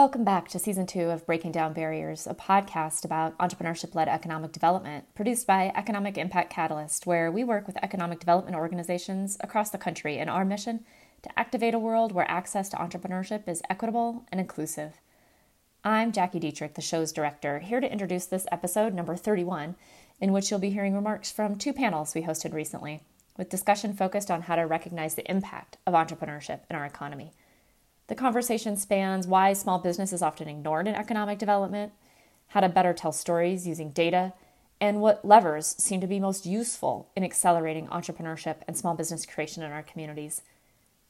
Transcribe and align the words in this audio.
Welcome 0.00 0.24
back 0.24 0.48
to 0.48 0.58
season 0.58 0.86
two 0.86 1.10
of 1.10 1.26
Breaking 1.26 1.52
Down 1.52 1.74
Barriers, 1.74 2.26
a 2.26 2.34
podcast 2.34 3.04
about 3.04 3.36
entrepreneurship 3.36 3.94
led 3.94 4.08
economic 4.08 4.50
development 4.50 5.04
produced 5.14 5.46
by 5.46 5.70
Economic 5.76 6.16
Impact 6.16 6.50
Catalyst, 6.50 7.06
where 7.06 7.30
we 7.30 7.44
work 7.44 7.66
with 7.66 7.76
economic 7.82 8.18
development 8.18 8.56
organizations 8.56 9.36
across 9.40 9.68
the 9.68 9.76
country 9.76 10.16
in 10.16 10.30
our 10.30 10.42
mission 10.42 10.86
to 11.20 11.38
activate 11.38 11.74
a 11.74 11.78
world 11.78 12.12
where 12.12 12.28
access 12.30 12.70
to 12.70 12.78
entrepreneurship 12.78 13.46
is 13.46 13.60
equitable 13.68 14.24
and 14.32 14.40
inclusive. 14.40 15.02
I'm 15.84 16.12
Jackie 16.12 16.40
Dietrich, 16.40 16.76
the 16.76 16.80
show's 16.80 17.12
director, 17.12 17.58
here 17.58 17.80
to 17.80 17.92
introduce 17.92 18.24
this 18.24 18.46
episode, 18.50 18.94
number 18.94 19.16
31, 19.16 19.76
in 20.18 20.32
which 20.32 20.50
you'll 20.50 20.60
be 20.60 20.70
hearing 20.70 20.94
remarks 20.94 21.30
from 21.30 21.56
two 21.56 21.74
panels 21.74 22.14
we 22.14 22.22
hosted 22.22 22.54
recently, 22.54 23.02
with 23.36 23.50
discussion 23.50 23.92
focused 23.92 24.30
on 24.30 24.40
how 24.40 24.56
to 24.56 24.62
recognize 24.62 25.14
the 25.14 25.30
impact 25.30 25.76
of 25.86 25.92
entrepreneurship 25.92 26.60
in 26.70 26.76
our 26.76 26.86
economy. 26.86 27.34
The 28.10 28.16
conversation 28.16 28.76
spans 28.76 29.28
why 29.28 29.52
small 29.52 29.78
business 29.78 30.12
is 30.12 30.20
often 30.20 30.48
ignored 30.48 30.88
in 30.88 30.96
economic 30.96 31.38
development, 31.38 31.92
how 32.48 32.58
to 32.58 32.68
better 32.68 32.92
tell 32.92 33.12
stories 33.12 33.68
using 33.68 33.92
data, 33.92 34.32
and 34.80 35.00
what 35.00 35.24
levers 35.24 35.76
seem 35.78 36.00
to 36.00 36.08
be 36.08 36.18
most 36.18 36.44
useful 36.44 37.08
in 37.14 37.22
accelerating 37.22 37.86
entrepreneurship 37.86 38.56
and 38.66 38.76
small 38.76 38.96
business 38.96 39.24
creation 39.24 39.62
in 39.62 39.70
our 39.70 39.84
communities. 39.84 40.42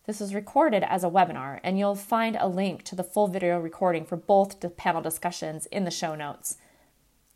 This 0.05 0.21
was 0.21 0.35
recorded 0.35 0.83
as 0.83 1.03
a 1.03 1.09
webinar, 1.09 1.59
and 1.63 1.79
you'll 1.79 1.95
find 1.95 2.37
a 2.37 2.47
link 2.47 2.83
to 2.83 2.95
the 2.95 3.03
full 3.03 3.29
video 3.29 3.59
recording 3.59 4.05
for 4.05 4.17
both 4.17 4.61
panel 4.77 5.01
discussions 5.01 5.65
in 5.73 5.85
the 5.85 5.91
show 5.91 6.15
notes. 6.15 6.59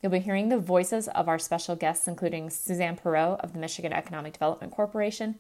You'll 0.03 0.13
be 0.13 0.19
hearing 0.19 0.51
the 0.51 0.59
voices 0.59 1.09
of 1.09 1.27
our 1.27 1.39
special 1.39 1.75
guests, 1.75 2.07
including 2.07 2.51
Suzanne 2.51 2.99
Perot 2.99 3.41
of 3.41 3.55
the 3.55 3.59
Michigan 3.59 3.95
Economic 3.95 4.35
Development 4.35 4.71
Corporation, 4.71 5.37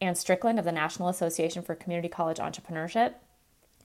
Ann 0.00 0.14
Strickland 0.14 0.60
of 0.60 0.64
the 0.64 0.70
National 0.70 1.08
Association 1.08 1.64
for 1.64 1.74
Community 1.74 2.08
College 2.08 2.38
Entrepreneurship, 2.38 3.14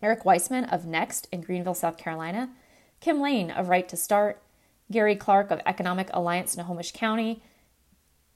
Eric 0.02 0.26
Weissman 0.26 0.66
of 0.66 0.86
Next 0.86 1.28
in 1.32 1.42
Greenville, 1.42 1.74
South 1.74 1.98
Carolina, 1.98 2.50
Kim 3.00 3.22
Lane 3.22 3.52
of 3.52 3.70
Right 3.70 3.88
to 3.90 3.98
Start, 3.98 4.42
Gary 4.92 5.16
Clark 5.16 5.52
of 5.52 5.62
Economic 5.66 6.10
Alliance 6.12 6.54
Snohomish 6.54 6.92
County, 6.92 7.44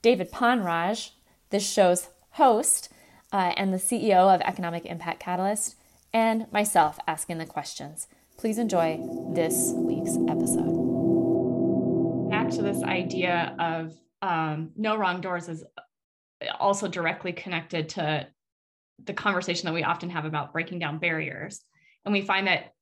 David 0.02 0.30
Ponraj, 0.30 1.10
this 1.50 1.68
show's 1.68 2.08
host 2.30 2.88
uh, 3.32 3.52
and 3.56 3.72
the 3.72 3.78
CEO 3.78 4.34
of 4.34 4.40
Economic 4.42 4.86
Impact 4.86 5.20
Catalyst, 5.20 5.76
and 6.12 6.50
myself 6.52 6.98
asking 7.06 7.38
the 7.38 7.46
questions. 7.46 8.06
Please 8.36 8.58
enjoy 8.58 9.00
this 9.32 9.72
week's 9.74 10.16
episode. 10.28 10.76
Back 12.30 12.50
to 12.50 12.62
this 12.62 12.82
idea 12.82 13.54
of 13.58 13.94
um, 14.22 14.70
no 14.76 14.96
wrong 14.96 15.20
doors 15.20 15.48
is 15.48 15.64
also 16.58 16.86
directly 16.88 17.32
connected 17.32 17.88
to 17.90 18.26
the 19.04 19.12
conversation 19.12 19.66
that 19.66 19.74
we 19.74 19.82
often 19.82 20.10
have 20.10 20.24
about 20.24 20.52
breaking 20.52 20.78
down 20.78 20.98
barriers. 20.98 21.60
And 22.04 22.12
we 22.12 22.22
find 22.22 22.46
that 22.46 22.72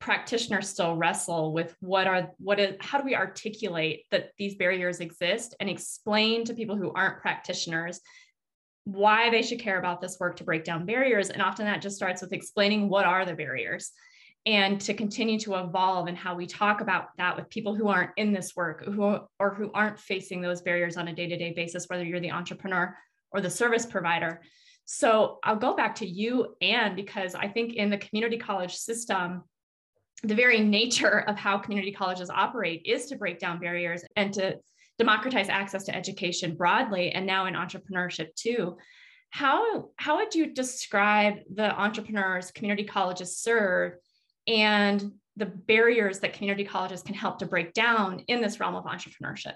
practitioners 0.00 0.68
still 0.68 0.94
wrestle 0.94 1.52
with 1.52 1.74
what 1.80 2.06
are 2.06 2.30
what 2.38 2.60
is 2.60 2.76
how 2.80 2.98
do 2.98 3.04
we 3.04 3.16
articulate 3.16 4.04
that 4.10 4.30
these 4.36 4.54
barriers 4.56 5.00
exist 5.00 5.54
and 5.58 5.70
explain 5.70 6.44
to 6.44 6.54
people 6.54 6.76
who 6.76 6.92
aren't 6.92 7.20
practitioners 7.20 8.00
why 8.84 9.30
they 9.30 9.42
should 9.42 9.58
care 9.58 9.78
about 9.78 10.00
this 10.00 10.18
work 10.20 10.36
to 10.36 10.44
break 10.44 10.64
down 10.64 10.84
barriers 10.84 11.30
and 11.30 11.40
often 11.40 11.64
that 11.64 11.80
just 11.80 11.96
starts 11.96 12.20
with 12.20 12.34
explaining 12.34 12.88
what 12.90 13.06
are 13.06 13.24
the 13.24 13.34
barriers 13.34 13.92
and 14.44 14.80
to 14.80 14.94
continue 14.94 15.40
to 15.40 15.54
evolve 15.54 16.06
and 16.06 16.16
how 16.16 16.34
we 16.34 16.46
talk 16.46 16.80
about 16.82 17.08
that 17.16 17.34
with 17.34 17.48
people 17.48 17.74
who 17.74 17.88
aren't 17.88 18.12
in 18.18 18.32
this 18.34 18.54
work 18.54 18.84
who 18.84 19.18
or 19.40 19.54
who 19.54 19.70
aren't 19.72 19.98
facing 19.98 20.42
those 20.42 20.60
barriers 20.60 20.98
on 20.98 21.08
a 21.08 21.14
day-to-day 21.14 21.54
basis 21.56 21.86
whether 21.88 22.04
you're 22.04 22.20
the 22.20 22.30
entrepreneur 22.30 22.94
or 23.32 23.40
the 23.40 23.50
service 23.50 23.86
provider 23.86 24.42
so 24.86 25.40
I'll 25.42 25.56
go 25.56 25.74
back 25.74 25.96
to 25.96 26.06
you, 26.06 26.54
Ann, 26.60 26.94
because 26.94 27.34
I 27.34 27.48
think 27.48 27.74
in 27.74 27.90
the 27.90 27.98
community 27.98 28.38
college 28.38 28.74
system, 28.74 29.42
the 30.22 30.34
very 30.34 30.60
nature 30.60 31.24
of 31.28 31.36
how 31.36 31.58
community 31.58 31.92
colleges 31.92 32.30
operate 32.30 32.82
is 32.86 33.06
to 33.06 33.16
break 33.16 33.40
down 33.40 33.58
barriers 33.58 34.04
and 34.14 34.32
to 34.34 34.58
democratize 34.96 35.48
access 35.48 35.84
to 35.84 35.94
education 35.94 36.54
broadly 36.54 37.10
and 37.10 37.26
now 37.26 37.46
in 37.46 37.54
entrepreneurship 37.54 38.34
too. 38.36 38.76
How, 39.30 39.90
how 39.96 40.16
would 40.16 40.34
you 40.34 40.54
describe 40.54 41.34
the 41.52 41.78
entrepreneurs 41.78 42.52
community 42.52 42.84
colleges 42.84 43.36
serve 43.36 43.94
and 44.46 45.12
the 45.36 45.46
barriers 45.46 46.20
that 46.20 46.32
community 46.32 46.64
colleges 46.64 47.02
can 47.02 47.14
help 47.14 47.40
to 47.40 47.46
break 47.46 47.74
down 47.74 48.20
in 48.28 48.40
this 48.40 48.60
realm 48.60 48.76
of 48.76 48.84
entrepreneurship? 48.84 49.54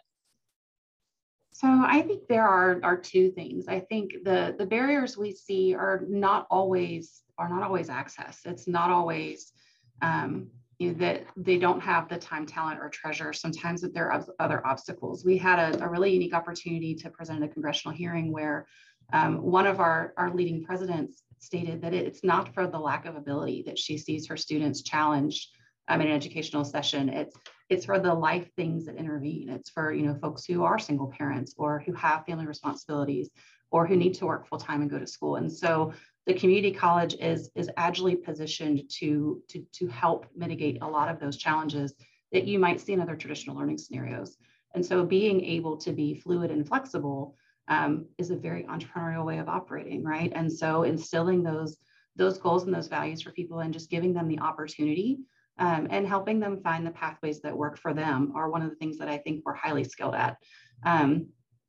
So 1.61 1.69
I 1.69 2.01
think 2.01 2.27
there 2.27 2.49
are 2.49 2.81
are 2.83 2.97
two 2.97 3.33
things. 3.33 3.69
I 3.69 3.81
think 3.81 4.13
the 4.25 4.55
the 4.59 4.65
barriers 4.65 5.19
we 5.19 5.33
see 5.33 5.75
are 5.75 6.01
not 6.09 6.47
always 6.51 7.21
are 7.37 7.51
not 7.51 7.63
always 7.63 7.91
access. 7.91 8.41
It's 8.47 8.67
not 8.67 8.89
always 8.89 9.53
um, 10.01 10.49
you 10.79 10.93
know, 10.93 10.99
that 11.01 11.27
they 11.37 11.59
don't 11.59 11.83
have 11.83 12.09
the 12.09 12.17
time, 12.17 12.47
talent, 12.47 12.81
or 12.81 12.89
treasure. 12.89 13.35
Sometimes 13.35 13.83
that 13.83 13.93
there 13.93 14.11
are 14.11 14.25
other 14.39 14.67
obstacles. 14.67 15.23
We 15.23 15.37
had 15.37 15.59
a, 15.59 15.85
a 15.85 15.89
really 15.89 16.15
unique 16.15 16.33
opportunity 16.33 16.95
to 16.95 17.11
present 17.11 17.45
a 17.45 17.49
congressional 17.49 17.95
hearing 17.95 18.33
where 18.33 18.67
um, 19.13 19.43
one 19.43 19.67
of 19.67 19.81
our, 19.81 20.15
our 20.17 20.35
leading 20.35 20.65
presidents 20.65 21.25
stated 21.41 21.83
that 21.83 21.93
it's 21.93 22.25
not 22.25 22.55
for 22.55 22.67
the 22.67 22.79
lack 22.79 23.05
of 23.05 23.17
ability 23.17 23.65
that 23.67 23.79
she 23.79 23.99
sees 23.99 24.27
her 24.29 24.39
students 24.39 24.81
challenged 24.81 25.51
um, 25.89 26.01
in 26.01 26.07
an 26.07 26.15
educational 26.15 26.65
session. 26.65 27.11
It's 27.11 27.37
it's 27.71 27.85
for 27.87 28.01
the 28.01 28.13
life 28.13 28.53
things 28.57 28.85
that 28.87 28.97
intervene. 28.97 29.49
It's 29.49 29.71
for 29.71 29.93
you 29.93 30.05
know 30.05 30.15
folks 30.15 30.45
who 30.45 30.65
are 30.65 30.79
single 30.79 31.07
parents 31.07 31.55
or 31.57 31.83
who 31.87 31.93
have 31.95 32.27
family 32.27 32.47
responsibilities 32.47 33.31
or 33.71 33.87
who 33.87 33.97
need 33.97 34.15
to 34.15 34.27
work 34.27 34.47
full 34.47 34.59
time 34.59 34.83
and 34.83 34.91
go 34.91 34.99
to 34.99 35.07
school. 35.07 35.37
And 35.37 35.51
so 35.51 35.93
the 36.27 36.35
community 36.35 36.73
college 36.73 37.15
is 37.15 37.51
is 37.55 37.71
agilely 37.77 38.17
positioned 38.17 38.91
to 38.99 39.43
to 39.49 39.65
to 39.73 39.87
help 39.87 40.27
mitigate 40.37 40.83
a 40.83 40.89
lot 40.89 41.09
of 41.09 41.21
those 41.21 41.37
challenges 41.37 41.95
that 42.33 42.47
you 42.47 42.59
might 42.59 42.81
see 42.81 42.93
in 42.93 43.01
other 43.01 43.17
traditional 43.17 43.57
learning 43.57 43.79
scenarios. 43.79 44.37
And 44.75 44.85
so 44.85 45.05
being 45.05 45.45
able 45.45 45.77
to 45.79 45.93
be 45.93 46.15
fluid 46.15 46.51
and 46.51 46.67
flexible 46.67 47.37
um, 47.69 48.07
is 48.19 48.31
a 48.31 48.37
very 48.37 48.65
entrepreneurial 48.65 49.25
way 49.25 49.39
of 49.39 49.49
operating, 49.49 50.05
right? 50.05 50.33
And 50.35 50.53
so 50.53 50.83
instilling 50.83 51.43
those 51.45 51.79
those 52.17 52.39
goals 52.39 52.65
and 52.65 52.75
those 52.75 52.89
values 52.89 53.23
for 53.23 53.31
people 53.31 53.61
and 53.61 53.73
just 53.73 53.91
giving 53.91 54.13
them 54.13 54.27
the 54.27 54.41
opportunity 54.41 55.21
um, 55.61 55.87
and 55.91 56.07
helping 56.07 56.41
them 56.41 56.63
find 56.63 56.87
the 56.87 56.91
pathways 56.91 57.41
that 57.43 57.57
work 57.57 57.79
for 57.79 57.95
them 57.95 58.33
are 58.35 58.51
one 58.51 58.63
of 58.63 58.71
the 58.71 58.77
things 58.77 58.99
that 58.99 59.09
I 59.09 59.19
think 59.19 59.43
we're 59.45 59.55
highly 59.55 59.85
skilled 59.85 60.15
at. 60.15 60.37
Um, 60.85 61.29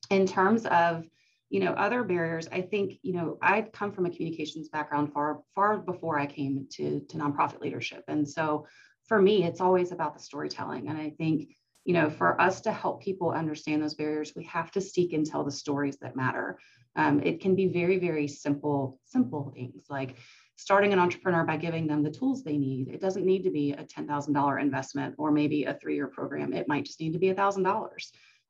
in 0.10 0.26
terms 0.26 0.66
of 0.66 1.06
you 1.52 1.60
know 1.60 1.74
other 1.74 2.04
barriers 2.04 2.48
i 2.52 2.62
think 2.62 2.98
you 3.04 3.14
know 3.14 3.38
i 3.42 3.62
come 3.62 3.92
from 3.92 4.06
a 4.06 4.10
communications 4.10 4.70
background 4.70 5.12
far 5.14 5.42
far 5.54 5.78
before 5.78 6.18
i 6.18 6.26
came 6.26 6.66
to 6.72 7.02
to 7.10 7.18
nonprofit 7.18 7.62
leadership. 7.62 8.04
And 8.08 8.28
so 8.28 8.66
for 9.08 9.22
me 9.22 9.44
it's 9.44 9.62
always 9.62 9.92
about 9.92 10.14
the 10.14 10.24
storytelling. 10.24 10.88
And 10.88 10.98
i 10.98 11.10
think 11.10 11.50
you 11.84 11.94
know 11.94 12.10
for 12.10 12.40
us 12.40 12.62
to 12.62 12.72
help 12.72 13.04
people 13.04 13.32
understand 13.32 13.84
those 13.84 13.96
barriers 13.96 14.34
we 14.36 14.46
have 14.46 14.72
to 14.72 14.82
seek 14.82 15.14
and 15.14 15.26
tell 15.26 15.44
the 15.44 15.52
stories 15.52 15.98
that 15.98 16.16
matter. 16.16 16.58
Um, 16.96 17.22
it 17.22 17.42
can 17.42 17.56
be 17.56 17.68
very 17.68 18.00
very 18.00 18.28
simple 18.28 19.00
simple 19.06 19.52
things 19.54 19.86
like 19.90 20.16
starting 20.62 20.94
an 20.94 21.00
entrepreneur 21.00 21.44
by 21.44 21.58
giving 21.58 21.88
them 21.88 22.04
the 22.04 22.12
tools 22.12 22.44
they 22.44 22.58
need. 22.58 22.88
It 22.88 23.02
doesn't 23.02 23.26
need 23.26 23.44
to 23.44 23.50
be 23.50 23.72
a 23.72 23.84
$10,000 23.84 24.62
investment 24.62 25.16
or 25.18 25.32
maybe 25.32 25.64
a 25.64 25.74
three 25.74 25.96
year 25.96 26.08
program. 26.08 26.54
It 26.54 26.68
might 26.68 26.86
just 26.86 27.00
need 27.00 27.14
to 27.14 27.20
be 27.20 27.34
$1,000. 27.34 27.90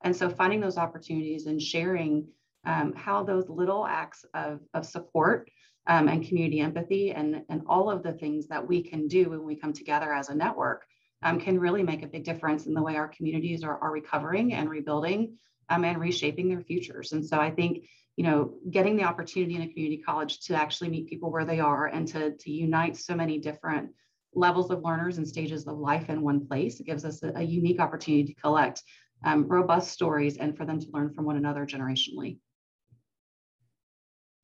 And 0.04 0.14
so 0.14 0.30
finding 0.30 0.60
those 0.60 0.78
opportunities 0.78 1.46
and 1.46 1.62
sharing 1.62 2.28
um, 2.66 2.94
how 2.98 3.24
those 3.24 3.48
little 3.48 3.86
acts 3.86 4.26
of, 4.34 4.60
of 4.74 4.86
support 4.86 5.50
um, 5.88 6.10
and 6.10 6.28
community 6.28 6.60
empathy 6.60 7.12
and, 7.12 7.44
and 7.48 7.62
all 7.66 7.90
of 7.90 8.04
the 8.04 8.14
things 8.14 8.46
that 8.48 8.68
we 8.68 8.84
can 8.84 9.08
do 9.08 9.30
when 9.30 9.46
we 9.46 9.56
come 9.56 9.72
together 9.72 10.14
as 10.14 10.28
a 10.28 10.36
network 10.36 10.84
um, 11.24 11.40
can 11.40 11.58
really 11.58 11.82
make 11.82 12.04
a 12.04 12.08
big 12.08 12.26
difference 12.26 12.66
in 12.66 12.74
the 12.74 12.82
way 12.82 12.98
our 12.98 13.08
communities 13.08 13.64
are, 13.64 13.80
are 13.80 13.92
recovering 13.92 14.54
and 14.54 14.70
rebuilding 14.70 15.38
um, 15.70 15.86
and 15.86 15.98
reshaping 15.98 16.50
their 16.50 16.62
futures. 16.62 17.14
And 17.14 17.26
so 17.26 17.40
I 17.40 17.52
think 17.52 17.86
you 18.18 18.24
know, 18.24 18.54
getting 18.70 18.98
the 18.98 19.04
opportunity 19.04 19.56
in 19.56 19.62
a 19.62 19.68
community 19.68 20.02
college 20.02 20.42
to 20.42 20.54
actually 20.54 20.90
meet 20.90 21.08
people 21.08 21.32
where 21.32 21.46
they 21.46 21.60
are 21.60 21.88
and 21.88 22.08
to, 22.10 22.36
to 22.36 22.52
unite 22.52 22.98
so 22.98 23.16
many 23.16 23.40
different 23.40 23.90
levels 24.34 24.70
of 24.70 24.84
learners 24.84 25.18
and 25.18 25.28
stages 25.28 25.66
of 25.68 25.78
life 25.78 26.10
in 26.10 26.22
one 26.22 26.46
place. 26.46 26.80
It 26.80 26.86
gives 26.86 27.06
us 27.06 27.24
a, 27.24 27.32
a 27.36 27.42
unique 27.42 27.80
opportunity 27.80 28.34
to 28.34 28.42
collect 28.42 28.84
um, 29.24 29.48
robust 29.48 29.92
stories 29.92 30.38
and 30.38 30.58
for 30.58 30.66
them 30.66 30.80
to 30.80 30.88
learn 30.92 31.14
from 31.14 31.26
one 31.26 31.38
another 31.38 31.66
generationally. 31.66 32.38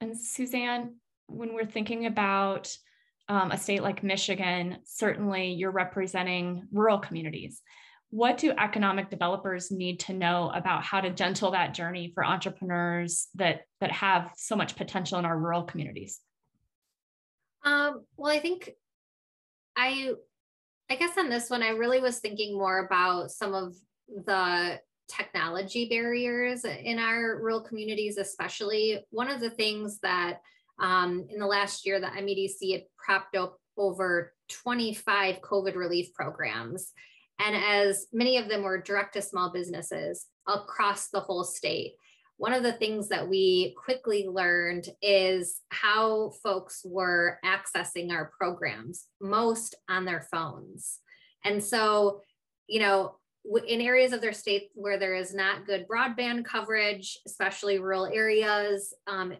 And 0.02 0.18
Suzanne, 0.18 0.96
when 1.28 1.54
we're 1.54 1.66
thinking 1.66 2.06
about 2.06 2.76
um, 3.30 3.52
a 3.52 3.58
state 3.58 3.84
like 3.84 4.04
Michigan, 4.04 4.78
certainly 4.86 5.52
you're 5.54 5.72
representing 5.72 6.68
rural 6.72 7.00
communities 7.00 7.62
what 8.10 8.38
do 8.38 8.52
economic 8.52 9.10
developers 9.10 9.70
need 9.70 10.00
to 10.00 10.14
know 10.14 10.52
about 10.56 10.84
how 10.84 11.02
to 11.02 11.10
gentle 11.10 11.52
that 11.52 11.74
journey 11.74 12.12
for 12.14 12.26
entrepreneurs 12.26 13.28
that 13.36 13.62
that 13.82 13.92
have 13.92 14.32
so 14.38 14.56
much 14.56 14.76
potential 14.76 15.20
in 15.20 15.26
our 15.26 15.38
rural 15.38 15.64
communities 15.64 16.22
um, 17.64 18.04
well 18.16 18.32
i 18.32 18.40
think 18.40 18.72
i 19.76 20.12
i 20.90 20.96
guess 20.96 21.18
on 21.18 21.30
this 21.30 21.50
one 21.50 21.62
i 21.62 21.70
really 21.70 22.00
was 22.00 22.20
thinking 22.20 22.58
more 22.58 22.86
about 22.86 23.32
some 23.32 23.54
of 23.54 23.76
the 24.26 24.80
technology 25.10 25.88
barriers 25.88 26.66
in 26.66 27.00
our 27.00 27.40
rural 27.42 27.62
communities 27.62 28.18
especially 28.18 29.06
one 29.10 29.30
of 29.30 29.40
the 29.40 29.50
things 29.50 30.00
that 30.00 30.40
um, 30.80 31.26
in 31.30 31.40
the 31.40 31.46
last 31.46 31.86
year 31.86 32.00
the 32.00 32.08
MEDC 32.08 32.74
had 32.74 32.84
propped 32.98 33.36
up 33.36 33.58
over 33.78 34.34
25 34.50 35.42
COVID 35.42 35.76
relief 35.76 36.14
programs. 36.14 36.94
And 37.40 37.56
as 37.56 38.08
many 38.12 38.38
of 38.38 38.50
them 38.50 38.64
were 38.64 38.82
direct 38.82 39.14
to 39.14 39.22
small 39.22 39.52
businesses 39.52 40.26
across 40.48 41.10
the 41.10 41.20
whole 41.20 41.44
state. 41.44 41.94
One 42.38 42.54
of 42.54 42.64
the 42.64 42.74
things 42.74 43.10
that 43.10 43.28
we 43.28 43.76
quickly 43.84 44.28
learned 44.28 44.88
is 45.02 45.62
how 45.70 46.32
folks 46.44 46.82
were 46.86 47.40
accessing 47.44 48.12
our 48.12 48.32
programs, 48.38 49.06
most 49.20 49.76
on 49.90 50.06
their 50.06 50.28
phones. 50.32 51.00
And 51.44 51.64
so, 51.64 52.22
you 52.68 52.80
know, 52.80 53.16
in 53.68 53.82
areas 53.82 54.14
of 54.14 54.22
their 54.22 54.34
state 54.34 54.70
where 54.74 55.00
there 55.00 55.16
is 55.16 55.34
not 55.34 55.66
good 55.66 55.88
broadband 55.88 56.46
coverage, 56.46 57.18
especially 57.26 57.80
rural 57.80 58.06
areas, 58.06 58.94
um, 59.08 59.34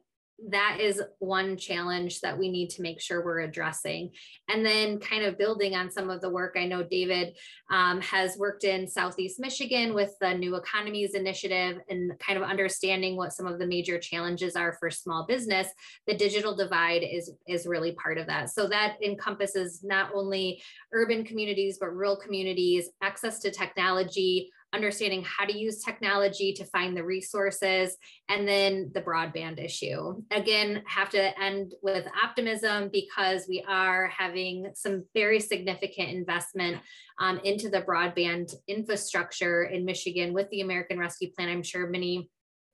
that 0.50 0.78
is 0.80 1.02
one 1.20 1.58
challenge 1.58 2.22
that 2.22 2.38
we 2.38 2.50
need 2.50 2.70
to 2.72 2.82
make 2.84 3.02
sure 3.02 3.24
we're 3.24 3.40
addressing. 3.40 4.12
And 4.48 4.66
then, 4.66 5.00
kind 5.00 5.24
of 5.24 5.38
building 5.38 5.76
on 5.76 5.90
some 5.90 6.10
of 6.10 6.22
the 6.22 6.30
work, 6.30 6.56
I 6.58 6.66
know 6.66 6.84
David 6.84 7.36
um, 7.72 8.00
has 8.02 8.38
worked 8.38 8.64
in 8.64 8.88
Southeast 8.88 9.40
Michigan 9.40 9.94
with 9.94 10.12
the 10.22 10.34
New 10.34 10.56
Economies 10.56 11.16
Initiative 11.16 11.80
and 11.90 12.18
kind 12.20 12.38
of 12.38 12.48
understanding 12.48 13.16
what 13.16 13.34
some 13.34 13.48
of 13.48 13.58
the 13.58 13.66
major 13.66 13.98
challenges 13.98 14.56
are 14.56 14.78
for 14.80 14.92
small 14.92 15.26
business. 15.26 15.68
The 16.06 16.16
digital 16.16 16.56
divide 16.56 17.04
is, 17.04 17.32
is 17.48 17.66
really 17.66 17.94
part 17.94 18.18
of 18.18 18.28
that. 18.28 18.52
So, 18.52 18.68
that 18.68 18.98
encompasses 19.04 19.84
not 19.84 20.12
only 20.14 20.62
urban 20.94 21.24
communities, 21.24 21.78
but 21.80 21.96
rural 21.96 22.16
communities, 22.16 22.90
access 23.02 23.40
to 23.40 23.52
technology, 23.52 24.52
understanding 24.78 25.26
how 25.26 25.46
to 25.46 25.58
use 25.58 25.84
technology 25.84 26.54
to 26.54 26.66
find 26.66 26.96
the 26.96 27.04
resources, 27.04 27.98
and 28.30 28.48
then 28.48 28.92
the 28.94 29.02
broadband 29.02 29.64
issue. 29.64 30.22
Again, 30.32 30.84
have 30.86 31.10
to 31.10 31.42
end 31.42 31.74
with 31.82 32.08
optimism 32.24 32.90
because 32.94 33.48
we 33.50 33.66
are 33.68 34.08
having 34.08 34.72
some 34.76 35.04
very 35.14 35.40
significant 35.40 36.10
investment 36.10 36.78
um, 37.20 37.40
into 37.44 37.70
the 37.70 37.82
broadband 37.82 38.54
infrastructure 38.68 39.64
in 39.64 39.84
Michigan 39.84 40.34
with 40.34 40.50
the 40.52 40.62
American 40.62 41.00
Rescue 41.00 41.32
Plan. 41.36 41.50
I'm 41.50 41.64
sure 41.64 41.90
many 41.90 42.30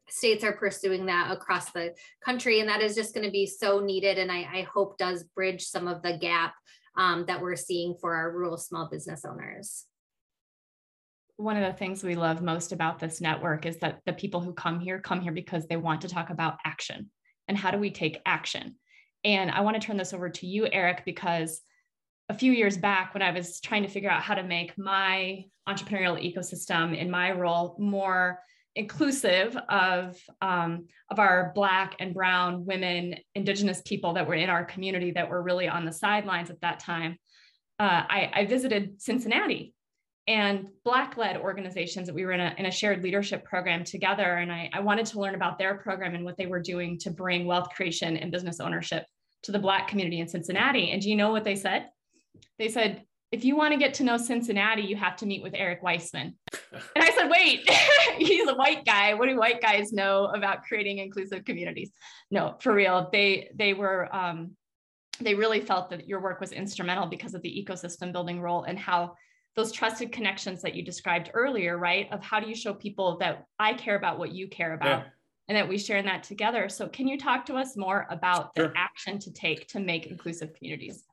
states 0.09 0.43
are 0.43 0.53
pursuing 0.53 1.05
that 1.05 1.31
across 1.31 1.71
the 1.71 1.95
country 2.23 2.59
and 2.59 2.67
that 2.67 2.81
is 2.81 2.93
just 2.93 3.13
going 3.13 3.25
to 3.25 3.31
be 3.31 3.45
so 3.45 3.79
needed 3.79 4.17
and 4.17 4.29
I, 4.29 4.39
I 4.53 4.67
hope 4.71 4.97
does 4.97 5.23
bridge 5.23 5.63
some 5.63 5.87
of 5.87 6.01
the 6.01 6.17
gap 6.17 6.53
um, 6.97 7.23
that 7.27 7.41
we're 7.41 7.55
seeing 7.55 7.95
for 7.99 8.13
our 8.13 8.31
rural 8.31 8.57
small 8.57 8.89
business 8.91 9.23
owners 9.25 9.85
one 11.37 11.57
of 11.57 11.63
the 11.63 11.77
things 11.77 12.03
we 12.03 12.15
love 12.15 12.41
most 12.41 12.71
about 12.71 12.99
this 12.99 13.19
network 13.19 13.65
is 13.65 13.77
that 13.77 13.99
the 14.05 14.13
people 14.13 14.39
who 14.39 14.53
come 14.53 14.79
here 14.79 14.99
come 14.99 15.21
here 15.21 15.31
because 15.31 15.65
they 15.65 15.77
want 15.77 16.01
to 16.01 16.07
talk 16.07 16.29
about 16.29 16.57
action 16.65 17.09
and 17.47 17.57
how 17.57 17.71
do 17.71 17.77
we 17.77 17.91
take 17.91 18.21
action. 18.25 18.75
And 19.23 19.49
I 19.51 19.61
want 19.61 19.79
to 19.79 19.85
turn 19.85 19.97
this 19.97 20.13
over 20.13 20.29
to 20.29 20.47
you, 20.47 20.67
Eric, 20.71 21.03
because 21.05 21.61
a 22.29 22.33
few 22.33 22.51
years 22.51 22.77
back, 22.77 23.13
when 23.13 23.23
I 23.23 23.31
was 23.31 23.59
trying 23.59 23.83
to 23.83 23.89
figure 23.89 24.09
out 24.09 24.21
how 24.21 24.35
to 24.35 24.43
make 24.43 24.77
my 24.77 25.45
entrepreneurial 25.67 26.21
ecosystem 26.21 26.97
in 26.97 27.09
my 27.09 27.31
role 27.31 27.75
more 27.79 28.39
inclusive 28.75 29.55
of 29.69 30.17
um, 30.41 30.87
of 31.09 31.19
our 31.19 31.51
black 31.53 31.95
and 31.99 32.13
brown 32.13 32.65
women 32.65 33.15
indigenous 33.35 33.81
people 33.85 34.13
that 34.13 34.27
were 34.27 34.33
in 34.33 34.49
our 34.49 34.65
community 34.65 35.11
that 35.11 35.29
were 35.29 35.43
really 35.43 35.67
on 35.67 35.85
the 35.85 35.91
sidelines 35.91 36.49
at 36.49 36.59
that 36.61 36.79
time 36.79 37.17
uh, 37.79 38.03
I, 38.09 38.31
I, 38.33 38.45
visited 38.45 38.99
cincinnati 38.99 39.73
and 40.27 40.67
black 40.85 41.17
led 41.17 41.37
organizations 41.37 42.07
that 42.07 42.15
we 42.15 42.25
were 42.25 42.31
in 42.31 42.39
a, 42.39 42.55
in 42.57 42.65
a 42.65 42.71
shared 42.71 43.03
leadership 43.03 43.43
program 43.43 43.83
together. 43.83 44.35
And 44.35 44.51
I, 44.51 44.69
I 44.71 44.79
wanted 44.79 45.05
to 45.07 45.19
learn 45.19 45.35
about 45.35 45.57
their 45.57 45.75
program 45.75 46.15
and 46.15 46.23
what 46.23 46.37
they 46.37 46.45
were 46.45 46.61
doing 46.61 46.97
to 46.99 47.11
bring 47.11 47.45
wealth 47.45 47.69
creation 47.75 48.15
and 48.15 48.31
business 48.31 48.59
ownership 48.59 49.05
to 49.43 49.51
the 49.51 49.59
black 49.59 49.89
community 49.89 50.21
in 50.21 50.27
cincinnati. 50.27 50.91
And 50.91 51.01
do 51.01 51.09
you 51.09 51.17
know 51.17 51.31
what 51.31 51.43
they 51.43 51.55
said? 51.55 51.89
They 52.57 52.69
said 52.69 53.03
if 53.33 53.43
you 53.43 53.57
want 53.57 53.73
to 53.73 53.79
get 53.79 53.95
to 53.95 54.03
know 54.03 54.15
cincinnati 54.15 54.83
you 54.83 54.95
have 54.95 55.15
to 55.17 55.25
meet 55.25 55.41
with 55.41 55.53
eric 55.55 55.81
weissman. 55.81 56.35
And 56.95 57.03
i 57.03 57.11
said 57.11 57.29
wait 57.29 57.69
he's 58.17 58.47
a 58.47 58.55
white 58.55 58.85
guy. 58.85 59.13
What 59.13 59.27
do 59.27 59.37
white 59.37 59.61
guys 59.61 59.91
know 59.91 60.25
about 60.25 60.63
creating 60.63 60.99
inclusive 60.99 61.43
communities? 61.43 61.91
No 62.31 62.55
for 62.59 62.73
real 62.73 63.09
they 63.11 63.49
they 63.55 63.73
were 63.73 64.13
um, 64.15 64.55
they 65.19 65.35
really 65.35 65.61
felt 65.61 65.89
that 65.89 66.07
your 66.07 66.21
work 66.21 66.39
was 66.39 66.51
instrumental 66.51 67.07
because 67.07 67.33
of 67.33 67.41
the 67.41 67.65
ecosystem 67.65 68.11
building 68.11 68.41
role 68.41 68.63
and 68.63 68.79
how 68.79 69.13
those 69.55 69.71
trusted 69.71 70.11
connections 70.11 70.61
that 70.61 70.75
you 70.75 70.83
described 70.83 71.29
earlier, 71.33 71.77
right? 71.77 72.07
Of 72.11 72.23
how 72.23 72.39
do 72.39 72.49
you 72.49 72.55
show 72.55 72.73
people 72.73 73.17
that 73.19 73.45
I 73.59 73.73
care 73.73 73.95
about 73.95 74.17
what 74.17 74.31
you 74.31 74.47
care 74.47 74.73
about 74.73 75.03
yeah. 75.03 75.09
and 75.47 75.57
that 75.57 75.67
we 75.67 75.77
share 75.77 75.97
in 75.97 76.05
that 76.05 76.23
together. 76.23 76.69
So, 76.69 76.87
can 76.87 77.07
you 77.07 77.17
talk 77.17 77.45
to 77.47 77.55
us 77.55 77.77
more 77.77 78.07
about 78.09 78.51
sure. 78.57 78.69
the 78.69 78.73
action 78.75 79.19
to 79.19 79.31
take 79.31 79.67
to 79.69 79.79
make 79.79 80.07
inclusive 80.07 80.53
communities? 80.55 81.03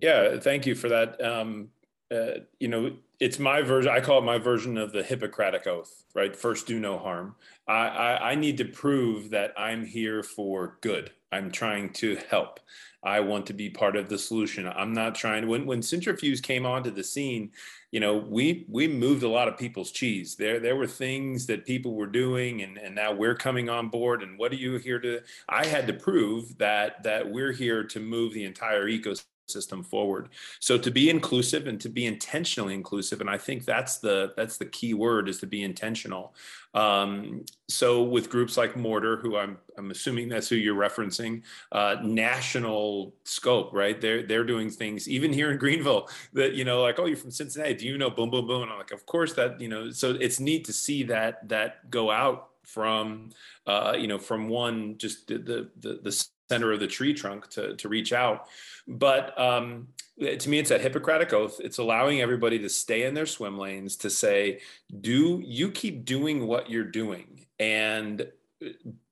Yeah, 0.00 0.38
thank 0.38 0.66
you 0.66 0.74
for 0.74 0.88
that. 0.88 1.22
Um, 1.22 1.68
uh, 2.12 2.40
you 2.58 2.68
know, 2.68 2.96
it's 3.22 3.38
my 3.38 3.62
version. 3.62 3.92
I 3.92 4.00
call 4.00 4.18
it 4.18 4.24
my 4.24 4.38
version 4.38 4.76
of 4.76 4.90
the 4.90 5.04
Hippocratic 5.04 5.68
Oath, 5.68 6.02
right? 6.12 6.34
First, 6.34 6.66
do 6.66 6.80
no 6.80 6.98
harm. 6.98 7.36
I, 7.68 7.86
I, 7.86 8.30
I 8.30 8.34
need 8.34 8.58
to 8.58 8.64
prove 8.64 9.30
that 9.30 9.54
I'm 9.56 9.86
here 9.86 10.24
for 10.24 10.78
good. 10.80 11.12
I'm 11.30 11.52
trying 11.52 11.92
to 11.94 12.18
help. 12.30 12.58
I 13.04 13.20
want 13.20 13.46
to 13.46 13.52
be 13.52 13.70
part 13.70 13.94
of 13.94 14.08
the 14.08 14.18
solution. 14.18 14.66
I'm 14.66 14.92
not 14.92 15.14
trying. 15.14 15.46
When 15.46 15.66
when 15.66 15.80
Cintrifuse 15.80 16.42
came 16.42 16.66
onto 16.66 16.90
the 16.90 17.04
scene, 17.04 17.52
you 17.92 18.00
know, 18.00 18.16
we 18.16 18.66
we 18.68 18.88
moved 18.88 19.22
a 19.22 19.28
lot 19.28 19.46
of 19.46 19.56
people's 19.56 19.92
cheese. 19.92 20.34
There 20.34 20.58
there 20.58 20.76
were 20.76 20.88
things 20.88 21.46
that 21.46 21.64
people 21.64 21.94
were 21.94 22.08
doing, 22.08 22.62
and 22.62 22.76
and 22.76 22.94
now 22.94 23.12
we're 23.12 23.36
coming 23.36 23.68
on 23.68 23.88
board. 23.88 24.22
And 24.22 24.36
what 24.36 24.50
are 24.50 24.56
you 24.56 24.78
here 24.78 24.98
to? 24.98 25.20
I 25.48 25.64
had 25.64 25.86
to 25.86 25.92
prove 25.92 26.58
that 26.58 27.04
that 27.04 27.30
we're 27.30 27.52
here 27.52 27.84
to 27.84 28.00
move 28.00 28.34
the 28.34 28.44
entire 28.44 28.86
ecosystem 28.88 29.26
system 29.46 29.82
forward. 29.82 30.28
So 30.60 30.78
to 30.78 30.90
be 30.90 31.10
inclusive 31.10 31.66
and 31.66 31.80
to 31.80 31.88
be 31.88 32.06
intentionally 32.06 32.74
inclusive 32.74 33.20
and 33.20 33.28
i 33.28 33.38
think 33.38 33.64
that's 33.64 33.98
the 33.98 34.32
that's 34.36 34.56
the 34.56 34.66
key 34.66 34.94
word 34.94 35.28
is 35.28 35.38
to 35.40 35.46
be 35.46 35.62
intentional. 35.62 36.34
Um, 36.74 37.44
so 37.68 38.02
with 38.02 38.30
groups 38.30 38.56
like 38.56 38.76
mortar 38.76 39.18
who 39.18 39.36
i'm 39.36 39.58
i'm 39.76 39.90
assuming 39.90 40.30
that's 40.30 40.48
who 40.48 40.56
you're 40.56 40.74
referencing 40.74 41.42
uh, 41.70 41.96
national 42.02 43.14
scope 43.24 43.72
right? 43.72 44.00
They're 44.00 44.22
they're 44.26 44.44
doing 44.44 44.70
things 44.70 45.08
even 45.08 45.32
here 45.32 45.50
in 45.52 45.58
greenville 45.58 46.08
that 46.32 46.54
you 46.54 46.64
know 46.64 46.82
like 46.82 46.98
oh 46.98 47.06
you're 47.06 47.16
from 47.16 47.30
cincinnati 47.30 47.74
do 47.74 47.86
you 47.86 47.98
know 47.98 48.10
boom 48.10 48.30
boom 48.30 48.46
boom? 48.46 48.62
And 48.62 48.72
i'm 48.72 48.78
like 48.78 48.92
of 48.92 49.04
course 49.06 49.34
that 49.34 49.60
you 49.60 49.68
know 49.68 49.90
so 49.90 50.10
it's 50.12 50.40
neat 50.40 50.64
to 50.66 50.72
see 50.72 51.02
that 51.04 51.48
that 51.48 51.90
go 51.90 52.10
out 52.10 52.48
from 52.64 53.30
uh, 53.66 53.94
you 53.98 54.06
know 54.06 54.18
from 54.18 54.48
one 54.48 54.96
just 54.98 55.26
the, 55.26 55.38
the 55.38 55.70
the, 55.80 56.00
the 56.02 56.12
center 56.52 56.70
of 56.70 56.80
the 56.80 56.86
tree 56.86 57.14
trunk 57.14 57.48
to, 57.48 57.74
to 57.76 57.88
reach 57.88 58.12
out. 58.12 58.46
But 58.86 59.38
um, 59.40 59.88
to 60.20 60.48
me, 60.50 60.58
it's 60.58 60.68
that 60.68 60.82
Hippocratic 60.82 61.32
oath. 61.32 61.60
It's 61.60 61.78
allowing 61.78 62.20
everybody 62.20 62.58
to 62.58 62.68
stay 62.68 63.04
in 63.04 63.14
their 63.14 63.26
swim 63.26 63.56
lanes 63.56 63.96
to 63.96 64.10
say, 64.10 64.60
do 65.00 65.42
you 65.42 65.70
keep 65.70 66.04
doing 66.04 66.46
what 66.46 66.68
you're 66.68 66.84
doing? 66.84 67.46
And 67.58 68.26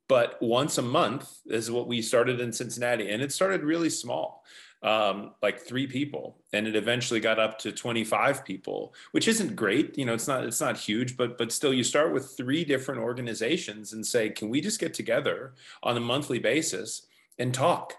but 0.07 0.43
once 0.43 0.77
a 0.77 0.83
month 0.83 1.31
is 1.47 1.71
what 1.71 1.87
we 1.87 2.03
started 2.03 2.41
in 2.41 2.53
Cincinnati, 2.53 3.09
and 3.11 3.23
it 3.23 3.33
started 3.33 3.63
really 3.63 3.91
small. 3.91 4.45
Um, 4.83 5.35
like 5.43 5.61
three 5.61 5.87
people 5.87 6.39
and 6.55 6.67
it 6.67 6.75
eventually 6.75 7.21
got 7.21 7.39
up 7.39 7.59
to 7.59 7.71
25 7.71 8.47
people 8.47 8.95
which 9.11 9.29
isn't 9.29 9.55
great 9.55 9.99
you 9.99 10.07
know 10.07 10.15
it's 10.15 10.27
not 10.27 10.43
it's 10.43 10.59
not 10.59 10.79
huge 10.79 11.19
but 11.19 11.37
but 11.37 11.53
still 11.53 11.75
you 11.75 11.85
start 11.85 12.15
with 12.15 12.35
three 12.35 12.65
different 12.65 13.03
organizations 13.03 13.93
and 13.93 14.07
say 14.07 14.31
can 14.31 14.49
we 14.49 14.59
just 14.59 14.81
get 14.81 14.95
together 14.95 15.53
on 15.83 15.99
a 15.99 16.01
monthly 16.01 16.39
basis 16.39 17.09
and 17.41 17.53
talk. 17.53 17.95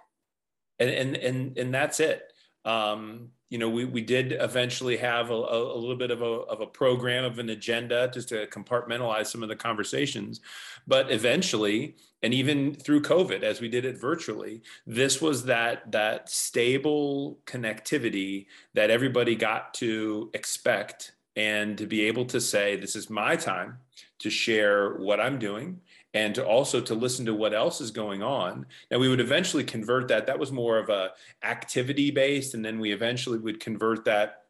And 0.79 0.89
and 0.89 1.17
and, 1.17 1.57
and 1.57 1.73
that's 1.73 1.99
it. 1.99 2.31
Um, 2.63 3.31
you 3.49 3.57
know 3.57 3.69
we, 3.69 3.85
we 3.85 4.01
did 4.01 4.31
eventually 4.31 4.97
have 4.97 5.29
a, 5.29 5.33
a, 5.33 5.75
little 5.75 5.97
bit 5.97 6.09
of 6.09 6.21
a, 6.21 6.25
of 6.25 6.61
a 6.61 6.65
program 6.65 7.25
of 7.25 7.37
an 7.37 7.49
agenda 7.49 8.09
just 8.13 8.29
to 8.29 8.47
compartmentalize 8.47 9.27
some 9.27 9.43
of 9.43 9.49
the 9.49 9.55
conversations. 9.55 10.39
But 10.87 11.11
eventually 11.11 11.95
and 12.23 12.33
even 12.33 12.73
through 12.73 13.01
covid 13.01 13.43
as 13.43 13.61
we 13.61 13.67
did 13.67 13.85
it 13.85 13.99
virtually 13.99 14.61
this 14.85 15.21
was 15.21 15.45
that 15.45 15.91
that 15.91 16.29
stable 16.29 17.39
connectivity 17.45 18.45
that 18.73 18.89
everybody 18.89 19.35
got 19.35 19.73
to 19.73 20.29
expect 20.33 21.13
and 21.35 21.77
to 21.77 21.85
be 21.85 22.01
able 22.01 22.25
to 22.25 22.39
say 22.39 22.75
this 22.75 22.95
is 22.95 23.09
my 23.09 23.35
time 23.35 23.77
to 24.19 24.29
share 24.29 24.95
what 24.95 25.19
i'm 25.19 25.39
doing 25.39 25.79
and 26.13 26.35
to 26.35 26.45
also 26.45 26.81
to 26.81 26.93
listen 26.93 27.25
to 27.25 27.33
what 27.33 27.53
else 27.53 27.79
is 27.81 27.91
going 27.91 28.21
on. 28.21 28.65
Now 28.89 28.99
we 28.99 29.07
would 29.07 29.21
eventually 29.21 29.63
convert 29.63 30.07
that. 30.09 30.27
That 30.27 30.39
was 30.39 30.51
more 30.51 30.77
of 30.77 30.89
a 30.89 31.11
activity 31.43 32.11
based, 32.11 32.53
and 32.53 32.63
then 32.63 32.79
we 32.79 32.91
eventually 32.91 33.39
would 33.39 33.59
convert 33.59 34.05
that 34.05 34.43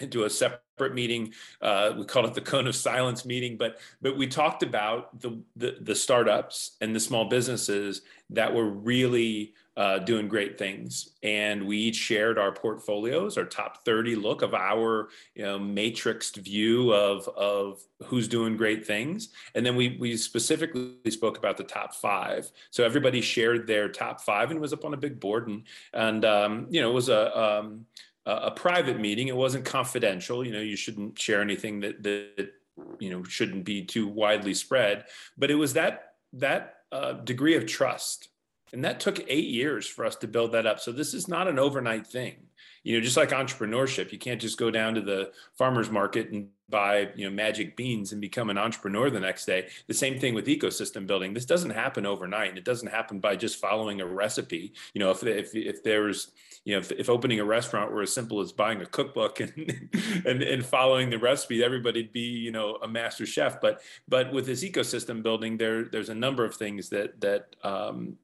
into 0.00 0.24
a 0.24 0.30
separate 0.30 0.94
meeting. 0.94 1.32
Uh, 1.60 1.94
we 1.98 2.04
called 2.04 2.26
it 2.26 2.34
the 2.34 2.40
cone 2.40 2.66
of 2.66 2.76
silence 2.76 3.24
meeting, 3.24 3.56
but 3.56 3.78
but 4.02 4.16
we 4.16 4.26
talked 4.26 4.62
about 4.62 5.20
the, 5.20 5.40
the, 5.56 5.76
the 5.80 5.94
startups 5.94 6.76
and 6.80 6.94
the 6.94 7.00
small 7.00 7.24
businesses 7.26 8.02
that 8.30 8.54
were 8.54 8.68
really 8.68 9.54
uh, 9.76 9.98
doing 9.98 10.26
great 10.26 10.58
things, 10.58 11.10
and 11.22 11.66
we 11.66 11.76
each 11.76 11.96
shared 11.96 12.38
our 12.38 12.50
portfolios, 12.50 13.36
our 13.36 13.44
top 13.44 13.84
thirty 13.84 14.16
look 14.16 14.42
of 14.42 14.54
our 14.54 15.08
you 15.34 15.44
know, 15.44 15.58
matrixed 15.58 16.36
view 16.36 16.92
of 16.92 17.28
of 17.36 17.82
who's 18.04 18.26
doing 18.26 18.56
great 18.56 18.86
things, 18.86 19.28
and 19.54 19.66
then 19.66 19.76
we 19.76 19.96
we 20.00 20.16
specifically 20.16 21.10
spoke 21.10 21.36
about 21.36 21.56
the 21.56 21.64
top 21.64 21.94
five. 21.94 22.50
So 22.70 22.84
everybody 22.84 23.20
shared 23.20 23.66
their 23.66 23.88
top 23.88 24.20
five, 24.22 24.50
and 24.50 24.60
was 24.60 24.72
up 24.72 24.84
on 24.84 24.94
a 24.94 24.98
big 24.98 25.20
board, 25.20 25.48
and 25.48 25.64
and 25.92 26.24
um, 26.24 26.66
you 26.70 26.80
know 26.80 26.90
it 26.90 26.94
was 26.94 27.10
a 27.10 27.38
um, 27.38 27.84
a 28.26 28.50
private 28.50 28.98
meeting. 28.98 29.28
It 29.28 29.36
wasn't 29.36 29.64
confidential. 29.64 30.44
You 30.44 30.52
know, 30.52 30.60
you 30.60 30.76
shouldn't 30.76 31.18
share 31.18 31.40
anything 31.40 31.80
that 31.80 32.02
that 32.02 32.52
you 32.98 33.10
know 33.10 33.22
shouldn't 33.24 33.64
be 33.64 33.84
too 33.84 34.08
widely 34.08 34.54
spread. 34.54 35.04
But 35.36 35.50
it 35.50 35.54
was 35.54 35.74
that 35.74 36.14
that 36.32 36.76
uh, 36.92 37.12
degree 37.12 37.56
of 37.56 37.66
trust, 37.66 38.28
and 38.72 38.84
that 38.84 39.00
took 39.00 39.24
eight 39.28 39.48
years 39.48 39.86
for 39.86 40.04
us 40.04 40.16
to 40.16 40.28
build 40.28 40.52
that 40.52 40.66
up. 40.66 40.80
So 40.80 40.92
this 40.92 41.14
is 41.14 41.28
not 41.28 41.48
an 41.48 41.58
overnight 41.58 42.06
thing. 42.06 42.36
You 42.82 42.96
know, 42.96 43.04
just 43.04 43.16
like 43.16 43.30
entrepreneurship, 43.30 44.12
you 44.12 44.18
can't 44.18 44.40
just 44.40 44.58
go 44.58 44.70
down 44.70 44.94
to 44.94 45.00
the 45.00 45.32
farmers 45.56 45.90
market 45.90 46.30
and 46.30 46.48
buy 46.68 47.10
you 47.14 47.28
know 47.28 47.34
magic 47.34 47.76
beans 47.76 48.12
and 48.12 48.20
become 48.20 48.50
an 48.50 48.58
entrepreneur 48.58 49.08
the 49.08 49.20
next 49.20 49.44
day 49.44 49.68
the 49.86 49.94
same 49.94 50.18
thing 50.18 50.34
with 50.34 50.46
ecosystem 50.46 51.06
building 51.06 51.32
this 51.32 51.44
doesn't 51.44 51.70
happen 51.70 52.04
overnight 52.04 52.48
and 52.48 52.58
it 52.58 52.64
doesn't 52.64 52.88
happen 52.88 53.20
by 53.20 53.36
just 53.36 53.60
following 53.60 54.00
a 54.00 54.06
recipe 54.06 54.72
you 54.92 54.98
know 54.98 55.10
if 55.10 55.22
if, 55.22 55.54
if 55.54 55.84
there's 55.84 56.32
you 56.64 56.72
know 56.72 56.80
if, 56.80 56.90
if 56.92 57.08
opening 57.08 57.38
a 57.38 57.44
restaurant 57.44 57.92
were 57.92 58.02
as 58.02 58.12
simple 58.12 58.40
as 58.40 58.50
buying 58.50 58.82
a 58.82 58.86
cookbook 58.86 59.38
and, 59.40 59.90
and 60.24 60.42
and 60.42 60.66
following 60.66 61.08
the 61.08 61.18
recipe 61.18 61.62
everybody'd 61.62 62.12
be 62.12 62.20
you 62.20 62.50
know 62.50 62.78
a 62.82 62.88
master 62.88 63.26
chef 63.26 63.60
but 63.60 63.80
but 64.08 64.32
with 64.32 64.46
this 64.46 64.64
ecosystem 64.64 65.22
building 65.22 65.56
there 65.56 65.84
there's 65.84 66.08
a 66.08 66.14
number 66.14 66.44
of 66.44 66.56
things 66.56 66.88
that 66.88 67.20
that 67.20 67.54
um, 67.62 68.16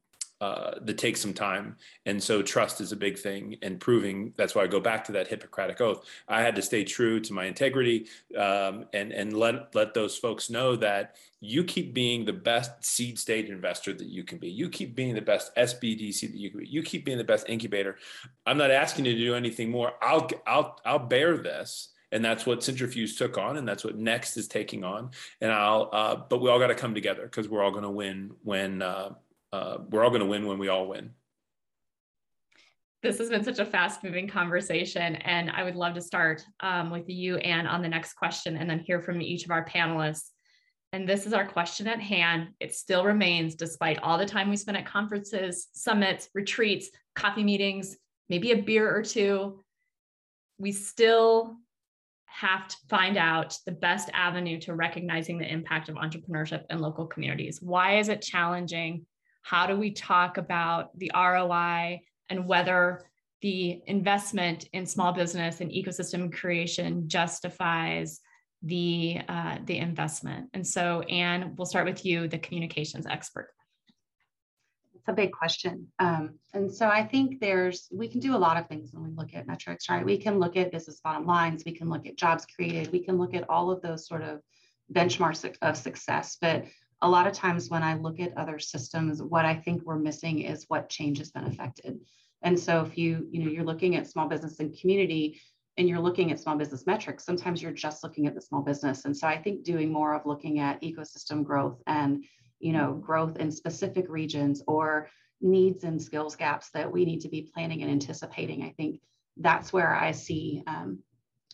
uh, 0.43 0.75
that 0.81 0.99
takes 0.99 1.21
some 1.21 1.33
time. 1.33 1.77
And 2.05 2.21
so 2.21 2.43
trust 2.43 2.81
is 2.81 2.91
a 2.91 2.97
big 2.97 3.17
thing 3.17 3.59
and 3.63 3.79
proving 3.79 4.33
that's 4.37 4.57
why 4.57 4.65
I 4.65 4.67
go 4.67 4.81
back 4.81 5.05
to 5.05 5.13
that 5.13 5.29
Hippocratic 5.29 5.81
oath. 5.81 6.05
I 6.27 6.43
had 6.43 6.57
to 6.57 6.63
stay 6.63 6.83
true 6.83 7.21
to 7.21 7.33
my 7.33 7.45
integrity 7.45 8.09
um, 8.37 8.87
and, 8.93 9.13
and 9.13 9.37
let, 9.37 9.73
let 9.73 9.95
those 9.95 10.17
folks 10.17 10.51
know 10.51 10.75
that 10.75 11.15
you 11.39 11.63
keep 11.63 11.95
being 11.95 12.25
the 12.25 12.33
best 12.33 12.85
seed 12.85 13.21
stage 13.21 13.51
investor 13.51 13.93
that 13.93 14.09
you 14.09 14.25
can 14.25 14.39
be. 14.39 14.51
You 14.51 14.69
keep 14.69 14.97
being 14.97 15.15
the 15.15 15.21
best 15.21 15.55
SBDC 15.55 16.23
that 16.23 16.35
you 16.35 16.51
can 16.51 16.59
be. 16.59 16.67
You 16.67 16.83
keep 16.83 17.05
being 17.05 17.19
the 17.19 17.25
best 17.25 17.49
incubator. 17.49 17.99
I'm 18.45 18.59
not 18.59 18.73
asking 18.73 19.05
you 19.05 19.13
to 19.13 19.25
do 19.25 19.37
anything 19.37 19.71
more. 19.71 19.93
I'll, 20.03 20.29
I'll, 20.45 20.77
I'll 20.85 20.99
bear 20.99 21.37
this 21.37 21.91
and 22.11 22.25
that's 22.25 22.45
what 22.47 22.61
Cintrifuse 22.61 23.17
took 23.17 23.39
on 23.39 23.59
and 23.59 23.69
that's 23.69 23.85
what 23.85 23.97
next 23.97 24.37
is 24.37 24.47
taking 24.47 24.85
on 24.85 25.13
and 25.41 25.51
i'll 25.51 25.89
uh, 25.93 26.15
but 26.15 26.43
we 26.43 26.51
all 26.51 26.59
got 26.59 26.67
to 26.67 26.75
come 26.75 26.93
together 26.95 27.23
because 27.23 27.49
we're 27.49 27.63
all 27.63 27.71
going 27.71 27.85
to 27.85 27.91
win 27.91 28.33
when 28.43 28.83
uh, 28.83 29.13
uh, 29.53 29.79
we're 29.91 30.03
all 30.03 30.11
going 30.11 30.21
to 30.21 30.27
win 30.27 30.47
when 30.47 30.59
we 30.59 30.69
all 30.69 30.87
win. 30.87 31.11
This 33.03 33.19
has 33.19 33.29
been 33.29 33.43
such 33.43 33.59
a 33.59 33.67
fast 33.67 34.05
moving 34.05 34.29
conversation. 34.29 35.17
And 35.17 35.51
I 35.51 35.65
would 35.65 35.75
love 35.75 35.95
to 35.95 36.01
start 36.01 36.45
um, 36.61 36.91
with 36.91 37.09
you, 37.09 37.37
Anne, 37.39 37.67
on 37.67 37.83
the 37.83 37.89
next 37.89 38.15
question 38.15 38.57
and 38.57 38.71
then 38.71 38.79
hear 38.79 39.01
from 39.01 39.21
each 39.21 39.45
of 39.45 39.51
our 39.51 39.65
panelists. 39.65 40.29
And 40.93 41.09
this 41.09 41.27
is 41.27 41.33
our 41.33 41.47
question 41.47 41.89
at 41.89 42.01
hand. 42.01 42.51
It 42.61 42.75
still 42.75 43.05
remains, 43.05 43.55
despite 43.55 43.99
all 44.01 44.19
the 44.19 44.27
time 44.27 44.51
we 44.51 44.57
spent 44.57 44.77
at 44.77 44.87
conferences, 44.87 45.69
summits, 45.73 46.29
retreats, 46.35 46.91
coffee 47.17 47.43
meetings, 47.43 47.97
maybe 48.29 48.53
a 48.53 48.63
beer 48.63 48.95
or 48.95 49.03
two. 49.03 49.65
We 50.59 50.71
still 50.71 51.57
have 52.27 52.69
to 52.69 52.77
find 52.89 53.17
out 53.17 53.59
the 53.67 53.73
best 53.73 54.11
avenue 54.15 54.61
to 54.61 54.75
recognizing 54.75 55.39
the 55.39 55.51
impact 55.51 55.89
of 55.89 55.97
entrepreneurship 55.97 56.65
in 56.71 56.79
local 56.79 57.07
communities. 57.07 57.61
Why 57.61 57.99
is 57.99 58.09
it 58.09 58.23
challenging? 58.23 59.07
How 59.43 59.67
do 59.67 59.77
we 59.77 59.91
talk 59.91 60.39
about 60.39 60.97
the 60.99 61.11
ROI 61.15 62.01
and 62.31 62.47
whether 62.47 63.03
the 63.43 63.83
investment 63.87 64.69
in 64.73 64.87
small 64.87 65.13
business 65.13 65.61
and 65.61 65.71
ecosystem 65.71 66.33
creation 66.33 67.09
justifies 67.09 68.21
the 68.63 69.21
uh, 69.29 69.59
the 69.65 69.79
investment? 69.79 70.49
And 70.55 70.67
so, 70.67 71.03
Anne, 71.03 71.55
we'll 71.57 71.67
start 71.67 71.87
with 71.87 72.05
you, 72.07 72.29
the 72.29 72.39
communications 72.39 73.07
expert. 73.07 73.51
It's 75.03 75.09
a 75.09 75.13
big 75.13 75.33
question. 75.33 75.89
Um, 75.99 76.39
and 76.55 76.73
so 76.73 76.87
I 76.87 77.05
think 77.05 77.41
there's, 77.41 77.89
we 77.91 78.07
can 78.07 78.21
do 78.21 78.37
a 78.37 78.39
lot 78.39 78.57
of 78.57 78.69
things 78.69 78.93
when 78.93 79.03
we 79.03 79.11
look 79.11 79.35
at 79.35 79.49
metrics, 79.49 79.89
right? 79.89 80.05
We 80.05 80.17
can 80.17 80.39
look 80.39 80.57
at 80.57 80.71
business 80.71 81.01
bottom 81.03 81.27
lines, 81.27 81.65
we 81.67 81.73
can 81.73 81.89
look 81.89 82.07
at 82.07 82.17
jobs 82.17 82.47
created, 82.47 82.93
we 82.93 83.01
can 83.01 83.19
look 83.19 83.35
at 83.35 83.51
all 83.51 83.73
of 83.73 83.83
those 83.83 84.07
sort 84.07 84.23
of 84.23 84.39
benchmarks 84.93 85.57
of 85.61 85.77
success. 85.77 86.37
But 86.41 86.67
a 87.03 87.09
lot 87.09 87.27
of 87.27 87.33
times 87.33 87.69
when 87.69 87.83
I 87.83 87.95
look 87.95 88.21
at 88.21 88.37
other 88.39 88.59
systems, 88.59 89.21
what 89.23 89.45
I 89.45 89.55
think 89.55 89.83
we're 89.83 89.99
missing 89.99 90.41
is 90.41 90.65
what 90.69 90.89
change 90.89 91.19
has 91.19 91.33
been 91.33 91.45
affected. 91.45 91.99
And 92.43 92.59
so 92.59 92.81
if 92.83 92.97
you, 92.97 93.27
you 93.31 93.45
know, 93.45 93.51
you're 93.51 93.65
looking 93.65 93.97
at 93.97 94.07
small 94.07 94.29
business 94.29 94.61
and 94.61 94.77
community 94.79 95.41
and 95.77 95.89
you're 95.89 96.01
looking 96.01 96.31
at 96.31 96.41
small 96.41 96.57
business 96.57 96.87
metrics, 96.87 97.25
sometimes 97.25 97.61
you're 97.61 97.73
just 97.73 98.05
looking 98.05 98.27
at 98.27 98.35
the 98.35 98.41
small 98.41 98.63
business. 98.63 99.05
And 99.05 99.17
so 99.17 99.27
I 99.27 99.37
think 99.37 99.65
doing 99.65 99.93
more 99.93 100.15
of 100.15 100.27
looking 100.27 100.61
at 100.61 100.81
ecosystem 100.81 101.45
growth 101.45 101.83
and, 101.87 102.25
you 102.61 102.73
know, 102.73 102.95
growth 102.95 103.37
in 103.37 103.51
specific 103.51 104.07
regions 104.09 104.63
or 104.69 105.09
needs 105.41 105.83
and 105.83 106.01
skills 106.01 106.37
gaps 106.37 106.71
that 106.71 106.91
we 106.91 107.05
need 107.05 107.21
to 107.23 107.29
be 107.29 107.51
planning 107.53 107.83
and 107.83 107.91
anticipating, 107.91 108.63
I 108.63 108.71
think 108.77 109.01
that's 109.37 109.73
where 109.73 109.95
I 109.95 110.13
see 110.13 110.63
um, 110.69 111.01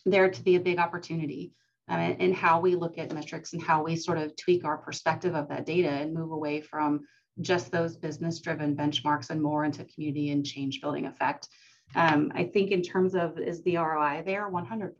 there 0.05 0.29
to 0.29 0.43
be 0.43 0.55
a 0.55 0.59
big 0.59 0.77
opportunity 0.77 1.53
um, 1.89 2.15
and, 2.19 2.35
how 2.35 2.59
we 2.59 2.75
look 2.75 2.97
at 2.97 3.13
metrics 3.13 3.53
and 3.53 3.61
how 3.61 3.83
we 3.83 3.95
sort 3.95 4.17
of 4.17 4.35
tweak 4.35 4.63
our 4.63 4.77
perspective 4.77 5.35
of 5.35 5.49
that 5.49 5.65
data 5.65 5.89
and 5.89 6.13
move 6.13 6.31
away 6.31 6.61
from 6.61 7.01
just 7.41 7.71
those 7.71 7.97
business 7.97 8.39
driven 8.39 8.75
benchmarks 8.75 9.29
and 9.29 9.41
more 9.41 9.65
into 9.65 9.83
community 9.85 10.31
and 10.31 10.45
change 10.45 10.81
building 10.81 11.05
effect. 11.05 11.47
Um, 11.95 12.31
I 12.35 12.43
think 12.43 12.71
in 12.71 12.81
terms 12.81 13.15
of 13.15 13.39
is 13.39 13.63
the 13.63 13.77
ROI 13.77 14.23
there 14.25 14.49
100%. 14.49 14.93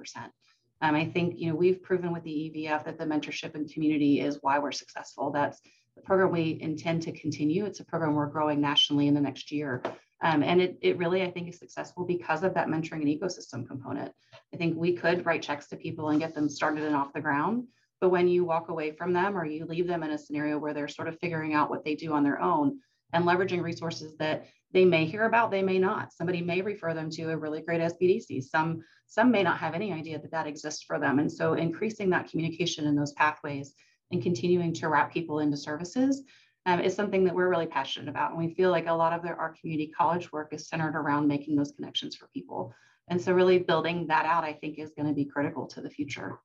Um, 0.81 0.95
I 0.95 1.05
think 1.05 1.35
you 1.37 1.49
know 1.49 1.55
we've 1.55 1.83
proven 1.83 2.11
with 2.11 2.23
the 2.23 2.31
EVF 2.31 2.85
that 2.85 2.97
the 2.97 3.05
mentorship 3.05 3.53
and 3.53 3.71
community 3.71 4.21
is 4.21 4.39
why 4.41 4.59
we're 4.59 4.71
successful. 4.71 5.29
That's 5.29 5.59
the 5.95 6.01
program 6.01 6.31
we 6.31 6.57
intend 6.61 7.01
to 7.03 7.11
continue. 7.11 7.65
It's 7.65 7.81
a 7.81 7.85
program 7.85 8.15
we're 8.15 8.27
growing 8.27 8.61
nationally 8.61 9.07
in 9.07 9.13
the 9.13 9.21
next 9.21 9.51
year. 9.51 9.83
Um, 10.21 10.43
and 10.43 10.61
it, 10.61 10.77
it 10.81 10.97
really, 10.97 11.23
I 11.23 11.31
think, 11.31 11.47
is 11.47 11.59
successful 11.59 12.05
because 12.05 12.43
of 12.43 12.53
that 12.53 12.67
mentoring 12.67 13.01
and 13.01 13.07
ecosystem 13.07 13.65
component. 13.67 14.11
I 14.53 14.57
think 14.57 14.77
we 14.77 14.93
could 14.93 15.25
write 15.25 15.41
checks 15.41 15.67
to 15.67 15.77
people 15.77 16.09
and 16.09 16.19
get 16.19 16.33
them 16.33 16.49
started 16.49 16.83
and 16.83 16.95
off 16.95 17.13
the 17.13 17.21
ground. 17.21 17.67
But 18.01 18.09
when 18.09 18.27
you 18.27 18.45
walk 18.45 18.69
away 18.69 18.91
from 18.91 19.13
them 19.13 19.37
or 19.37 19.45
you 19.45 19.65
leave 19.65 19.87
them 19.87 20.03
in 20.03 20.11
a 20.11 20.17
scenario 20.17 20.57
where 20.57 20.73
they're 20.73 20.87
sort 20.87 21.07
of 21.07 21.19
figuring 21.19 21.53
out 21.53 21.69
what 21.69 21.83
they 21.83 21.95
do 21.95 22.13
on 22.13 22.23
their 22.23 22.41
own 22.41 22.79
and 23.13 23.25
leveraging 23.25 23.61
resources 23.61 24.15
that 24.17 24.45
they 24.71 24.85
may 24.85 25.05
hear 25.05 25.25
about, 25.25 25.51
they 25.51 25.63
may 25.63 25.79
not. 25.79 26.13
Somebody 26.13 26.41
may 26.41 26.61
refer 26.61 26.93
them 26.93 27.09
to 27.11 27.31
a 27.31 27.37
really 27.37 27.61
great 27.61 27.81
SBDC. 27.81 28.43
Some, 28.43 28.83
some 29.07 29.31
may 29.31 29.41
not 29.41 29.57
have 29.57 29.73
any 29.73 29.91
idea 29.91 30.19
that 30.19 30.31
that 30.31 30.47
exists 30.47 30.83
for 30.83 30.99
them. 30.99 31.19
And 31.19 31.31
so 31.31 31.53
increasing 31.53 32.09
that 32.11 32.29
communication 32.29 32.85
in 32.85 32.95
those 32.95 33.13
pathways 33.13 33.73
and 34.11 34.21
continuing 34.21 34.73
to 34.73 34.89
wrap 34.89 35.11
people 35.11 35.39
into 35.39 35.57
services 35.57 36.23
um, 36.69 36.81
is 36.81 36.95
something 36.95 37.23
that 37.23 37.33
we're 37.33 37.49
really 37.49 37.65
passionate 37.65 38.09
about. 38.09 38.29
And 38.29 38.37
we 38.37 38.53
feel 38.53 38.69
like 38.69 38.85
a 38.85 38.93
lot 38.93 39.11
of 39.11 39.25
our 39.25 39.55
community 39.59 39.91
college 39.97 40.31
work 40.31 40.53
is 40.53 40.67
centered 40.67 40.95
around 40.95 41.27
making 41.27 41.55
those 41.55 41.71
connections 41.71 42.15
for 42.15 42.27
people. 42.27 42.73
And 43.09 43.19
so, 43.19 43.33
really 43.33 43.57
building 43.57 44.05
that 44.07 44.25
out, 44.25 44.43
I 44.43 44.53
think, 44.53 44.77
is 44.77 44.91
going 44.95 45.07
to 45.07 45.13
be 45.13 45.25
critical 45.25 45.65
to 45.67 45.81
the 45.81 45.89
future. 45.89 46.37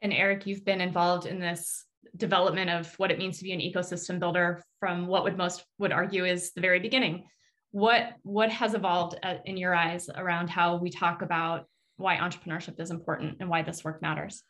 And 0.00 0.12
Eric, 0.12 0.46
you've 0.46 0.64
been 0.64 0.80
involved 0.80 1.26
in 1.26 1.40
this 1.40 1.84
development 2.16 2.70
of 2.70 2.92
what 2.98 3.10
it 3.10 3.18
means 3.18 3.38
to 3.38 3.44
be 3.44 3.52
an 3.52 3.60
ecosystem 3.60 4.20
builder 4.20 4.62
from 4.78 5.08
what 5.08 5.24
would 5.24 5.36
most 5.36 5.64
would 5.78 5.92
argue 5.92 6.24
is 6.24 6.52
the 6.52 6.60
very 6.60 6.78
beginning. 6.78 7.24
What 7.72 8.12
what 8.22 8.50
has 8.50 8.74
evolved 8.74 9.18
uh, 9.24 9.36
in 9.44 9.56
your 9.56 9.74
eyes 9.74 10.08
around 10.14 10.50
how 10.50 10.76
we 10.76 10.90
talk 10.90 11.22
about 11.22 11.66
why 11.96 12.16
entrepreneurship 12.16 12.78
is 12.80 12.92
important 12.92 13.38
and 13.40 13.48
why 13.48 13.62
this 13.62 13.82
work 13.82 14.02
matters? 14.02 14.44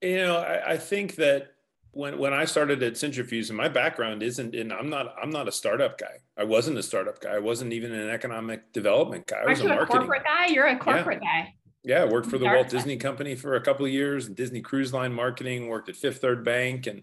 You 0.00 0.18
know, 0.18 0.36
I, 0.38 0.72
I 0.72 0.76
think 0.78 1.16
that 1.16 1.48
when 1.96 2.18
when 2.18 2.34
I 2.34 2.44
started 2.44 2.82
at 2.82 2.92
Cintrifuse, 2.92 3.48
and 3.48 3.56
my 3.56 3.68
background 3.68 4.22
isn't 4.22 4.54
in 4.54 4.70
I'm 4.70 4.90
not 4.90 5.14
I'm 5.20 5.30
not 5.30 5.48
a 5.48 5.52
startup 5.52 5.98
guy. 5.98 6.20
I 6.36 6.44
wasn't 6.44 6.76
a 6.76 6.82
startup 6.82 7.20
guy. 7.20 7.34
I 7.34 7.38
wasn't 7.38 7.72
even 7.72 7.92
an 7.92 8.10
economic 8.10 8.70
development 8.72 9.26
guy. 9.26 9.38
I 9.38 9.46
was 9.46 9.60
Aren't 9.60 9.72
a 9.72 9.74
marketing 9.74 9.96
a 9.96 10.00
corporate 10.00 10.24
guy. 10.24 10.46
You're 10.46 10.66
a 10.66 10.78
corporate 10.78 11.20
yeah. 11.22 11.42
guy. 11.42 11.54
Yeah, 11.84 12.02
I 12.02 12.04
worked 12.04 12.28
for 12.28 12.36
the 12.36 12.46
Walt 12.46 12.68
Disney 12.68 12.96
Company 12.96 13.36
for 13.36 13.54
a 13.54 13.60
couple 13.60 13.86
of 13.86 13.92
years, 13.92 14.28
Disney 14.28 14.60
Cruise 14.60 14.92
Line 14.92 15.12
marketing. 15.12 15.68
Worked 15.68 15.88
at 15.88 15.96
Fifth 15.96 16.18
Third 16.18 16.44
Bank, 16.44 16.86
and 16.86 17.02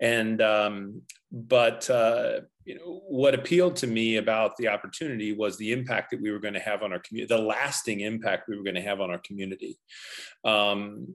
and 0.00 0.42
um, 0.42 1.02
but 1.30 1.88
uh, 1.88 2.40
you 2.64 2.74
know 2.74 3.02
what 3.08 3.34
appealed 3.34 3.76
to 3.76 3.86
me 3.86 4.16
about 4.16 4.56
the 4.56 4.68
opportunity 4.68 5.32
was 5.32 5.56
the 5.56 5.70
impact 5.70 6.10
that 6.10 6.20
we 6.20 6.32
were 6.32 6.40
going 6.40 6.54
to 6.54 6.60
have 6.60 6.82
on 6.82 6.92
our 6.92 6.98
community, 6.98 7.32
the 7.32 7.40
lasting 7.40 8.00
impact 8.00 8.48
we 8.48 8.56
were 8.56 8.64
going 8.64 8.74
to 8.74 8.82
have 8.82 9.00
on 9.00 9.10
our 9.10 9.18
community. 9.18 9.78
Um, 10.44 11.14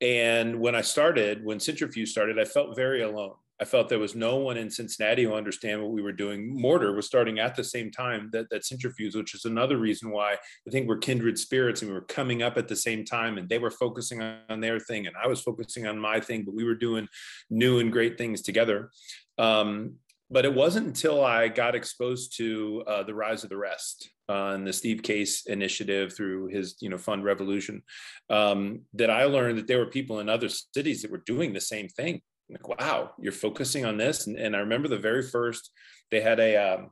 and 0.00 0.60
when 0.60 0.74
I 0.74 0.80
started, 0.80 1.44
when 1.44 1.58
Cintrifuse 1.58 2.08
started, 2.08 2.38
I 2.38 2.44
felt 2.44 2.76
very 2.76 3.02
alone. 3.02 3.34
I 3.60 3.64
felt 3.64 3.88
there 3.88 3.98
was 3.98 4.14
no 4.14 4.36
one 4.36 4.56
in 4.56 4.70
Cincinnati 4.70 5.24
who 5.24 5.34
understand 5.34 5.82
what 5.82 5.90
we 5.90 6.00
were 6.00 6.12
doing. 6.12 6.48
Mortar 6.48 6.94
was 6.94 7.06
starting 7.06 7.40
at 7.40 7.56
the 7.56 7.64
same 7.64 7.90
time 7.90 8.30
that, 8.32 8.48
that 8.50 8.62
Cintrifuse, 8.62 9.16
which 9.16 9.34
is 9.34 9.46
another 9.46 9.78
reason 9.78 10.10
why 10.10 10.34
I 10.34 10.70
think 10.70 10.86
we're 10.86 10.98
kindred 10.98 11.38
spirits 11.38 11.82
and 11.82 11.90
we 11.90 11.94
were 11.94 12.02
coming 12.02 12.40
up 12.40 12.56
at 12.56 12.68
the 12.68 12.76
same 12.76 13.04
time 13.04 13.36
and 13.36 13.48
they 13.48 13.58
were 13.58 13.72
focusing 13.72 14.22
on 14.22 14.60
their 14.60 14.78
thing 14.78 15.08
and 15.08 15.16
I 15.20 15.26
was 15.26 15.40
focusing 15.40 15.88
on 15.88 15.98
my 15.98 16.20
thing, 16.20 16.44
but 16.44 16.54
we 16.54 16.62
were 16.62 16.76
doing 16.76 17.08
new 17.50 17.80
and 17.80 17.90
great 17.90 18.16
things 18.16 18.42
together. 18.42 18.90
Um, 19.38 19.96
but 20.30 20.44
it 20.44 20.54
wasn't 20.54 20.86
until 20.86 21.24
I 21.24 21.48
got 21.48 21.74
exposed 21.74 22.36
to 22.36 22.84
uh, 22.86 23.02
the 23.02 23.14
rise 23.14 23.44
of 23.44 23.50
the 23.50 23.56
rest 23.56 24.10
uh, 24.28 24.52
and 24.54 24.66
the 24.66 24.72
Steve 24.72 25.02
Case 25.02 25.46
initiative 25.46 26.14
through 26.14 26.48
his, 26.48 26.76
you 26.80 26.90
know, 26.90 26.98
fund 26.98 27.24
revolution, 27.24 27.82
um, 28.28 28.82
that 28.94 29.10
I 29.10 29.24
learned 29.24 29.58
that 29.58 29.66
there 29.66 29.78
were 29.78 29.86
people 29.86 30.20
in 30.20 30.28
other 30.28 30.48
cities 30.48 31.02
that 31.02 31.10
were 31.10 31.22
doing 31.24 31.52
the 31.52 31.60
same 31.60 31.88
thing. 31.88 32.20
Like, 32.50 32.68
wow, 32.68 33.12
you're 33.18 33.32
focusing 33.32 33.84
on 33.84 33.96
this. 33.96 34.26
And, 34.26 34.36
and 34.36 34.54
I 34.54 34.60
remember 34.60 34.88
the 34.88 34.98
very 34.98 35.22
first, 35.22 35.70
they 36.10 36.20
had 36.20 36.40
a, 36.40 36.56
um, 36.56 36.90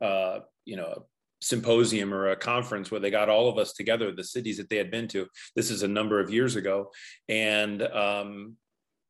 uh, 0.00 0.40
you 0.64 0.76
know, 0.76 1.06
symposium 1.40 2.12
or 2.12 2.30
a 2.30 2.36
conference 2.36 2.90
where 2.90 3.00
they 3.00 3.10
got 3.10 3.28
all 3.28 3.48
of 3.48 3.58
us 3.58 3.72
together, 3.72 4.12
the 4.12 4.22
cities 4.22 4.58
that 4.58 4.68
they 4.68 4.76
had 4.76 4.90
been 4.90 5.08
to. 5.08 5.26
This 5.56 5.70
is 5.70 5.82
a 5.82 5.88
number 5.88 6.20
of 6.20 6.30
years 6.30 6.54
ago, 6.56 6.90
and 7.28 7.82
um, 7.82 8.56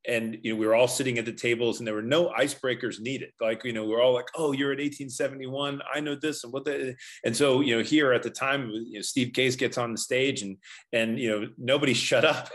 and 0.06 0.38
you 0.42 0.52
know 0.52 0.58
we 0.58 0.66
were 0.66 0.74
all 0.74 0.88
sitting 0.88 1.18
at 1.18 1.24
the 1.24 1.32
tables 1.32 1.78
and 1.78 1.86
there 1.86 1.94
were 1.94 2.02
no 2.02 2.30
icebreakers 2.30 3.00
needed. 3.00 3.30
Like 3.40 3.64
you 3.64 3.72
know 3.72 3.84
we're 3.84 4.02
all 4.02 4.14
like 4.14 4.28
oh 4.34 4.52
you're 4.52 4.72
at 4.72 4.78
1871 4.78 5.80
i 5.92 6.00
know 6.00 6.14
this 6.14 6.44
and 6.44 6.52
what 6.52 6.64
the 6.64 6.94
and 7.24 7.36
so 7.36 7.60
you 7.60 7.76
know 7.76 7.82
here 7.82 8.12
at 8.12 8.22
the 8.22 8.30
time 8.30 8.70
you 8.70 8.94
know 8.94 9.00
steve 9.02 9.32
case 9.32 9.56
gets 9.56 9.78
on 9.78 9.92
the 9.92 9.98
stage 9.98 10.42
and 10.42 10.56
and 10.92 11.18
you 11.18 11.30
know 11.30 11.48
nobody 11.58 11.94
shut 12.10 12.24
up. 12.24 12.48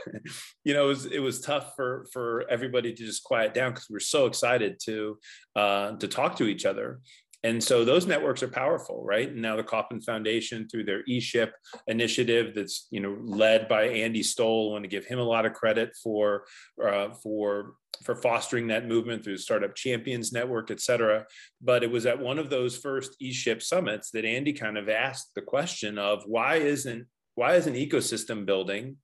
You 0.63 0.73
know 0.73 0.85
it 0.85 0.87
was, 0.87 1.05
it 1.05 1.19
was 1.19 1.41
tough 1.41 1.73
for 1.75 2.07
for 2.11 2.45
everybody 2.49 2.93
to 2.93 3.05
just 3.05 3.23
quiet 3.23 3.53
down 3.53 3.71
because 3.71 3.87
we 3.89 3.97
are 3.97 3.99
so 3.99 4.25
excited 4.25 4.79
to 4.85 5.17
uh 5.55 5.91
to 5.97 6.07
talk 6.07 6.35
to 6.37 6.45
each 6.45 6.65
other 6.65 6.99
and 7.45 7.63
so 7.63 7.85
those 7.85 8.07
networks 8.07 8.41
are 8.41 8.47
powerful, 8.47 9.03
right? 9.03 9.29
And 9.29 9.39
now 9.39 9.55
the 9.55 9.63
Kauffman 9.63 10.01
Foundation 10.01 10.67
through 10.67 10.85
their 10.85 11.03
eShip 11.03 11.51
initiative 11.85 12.55
that's 12.55 12.87
you 12.89 12.99
know 12.99 13.15
led 13.21 13.67
by 13.67 13.83
Andy 13.83 14.23
Stoll. 14.23 14.69
I 14.69 14.73
want 14.73 14.83
to 14.83 14.89
give 14.89 15.05
him 15.05 15.19
a 15.19 15.23
lot 15.23 15.45
of 15.45 15.53
credit 15.53 15.95
for 16.03 16.45
uh, 16.83 17.09
for 17.21 17.73
for 18.03 18.15
fostering 18.15 18.65
that 18.67 18.87
movement 18.87 19.23
through 19.23 19.37
Startup 19.37 19.75
Champions 19.75 20.33
Network, 20.33 20.71
et 20.71 20.81
cetera. 20.81 21.27
But 21.61 21.83
it 21.83 21.91
was 21.91 22.07
at 22.07 22.19
one 22.19 22.39
of 22.39 22.49
those 22.49 22.77
first 22.77 23.15
eShip 23.21 23.61
summits 23.61 24.09
that 24.11 24.25
Andy 24.25 24.51
kind 24.51 24.75
of 24.75 24.89
asked 24.89 25.35
the 25.35 25.43
question 25.43 25.99
of 25.99 26.23
why 26.25 26.55
isn't 26.55 27.05
why 27.35 27.57
isn't 27.57 27.75
ecosystem 27.75 28.47
building 28.47 28.97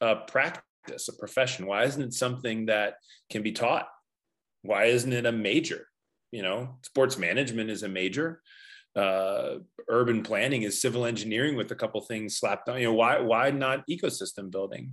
a 0.00 0.16
practice, 0.16 1.08
a 1.08 1.16
profession? 1.18 1.66
Why 1.66 1.84
isn't 1.84 2.02
it 2.02 2.14
something 2.14 2.66
that 2.66 2.94
can 3.28 3.42
be 3.42 3.52
taught? 3.52 3.86
Why 4.62 4.86
isn't 4.86 5.12
it 5.12 5.26
a 5.26 5.32
major? 5.32 5.88
You 6.30 6.42
know 6.42 6.76
sports 6.82 7.18
management 7.18 7.70
is 7.70 7.82
a 7.82 7.88
major. 7.88 8.40
Uh, 8.94 9.58
urban 9.90 10.22
planning 10.22 10.62
is 10.62 10.80
civil 10.80 11.04
engineering 11.04 11.54
with 11.54 11.70
a 11.70 11.74
couple 11.74 12.00
things 12.00 12.38
slapped 12.38 12.66
on 12.68 12.78
you 12.78 12.86
know 12.86 12.94
why 12.94 13.20
why 13.20 13.50
not 13.50 13.86
ecosystem 13.88 14.50
building? 14.50 14.92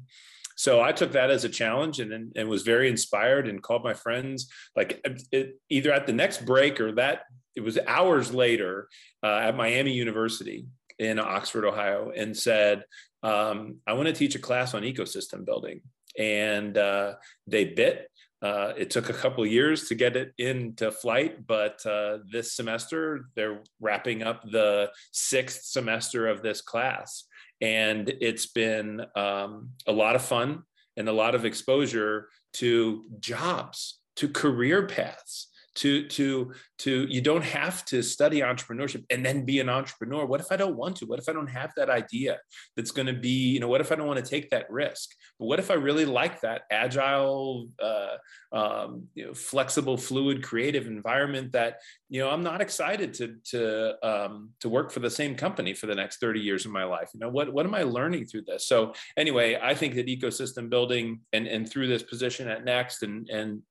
So 0.55 0.81
i 0.81 0.91
took 0.91 1.13
that 1.13 1.31
as 1.31 1.45
a 1.45 1.49
challenge 1.49 1.99
and, 1.99 2.31
and 2.35 2.49
was 2.49 2.61
very 2.61 2.87
inspired 2.89 3.47
and 3.47 3.63
called 3.63 3.83
my 3.83 3.93
friends 3.93 4.51
like 4.75 5.01
it, 5.31 5.59
either 5.69 5.91
at 5.91 6.05
the 6.05 6.13
next 6.13 6.45
break 6.45 6.79
or 6.79 6.91
that 6.93 7.21
it 7.55 7.61
was 7.61 7.79
hours 7.87 8.33
later 8.33 8.87
uh, 9.23 9.37
at 9.37 9.57
miami 9.57 9.93
university 9.93 10.67
in 10.99 11.17
oxford 11.17 11.65
ohio 11.65 12.11
and 12.15 12.37
said 12.37 12.83
um, 13.23 13.77
i 13.87 13.93
want 13.93 14.07
to 14.07 14.13
teach 14.13 14.35
a 14.35 14.39
class 14.39 14.73
on 14.73 14.83
ecosystem 14.83 15.45
building. 15.45 15.81
And 16.17 16.77
uh, 16.77 17.15
they 17.47 17.65
bit 17.65 18.07
uh, 18.43 18.73
it 18.77 18.89
took 18.89 19.09
a 19.09 19.13
couple 19.13 19.45
years 19.45 19.87
to 19.87 19.95
get 19.95 20.17
it 20.17 20.33
into 20.37 20.91
flight, 20.91 21.47
but 21.47 21.83
uh, 21.85 22.17
this 22.29 22.53
semester 22.53 23.29
they're 23.35 23.61
wrapping 23.79 24.21
up 24.21 24.43
the 24.51 24.91
sixth 25.13 25.63
semester 25.63 26.27
of 26.27 26.43
this 26.43 26.59
class. 26.59 27.23
And 27.61 28.09
it's 28.19 28.47
been 28.47 29.05
um, 29.15 29.69
a 29.87 29.93
lot 29.93 30.17
of 30.17 30.21
fun 30.21 30.63
and 30.97 31.07
a 31.07 31.13
lot 31.13 31.35
of 31.35 31.45
exposure 31.45 32.27
to 32.55 33.05
jobs, 33.21 33.99
to 34.17 34.27
career 34.27 34.87
paths, 34.87 35.47
to 35.75 36.07
to 36.07 36.53
to 36.77 37.07
you 37.09 37.21
don't 37.21 37.43
have 37.43 37.83
to 37.85 38.03
study 38.03 38.41
entrepreneurship 38.41 39.05
and 39.09 39.25
then 39.25 39.45
be 39.45 39.59
an 39.59 39.69
entrepreneur. 39.69 40.25
What 40.25 40.39
if 40.39 40.51
i 40.51 40.55
don't 40.55 40.75
want 40.75 40.97
to? 40.97 41.05
What 41.05 41.19
if 41.19 41.27
i 41.27 41.33
don't 41.33 41.47
have 41.47 41.71
that 41.77 41.89
idea 41.89 42.39
that's 42.75 42.91
going 42.91 43.07
to 43.07 43.13
be 43.13 43.49
you 43.49 43.59
know 43.59 43.67
what 43.67 43.81
if 43.81 43.91
i 43.91 43.95
don't 43.95 44.07
want 44.07 44.23
to 44.23 44.29
take 44.29 44.49
that 44.51 44.69
risk? 44.69 45.09
But 45.39 45.45
what 45.45 45.59
if 45.59 45.71
i 45.71 45.75
really 45.75 46.05
like 46.05 46.41
that 46.41 46.63
agile 46.71 47.67
uh, 47.81 48.17
um, 48.51 49.07
you 49.15 49.25
know, 49.25 49.33
flexible 49.33 49.97
fluid 49.97 50.43
creative 50.43 50.85
environment 50.85 51.53
that 51.53 51.79
you 52.09 52.19
know 52.19 52.29
i'm 52.29 52.43
not 52.43 52.61
excited 52.61 53.13
to 53.15 53.35
to 53.45 54.07
um, 54.07 54.49
to 54.59 54.69
work 54.69 54.91
for 54.91 54.99
the 54.99 55.09
same 55.09 55.35
company 55.35 55.73
for 55.73 55.87
the 55.87 55.95
next 55.95 56.19
30 56.19 56.39
years 56.39 56.65
of 56.65 56.71
my 56.71 56.83
life? 56.83 57.09
You 57.13 57.19
know 57.19 57.29
what 57.29 57.51
what 57.51 57.65
am 57.65 57.73
i 57.73 57.83
learning 57.83 58.25
through 58.25 58.43
this? 58.43 58.67
So 58.67 58.93
anyway 59.17 59.59
i 59.61 59.73
think 59.73 59.95
that 59.95 60.07
ecosystem 60.07 60.69
building 60.69 61.21
and 61.33 61.47
and 61.47 61.69
through 61.69 61.87
this 61.87 62.03
position 62.03 62.47
at 62.47 62.63
next 62.63 63.03
and 63.03 63.29
and 63.29 63.61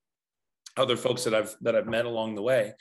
other 0.77 0.97
folks 0.97 1.25
that 1.25 1.35
I've 1.35 1.55
that 1.63 1.77
I've 1.77 1.89
met 1.89 2.07
along 2.07 2.35
the 2.35 2.43
way, 2.43 2.75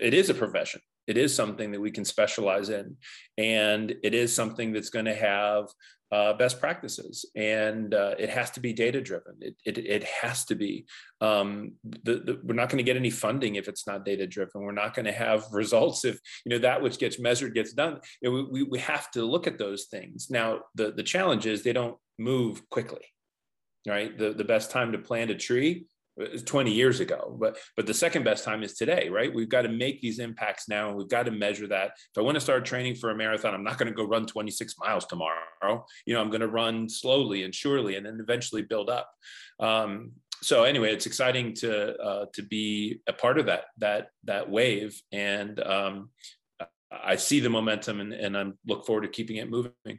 it 0.00 0.14
is 0.14 0.30
a 0.30 0.34
profession. 0.34 0.80
It 1.06 1.16
is 1.16 1.34
something 1.34 1.70
that 1.72 1.80
we 1.80 1.90
can 1.90 2.04
specialize 2.04 2.68
in, 2.68 2.96
and 3.38 3.94
it 4.02 4.14
is 4.14 4.34
something 4.34 4.72
that's 4.72 4.90
going 4.90 5.06
to 5.06 5.14
have 5.14 5.68
uh, 6.12 6.34
best 6.34 6.60
practices, 6.60 7.24
and 7.34 7.94
uh, 7.94 8.14
it 8.18 8.28
has 8.28 8.50
to 8.52 8.60
be 8.60 8.72
data 8.72 9.00
driven. 9.00 9.34
It, 9.40 9.56
it, 9.64 9.78
it 9.78 10.04
has 10.04 10.44
to 10.46 10.54
be. 10.54 10.86
Um, 11.20 11.72
the, 11.84 12.14
the, 12.16 12.40
we're 12.42 12.54
not 12.54 12.68
going 12.68 12.78
to 12.78 12.84
get 12.84 12.96
any 12.96 13.10
funding 13.10 13.54
if 13.54 13.68
it's 13.68 13.86
not 13.86 14.04
data 14.04 14.26
driven. 14.26 14.62
We're 14.62 14.72
not 14.72 14.94
going 14.94 15.06
to 15.06 15.12
have 15.12 15.44
results 15.52 16.04
if 16.04 16.18
you 16.44 16.50
know 16.50 16.58
that 16.58 16.82
which 16.82 16.98
gets 16.98 17.18
measured 17.18 17.54
gets 17.54 17.72
done. 17.72 18.00
You 18.20 18.30
know, 18.30 18.48
we, 18.50 18.62
we 18.64 18.78
have 18.80 19.10
to 19.12 19.24
look 19.24 19.46
at 19.46 19.58
those 19.58 19.84
things. 19.84 20.28
Now, 20.30 20.60
the 20.74 20.92
the 20.92 21.02
challenge 21.02 21.46
is 21.46 21.62
they 21.62 21.72
don't 21.72 21.96
move 22.18 22.68
quickly 22.68 23.04
right? 23.86 24.16
The, 24.16 24.32
the 24.32 24.44
best 24.44 24.70
time 24.70 24.92
to 24.92 24.98
plant 24.98 25.30
a 25.30 25.34
tree 25.34 25.86
20 26.44 26.72
years 26.72 27.00
ago 27.00 27.36
but 27.38 27.56
but 27.76 27.86
the 27.86 27.94
second 27.94 28.24
best 28.24 28.44
time 28.44 28.62
is 28.62 28.74
today 28.74 29.08
right? 29.08 29.32
We've 29.32 29.48
got 29.48 29.62
to 29.62 29.68
make 29.68 30.00
these 30.00 30.18
impacts 30.18 30.68
now 30.68 30.88
and 30.88 30.96
we've 30.96 31.08
got 31.08 31.24
to 31.24 31.30
measure 31.30 31.66
that. 31.68 31.92
If 31.96 32.18
i 32.18 32.20
want 32.20 32.36
to 32.36 32.40
start 32.40 32.64
training 32.64 32.96
for 32.96 33.10
a 33.10 33.16
marathon 33.16 33.54
i'm 33.54 33.64
not 33.64 33.78
going 33.78 33.88
to 33.88 33.94
go 33.94 34.04
run 34.04 34.26
26 34.26 34.74
miles 34.78 35.06
tomorrow. 35.06 35.84
You 36.06 36.14
know 36.14 36.20
i'm 36.20 36.30
going 36.30 36.40
to 36.40 36.48
run 36.48 36.88
slowly 36.88 37.44
and 37.44 37.54
surely 37.54 37.96
and 37.96 38.06
then 38.06 38.18
eventually 38.20 38.62
build 38.62 38.90
up. 38.90 39.10
Um, 39.60 40.12
so 40.42 40.64
anyway 40.64 40.92
it's 40.92 41.06
exciting 41.06 41.54
to 41.54 41.96
uh, 41.96 42.26
to 42.32 42.42
be 42.42 43.00
a 43.06 43.12
part 43.12 43.38
of 43.38 43.46
that 43.46 43.64
that 43.78 44.08
that 44.24 44.50
wave 44.50 45.00
and 45.12 45.60
um, 45.60 46.10
i 46.90 47.16
see 47.16 47.40
the 47.40 47.50
momentum 47.50 48.00
and, 48.00 48.12
and 48.12 48.36
i 48.36 48.44
look 48.66 48.86
forward 48.86 49.02
to 49.02 49.08
keeping 49.08 49.36
it 49.36 49.50
moving 49.50 49.98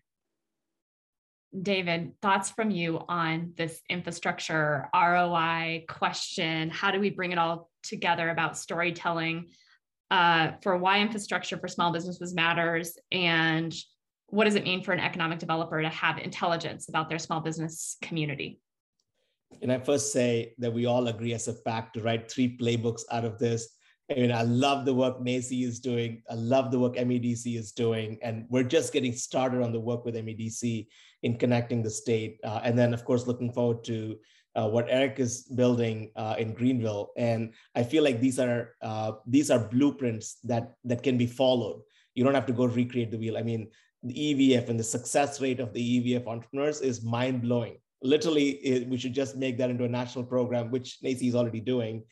David, 1.60 2.14
thoughts 2.22 2.52
from 2.52 2.70
you 2.70 3.02
on 3.08 3.54
this 3.58 3.82
infrastructure 3.90 4.88
ROI 4.94 5.86
question? 5.90 6.70
How 6.70 6.92
do 6.92 7.00
we 7.00 7.10
bring 7.10 7.32
it 7.32 7.38
all 7.40 7.70
together 7.82 8.30
about 8.30 8.58
storytelling 8.58 9.48
uh, 10.12 10.52
for 10.62 10.78
why 10.78 11.00
infrastructure 11.00 11.58
for 11.58 11.68
small 11.68 11.92
businesses 11.92 12.34
matters 12.34 12.98
and 13.12 13.74
what 14.28 14.46
does 14.46 14.56
it 14.56 14.64
mean 14.64 14.84
for 14.84 14.92
an 14.92 15.00
economic 15.00 15.40
developer 15.40 15.82
to 15.82 15.90
have 15.90 16.20
intelligence 16.20 16.88
about 16.88 17.10
their 17.10 17.18
small 17.18 17.40
business 17.40 17.98
community? 18.04 18.60
And 19.62 19.72
I 19.72 19.80
first 19.80 20.14
say 20.14 20.54
that 20.60 20.72
we 20.72 20.86
all 20.86 21.08
agree 21.08 21.34
as 21.34 21.48
a 21.48 21.54
fact 21.54 21.96
to 21.96 22.04
write 22.04 22.30
three 22.30 22.56
playbooks 22.58 23.02
out 23.12 23.26
of 23.26 23.40
this 23.40 23.70
I 24.10 24.15
mean, 24.15 24.32
I 24.32 24.41
love 24.41 24.86
the 24.86 24.93
work 24.93 25.19
NACCE 25.19 25.63
is 25.63 25.80
doing. 25.80 26.24
I 26.30 26.34
love 26.34 26.72
the 26.72 26.80
work 26.80 26.95
MEDC 26.95 27.58
is 27.58 27.72
doing. 27.72 28.17
And 28.24 28.45
we're 28.50 28.63
just 28.63 28.91
getting 28.91 29.13
started 29.13 29.62
on 29.62 29.72
the 29.72 29.80
work 29.80 30.04
with 30.04 30.15
MEDC 30.15 30.88
in 31.22 31.38
connecting 31.38 31.84
the 31.84 31.91
state. 31.91 32.39
Uh, 32.43 32.60
and 32.63 32.78
then, 32.78 32.93
of 32.93 33.06
course, 33.06 33.28
looking 33.28 33.52
forward 33.52 33.84
to 33.86 34.17
uh, 34.56 34.67
what 34.67 34.88
Eric 34.89 35.19
is 35.19 35.43
building 35.43 36.12
uh, 36.15 36.36
in 36.39 36.54
Greenville. 36.56 37.12
And 37.17 37.54
I 37.76 37.84
feel 37.84 38.04
like 38.04 38.19
these 38.19 38.39
are 38.39 38.74
uh, 38.82 39.13
these 39.28 39.52
are 39.52 39.60
blueprints 39.60 40.38
that 40.43 40.74
that 40.86 41.04
can 41.04 41.17
be 41.17 41.28
followed. 41.28 41.82
You 42.15 42.24
don't 42.24 42.34
have 42.34 42.48
to 42.48 42.54
go 42.54 42.65
recreate 42.65 43.12
the 43.12 43.17
wheel. 43.17 43.38
I 43.38 43.43
mean, 43.43 43.69
the 44.02 44.13
EVF 44.13 44.69
and 44.69 44.80
the 44.80 44.84
success 44.84 45.39
rate 45.39 45.60
of 45.60 45.72
the 45.74 46.02
EVF 46.02 46.26
entrepreneurs 46.26 46.82
is 46.82 47.04
mind 47.04 47.43
blowing. 47.43 47.78
Literally, 48.02 48.52
it, 48.65 48.88
we 48.88 48.98
should 48.98 49.13
just 49.13 49.36
make 49.36 49.58
that 49.60 49.69
into 49.69 49.84
a 49.84 49.89
national 49.89 50.24
program, 50.24 50.72
which 50.72 50.98
NACCE 51.04 51.28
is 51.28 51.36
already 51.36 51.60
doing 51.60 52.04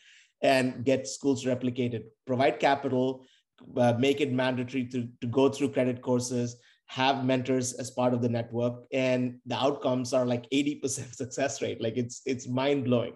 and 0.42 0.84
get 0.86 1.08
schools 1.08 1.46
replicated. 1.46 2.04
Provide 2.26 2.60
capital, 2.60 3.26
uh, 3.76 3.94
make 3.98 4.22
it 4.22 4.32
mandatory 4.32 4.86
to, 4.86 5.08
to 5.22 5.28
go 5.28 5.50
through 5.50 5.72
credit 5.72 6.02
courses, 6.02 6.58
have 6.88 7.26
mentors 7.26 7.74
as 7.74 7.92
part 7.92 8.14
of 8.14 8.22
the 8.22 8.30
network, 8.30 8.84
and 8.92 9.40
the 9.46 9.56
outcomes 9.56 10.14
are 10.14 10.26
like 10.26 10.50
80% 10.52 10.82
success 11.16 11.62
rate. 11.62 11.82
Like 11.82 11.98
it's 11.98 12.22
it's 12.26 12.48
mind 12.48 12.86
blowing, 12.86 13.16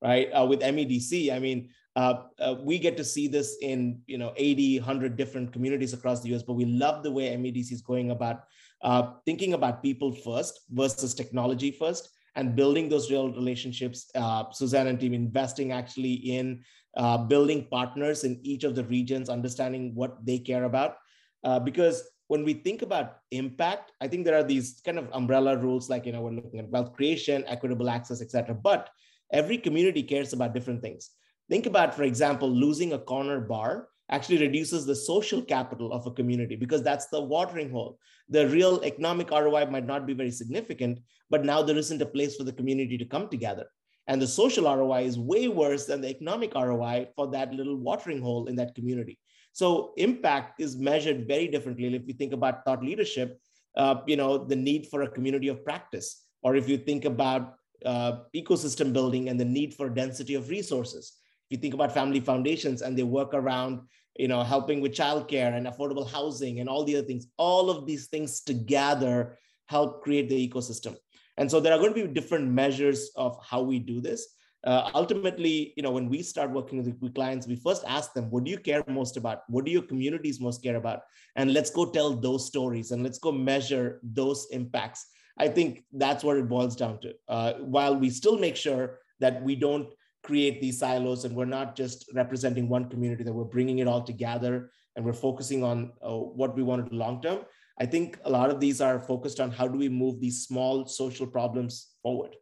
right? 0.00 0.28
Uh, 0.32 0.46
with 0.46 0.60
MEDC, 0.60 1.32
I 1.32 1.38
mean, 1.38 1.70
uh, 1.94 2.14
uh, 2.38 2.54
we 2.62 2.78
get 2.78 2.96
to 2.96 3.04
see 3.04 3.28
this 3.28 3.58
in 3.60 4.00
you 4.06 4.16
know 4.16 4.32
80 4.36 4.78
100 4.78 5.16
different 5.16 5.52
communities 5.52 5.92
across 5.92 6.22
the 6.22 6.34
us 6.34 6.42
but 6.42 6.54
we 6.54 6.64
love 6.64 7.02
the 7.02 7.10
way 7.10 7.28
medc 7.36 7.70
is 7.70 7.82
going 7.82 8.10
about 8.10 8.44
uh, 8.82 9.12
thinking 9.26 9.52
about 9.52 9.82
people 9.82 10.12
first 10.12 10.60
versus 10.70 11.14
technology 11.14 11.70
first 11.70 12.08
and 12.34 12.56
building 12.56 12.88
those 12.88 13.10
real 13.10 13.32
relationships. 13.32 14.10
Uh, 14.14 14.44
Suzanne 14.52 14.86
and 14.86 14.98
team 14.98 15.14
investing 15.14 15.72
actually 15.72 16.12
in 16.12 16.62
uh, 16.96 17.18
building 17.18 17.66
partners 17.70 18.24
in 18.24 18.40
each 18.42 18.64
of 18.64 18.74
the 18.74 18.84
regions, 18.84 19.28
understanding 19.28 19.94
what 19.94 20.24
they 20.24 20.38
care 20.38 20.64
about. 20.64 20.96
Uh, 21.44 21.58
because 21.58 22.08
when 22.28 22.44
we 22.44 22.54
think 22.54 22.82
about 22.82 23.18
impact, 23.30 23.92
I 24.00 24.08
think 24.08 24.24
there 24.24 24.38
are 24.38 24.42
these 24.44 24.80
kind 24.84 24.98
of 24.98 25.08
umbrella 25.12 25.56
rules, 25.56 25.90
like 25.90 26.06
you 26.06 26.12
know, 26.12 26.22
we're 26.22 26.30
looking 26.30 26.60
at 26.60 26.68
wealth 26.70 26.94
creation, 26.94 27.44
equitable 27.46 27.90
access, 27.90 28.22
etc. 28.22 28.54
But 28.54 28.88
every 29.32 29.58
community 29.58 30.02
cares 30.02 30.32
about 30.32 30.54
different 30.54 30.82
things. 30.82 31.10
Think 31.50 31.66
about, 31.66 31.94
for 31.94 32.04
example, 32.04 32.48
losing 32.48 32.92
a 32.92 32.98
corner 32.98 33.40
bar 33.40 33.88
actually 34.10 34.38
reduces 34.38 34.84
the 34.84 34.94
social 34.94 35.42
capital 35.42 35.92
of 35.92 36.06
a 36.06 36.10
community 36.10 36.56
because 36.56 36.82
that's 36.82 37.06
the 37.06 37.20
watering 37.20 37.70
hole. 37.70 37.98
The 38.28 38.48
real 38.48 38.82
economic 38.84 39.30
ROI 39.30 39.66
might 39.66 39.86
not 39.86 40.06
be 40.06 40.12
very 40.12 40.30
significant, 40.30 41.00
but 41.30 41.44
now 41.44 41.62
there 41.62 41.76
isn't 41.76 42.02
a 42.02 42.06
place 42.06 42.36
for 42.36 42.44
the 42.44 42.52
community 42.52 42.98
to 42.98 43.04
come 43.04 43.28
together. 43.28 43.66
And 44.08 44.20
the 44.20 44.26
social 44.26 44.64
ROI 44.64 45.02
is 45.02 45.18
way 45.18 45.48
worse 45.48 45.86
than 45.86 46.00
the 46.00 46.08
economic 46.08 46.54
ROI 46.54 47.08
for 47.14 47.30
that 47.30 47.54
little 47.54 47.76
watering 47.76 48.20
hole 48.20 48.46
in 48.46 48.56
that 48.56 48.74
community. 48.74 49.18
So 49.52 49.92
impact 49.96 50.60
is 50.60 50.76
measured 50.76 51.28
very 51.28 51.46
differently. 51.48 51.94
If 51.94 52.08
you 52.08 52.14
think 52.14 52.32
about 52.32 52.64
thought 52.64 52.82
leadership, 52.82 53.38
uh, 53.76 53.96
you 54.06 54.16
know, 54.16 54.38
the 54.38 54.56
need 54.56 54.86
for 54.86 55.02
a 55.02 55.08
community 55.08 55.48
of 55.48 55.64
practice, 55.64 56.24
or 56.42 56.56
if 56.56 56.68
you 56.68 56.76
think 56.76 57.04
about 57.04 57.54
uh, 57.84 58.20
ecosystem 58.34 58.92
building 58.92 59.28
and 59.28 59.38
the 59.38 59.44
need 59.44 59.74
for 59.74 59.88
density 59.88 60.34
of 60.34 60.48
resources. 60.48 61.18
You 61.52 61.58
think 61.58 61.74
about 61.74 61.92
family 61.92 62.20
foundations 62.20 62.80
and 62.80 62.96
they 62.96 63.02
work 63.02 63.34
around, 63.34 63.82
you 64.16 64.26
know, 64.26 64.42
helping 64.42 64.80
with 64.80 64.92
childcare 64.92 65.54
and 65.56 65.66
affordable 65.66 66.10
housing 66.10 66.60
and 66.60 66.68
all 66.68 66.82
the 66.84 66.96
other 66.96 67.06
things, 67.06 67.26
all 67.36 67.68
of 67.68 67.86
these 67.86 68.06
things 68.06 68.40
together 68.40 69.38
help 69.66 70.02
create 70.02 70.28
the 70.28 70.48
ecosystem. 70.48 70.96
And 71.36 71.50
so 71.50 71.60
there 71.60 71.72
are 71.72 71.78
going 71.78 71.94
to 71.94 72.06
be 72.06 72.12
different 72.12 72.50
measures 72.50 73.10
of 73.16 73.38
how 73.44 73.62
we 73.62 73.78
do 73.78 74.00
this. 74.00 74.26
Uh, 74.64 74.90
ultimately, 74.94 75.74
you 75.76 75.82
know, 75.82 75.90
when 75.90 76.08
we 76.08 76.22
start 76.22 76.50
working 76.50 76.78
with, 76.78 76.96
with 77.00 77.14
clients, 77.14 77.46
we 77.46 77.56
first 77.56 77.84
ask 77.86 78.12
them, 78.12 78.30
what 78.30 78.44
do 78.44 78.50
you 78.50 78.58
care 78.58 78.82
most 78.86 79.16
about? 79.16 79.42
What 79.48 79.64
do 79.64 79.72
your 79.72 79.82
communities 79.82 80.40
most 80.40 80.62
care 80.62 80.76
about? 80.76 81.00
And 81.36 81.52
let's 81.52 81.70
go 81.70 81.90
tell 81.90 82.14
those 82.14 82.46
stories 82.46 82.92
and 82.92 83.02
let's 83.02 83.18
go 83.18 83.32
measure 83.32 84.00
those 84.02 84.46
impacts. 84.52 85.06
I 85.38 85.48
think 85.48 85.84
that's 85.92 86.22
what 86.22 86.36
it 86.36 86.48
boils 86.48 86.76
down 86.76 87.00
to. 87.00 87.14
Uh, 87.28 87.52
while 87.54 87.96
we 87.96 88.08
still 88.10 88.38
make 88.38 88.56
sure 88.56 89.00
that 89.18 89.42
we 89.42 89.56
don't 89.56 89.88
create 90.22 90.60
these 90.60 90.78
silos 90.78 91.24
and 91.24 91.34
we're 91.34 91.44
not 91.44 91.74
just 91.74 92.10
representing 92.14 92.68
one 92.68 92.88
community, 92.88 93.24
that 93.24 93.32
we're 93.32 93.44
bringing 93.44 93.80
it 93.80 93.88
all 93.88 94.02
together 94.02 94.70
and 94.96 95.04
we're 95.04 95.12
focusing 95.12 95.64
on 95.64 95.92
uh, 96.02 96.10
what 96.10 96.54
we 96.56 96.62
want 96.62 96.92
long 96.92 97.20
term. 97.20 97.40
I 97.80 97.86
think 97.86 98.18
a 98.24 98.30
lot 98.30 98.50
of 98.50 98.60
these 98.60 98.80
are 98.80 99.00
focused 99.00 99.40
on 99.40 99.50
how 99.50 99.66
do 99.66 99.78
we 99.78 99.88
move 99.88 100.20
these 100.20 100.44
small 100.44 100.86
social 100.86 101.26
problems 101.26 101.88
forward. 102.02 102.36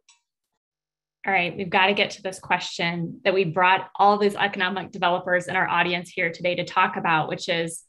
All 1.25 1.33
right, 1.33 1.55
we've 1.55 1.69
got 1.69 1.87
to 1.87 1.93
get 1.93 2.11
to 2.11 2.23
this 2.23 2.39
question 2.39 3.21
that 3.23 3.33
we 3.33 3.45
brought 3.45 3.89
all 3.95 4.17
these 4.17 4.35
economic 4.35 4.91
developers 4.91 5.47
in 5.47 5.55
our 5.55 5.67
audience 5.67 6.09
here 6.09 6.31
today 6.31 6.55
to 6.55 6.65
talk 6.65 6.97
about, 6.97 7.29
which 7.29 7.47
is 7.47 7.83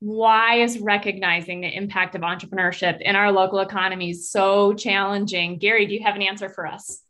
why 0.00 0.56
is 0.56 0.78
recognizing 0.78 1.60
the 1.60 1.68
impact 1.68 2.14
of 2.14 2.22
entrepreneurship 2.22 3.00
in 3.00 3.16
our 3.16 3.32
local 3.32 3.60
economies 3.60 4.30
so 4.30 4.74
challenging? 4.74 5.58
Gary, 5.58 5.86
do 5.86 5.94
you 5.94 6.02
have 6.02 6.16
an 6.16 6.22
answer 6.22 6.48
for 6.48 6.66
us? 6.66 7.00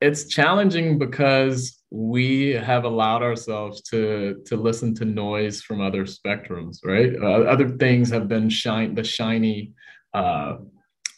It's 0.00 0.26
challenging 0.26 0.98
because 0.98 1.82
we 1.90 2.50
have 2.50 2.84
allowed 2.84 3.22
ourselves 3.22 3.80
to 3.90 4.42
to 4.46 4.56
listen 4.56 4.94
to 4.96 5.04
noise 5.04 5.62
from 5.62 5.80
other 5.80 6.04
spectrums, 6.04 6.78
right? 6.84 7.14
Uh, 7.20 7.42
other 7.50 7.70
things 7.70 8.10
have 8.10 8.28
been 8.28 8.50
shine 8.50 8.94
the 8.94 9.04
shiny 9.04 9.72
uh, 10.12 10.56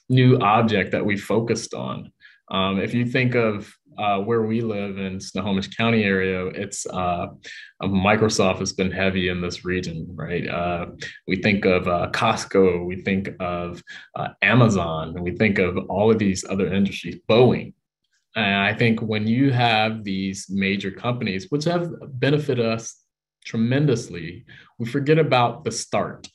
new 0.08 0.38
object 0.38 0.92
that 0.92 1.04
we 1.04 1.16
focused 1.16 1.74
on. 1.74 2.12
Um, 2.50 2.80
if 2.80 2.94
you 2.94 3.04
think 3.04 3.34
of 3.34 3.72
uh, 3.98 4.18
where 4.20 4.42
we 4.42 4.60
live 4.60 4.96
in 4.98 5.20
Snohomish 5.20 5.68
County 5.76 6.04
area, 6.04 6.46
it's 6.46 6.86
uh, 6.86 7.26
Microsoft 7.82 8.60
has 8.60 8.72
been 8.72 8.92
heavy 8.92 9.28
in 9.28 9.40
this 9.40 9.64
region, 9.64 10.06
right? 10.14 10.48
Uh, 10.48 10.86
we 11.26 11.36
think 11.36 11.64
of 11.64 11.88
uh, 11.88 12.08
Costco, 12.12 12.86
we 12.86 13.02
think 13.02 13.30
of 13.40 13.82
uh, 14.14 14.28
Amazon, 14.40 15.20
we 15.20 15.32
think 15.32 15.58
of 15.58 15.76
all 15.88 16.10
of 16.12 16.18
these 16.18 16.44
other 16.48 16.72
industries, 16.72 17.16
Boeing. 17.28 17.74
And 18.38 18.54
I 18.54 18.72
think 18.72 19.00
when 19.00 19.26
you 19.26 19.50
have 19.50 20.04
these 20.04 20.46
major 20.48 20.92
companies, 20.92 21.50
which 21.50 21.64
have 21.64 21.90
benefited 22.20 22.64
us 22.64 22.96
tremendously, 23.44 24.44
we 24.78 24.86
forget 24.86 25.18
about 25.18 25.64
the 25.64 25.72
start. 25.72 26.28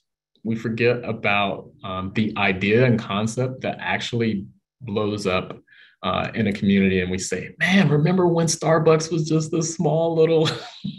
We 0.44 0.58
forget 0.58 1.04
about 1.06 1.70
um, 1.84 2.12
the 2.14 2.34
idea 2.36 2.86
and 2.86 3.00
concept 3.00 3.62
that 3.62 3.78
actually 3.80 4.46
blows 4.82 5.26
up 5.26 5.58
uh, 6.04 6.30
in 6.36 6.48
a 6.48 6.52
community 6.52 7.00
and 7.00 7.10
we 7.10 7.18
say, 7.18 7.56
man, 7.60 7.88
remember 7.88 8.28
when 8.28 8.48
Starbucks 8.48 9.10
was 9.10 9.26
just 9.26 9.52
this 9.52 9.74
small 9.74 10.14
little 10.14 10.50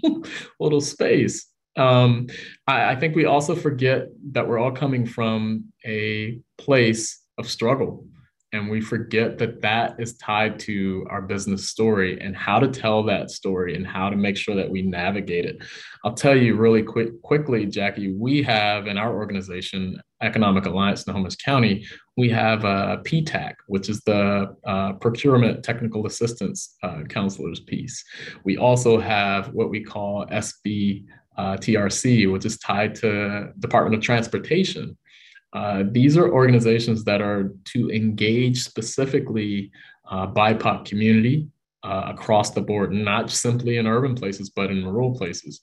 little 0.58 0.80
space? 0.80 1.46
Um, 1.76 2.28
I, 2.66 2.92
I 2.92 2.96
think 2.96 3.14
we 3.14 3.26
also 3.26 3.54
forget 3.54 4.06
that 4.32 4.48
we're 4.48 4.58
all 4.58 4.72
coming 4.72 5.04
from 5.04 5.66
a 5.84 6.38
place 6.56 7.20
of 7.36 7.46
struggle 7.46 8.06
and 8.54 8.70
we 8.70 8.80
forget 8.80 9.36
that 9.38 9.60
that 9.62 9.96
is 9.98 10.16
tied 10.16 10.60
to 10.60 11.04
our 11.10 11.20
business 11.20 11.68
story 11.68 12.20
and 12.20 12.36
how 12.36 12.60
to 12.60 12.68
tell 12.68 13.02
that 13.02 13.32
story 13.32 13.74
and 13.74 13.84
how 13.84 14.08
to 14.08 14.14
make 14.14 14.36
sure 14.36 14.54
that 14.54 14.70
we 14.70 14.80
navigate 14.80 15.44
it. 15.44 15.58
I'll 16.04 16.14
tell 16.14 16.36
you 16.36 16.54
really 16.54 16.84
quick, 16.84 17.20
quickly, 17.22 17.66
Jackie. 17.66 18.14
We 18.14 18.44
have 18.44 18.86
in 18.86 18.96
our 18.96 19.12
organization, 19.12 20.00
Economic 20.22 20.66
Alliance 20.66 21.02
Snohomish 21.02 21.34
County, 21.36 21.84
we 22.16 22.30
have 22.30 22.64
a 22.64 23.02
PTAC, 23.04 23.54
which 23.66 23.88
is 23.88 24.00
the 24.02 24.54
uh, 24.64 24.92
Procurement 24.94 25.64
Technical 25.64 26.06
Assistance 26.06 26.76
uh, 26.84 27.02
Counselors 27.08 27.58
piece. 27.58 28.04
We 28.44 28.56
also 28.56 29.00
have 29.00 29.48
what 29.48 29.68
we 29.68 29.82
call 29.82 30.26
SB 30.26 31.06
uh, 31.36 31.56
TRC, 31.56 32.30
which 32.32 32.44
is 32.44 32.56
tied 32.58 32.94
to 32.96 33.52
Department 33.58 33.96
of 33.96 34.00
Transportation. 34.00 34.96
Uh, 35.54 35.84
these 35.90 36.16
are 36.16 36.32
organizations 36.32 37.04
that 37.04 37.22
are 37.22 37.52
to 37.64 37.88
engage 37.90 38.62
specifically 38.64 39.70
uh, 40.10 40.26
BIPOC 40.26 40.84
community 40.84 41.48
uh, 41.84 42.04
across 42.08 42.50
the 42.50 42.60
board, 42.60 42.92
not 42.92 43.30
simply 43.30 43.76
in 43.76 43.86
urban 43.86 44.14
places, 44.14 44.50
but 44.50 44.70
in 44.70 44.84
rural 44.84 45.14
places. 45.14 45.60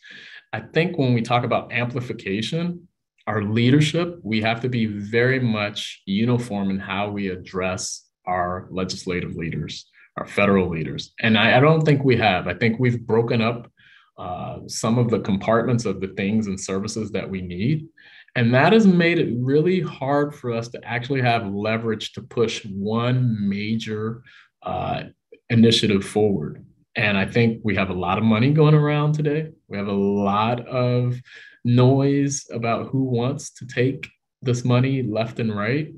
I 0.53 0.61
think 0.61 0.97
when 0.97 1.13
we 1.13 1.21
talk 1.21 1.43
about 1.43 1.71
amplification, 1.73 2.87
our 3.27 3.43
leadership, 3.43 4.19
we 4.23 4.41
have 4.41 4.61
to 4.61 4.69
be 4.69 4.85
very 4.85 5.39
much 5.39 6.01
uniform 6.05 6.69
in 6.69 6.79
how 6.79 7.09
we 7.09 7.27
address 7.27 8.07
our 8.25 8.67
legislative 8.71 9.35
leaders, 9.35 9.89
our 10.17 10.25
federal 10.25 10.69
leaders. 10.69 11.13
And 11.19 11.37
I, 11.37 11.57
I 11.57 11.59
don't 11.59 11.85
think 11.85 12.03
we 12.03 12.17
have. 12.17 12.47
I 12.47 12.53
think 12.53 12.79
we've 12.79 13.05
broken 13.05 13.41
up 13.41 13.71
uh, 14.17 14.59
some 14.67 14.97
of 14.97 15.09
the 15.09 15.19
compartments 15.19 15.85
of 15.85 16.01
the 16.01 16.09
things 16.09 16.47
and 16.47 16.59
services 16.59 17.11
that 17.11 17.29
we 17.29 17.41
need. 17.41 17.87
And 18.35 18.53
that 18.53 18.71
has 18.73 18.87
made 18.87 19.19
it 19.19 19.33
really 19.37 19.81
hard 19.81 20.33
for 20.33 20.53
us 20.53 20.69
to 20.69 20.79
actually 20.83 21.21
have 21.21 21.53
leverage 21.53 22.13
to 22.13 22.21
push 22.21 22.65
one 22.65 23.49
major 23.49 24.23
uh, 24.63 25.03
initiative 25.49 26.05
forward. 26.05 26.65
And 26.95 27.17
I 27.17 27.25
think 27.25 27.61
we 27.63 27.75
have 27.75 27.89
a 27.89 27.93
lot 27.93 28.17
of 28.17 28.23
money 28.23 28.51
going 28.51 28.73
around 28.73 29.13
today. 29.13 29.49
We 29.67 29.77
have 29.77 29.87
a 29.87 29.93
lot 29.93 30.65
of 30.67 31.19
noise 31.63 32.45
about 32.51 32.87
who 32.87 33.03
wants 33.03 33.51
to 33.55 33.65
take 33.65 34.09
this 34.41 34.65
money 34.65 35.03
left 35.03 35.39
and 35.39 35.55
right. 35.55 35.93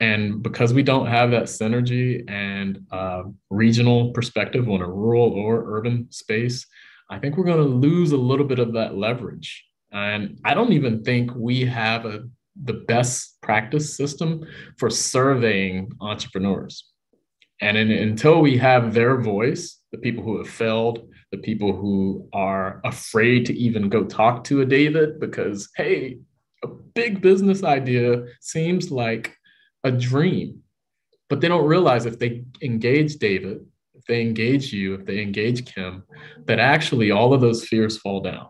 And 0.00 0.42
because 0.42 0.72
we 0.72 0.82
don't 0.82 1.06
have 1.06 1.30
that 1.32 1.44
synergy 1.44 2.24
and 2.28 2.86
uh, 2.90 3.24
regional 3.50 4.12
perspective 4.12 4.68
on 4.68 4.80
a 4.80 4.88
rural 4.88 5.30
or 5.32 5.76
urban 5.76 6.10
space, 6.10 6.66
I 7.10 7.18
think 7.18 7.36
we're 7.36 7.44
going 7.44 7.58
to 7.58 7.64
lose 7.64 8.12
a 8.12 8.16
little 8.16 8.46
bit 8.46 8.58
of 8.58 8.74
that 8.74 8.96
leverage. 8.96 9.66
And 9.92 10.38
I 10.44 10.54
don't 10.54 10.72
even 10.72 11.02
think 11.02 11.32
we 11.34 11.64
have 11.64 12.04
a, 12.06 12.20
the 12.62 12.74
best 12.74 13.40
practice 13.42 13.96
system 13.96 14.44
for 14.78 14.90
surveying 14.90 15.90
entrepreneurs. 16.00 16.84
And 17.60 17.76
in, 17.76 17.90
until 17.90 18.40
we 18.40 18.56
have 18.58 18.94
their 18.94 19.20
voice, 19.20 19.78
the 19.92 19.98
people 19.98 20.22
who 20.22 20.38
have 20.38 20.48
failed, 20.48 21.08
the 21.32 21.38
people 21.38 21.74
who 21.74 22.28
are 22.32 22.80
afraid 22.84 23.46
to 23.46 23.54
even 23.56 23.88
go 23.88 24.04
talk 24.04 24.44
to 24.44 24.62
a 24.62 24.66
David 24.66 25.20
because, 25.20 25.68
hey, 25.76 26.18
a 26.64 26.68
big 26.68 27.20
business 27.20 27.62
idea 27.62 28.24
seems 28.40 28.90
like 28.90 29.36
a 29.84 29.90
dream. 29.90 30.62
But 31.28 31.40
they 31.40 31.48
don't 31.48 31.66
realize 31.66 32.06
if 32.06 32.18
they 32.18 32.44
engage 32.62 33.16
David, 33.16 33.64
if 33.94 34.04
they 34.06 34.20
engage 34.20 34.72
you, 34.72 34.94
if 34.94 35.06
they 35.06 35.20
engage 35.20 35.72
Kim, 35.72 36.02
that 36.46 36.58
actually 36.58 37.10
all 37.10 37.32
of 37.32 37.40
those 37.40 37.64
fears 37.64 37.98
fall 37.98 38.20
down. 38.20 38.48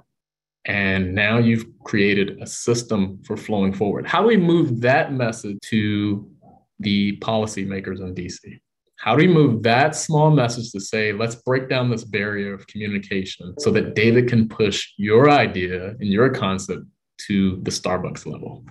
And 0.66 1.14
now 1.14 1.38
you've 1.38 1.64
created 1.85 2.38
a 2.42 2.46
system 2.46 3.20
for 3.25 3.37
flowing 3.37 3.73
forward. 3.73 4.07
How 4.07 4.20
do 4.20 4.29
we 4.29 4.37
move 4.37 4.81
that 4.83 5.12
message 5.12 5.59
to 5.66 6.31
the 6.79 7.16
policymakers 7.18 8.01
in 8.01 8.14
DC? 8.14 8.61
How 8.96 9.16
do 9.16 9.27
we 9.27 9.33
move 9.33 9.62
that 9.62 9.96
small 9.96 10.31
message 10.31 10.73
to 10.73 10.81
say, 10.81 11.12
let's 11.12 11.35
break 11.35 11.70
down 11.70 11.88
this 11.88 12.05
barrier 12.05 12.53
of 12.53 12.66
communication 12.66 13.55
so 13.59 13.70
that 13.70 13.94
David 13.94 14.29
can 14.29 14.46
push 14.46 14.92
your 14.99 15.31
idea 15.31 15.90
and 15.99 16.12
your 16.12 16.29
concept 16.29 16.85
to 17.29 17.57
the 17.62 17.70
Starbucks 17.70 18.27
level? 18.27 18.62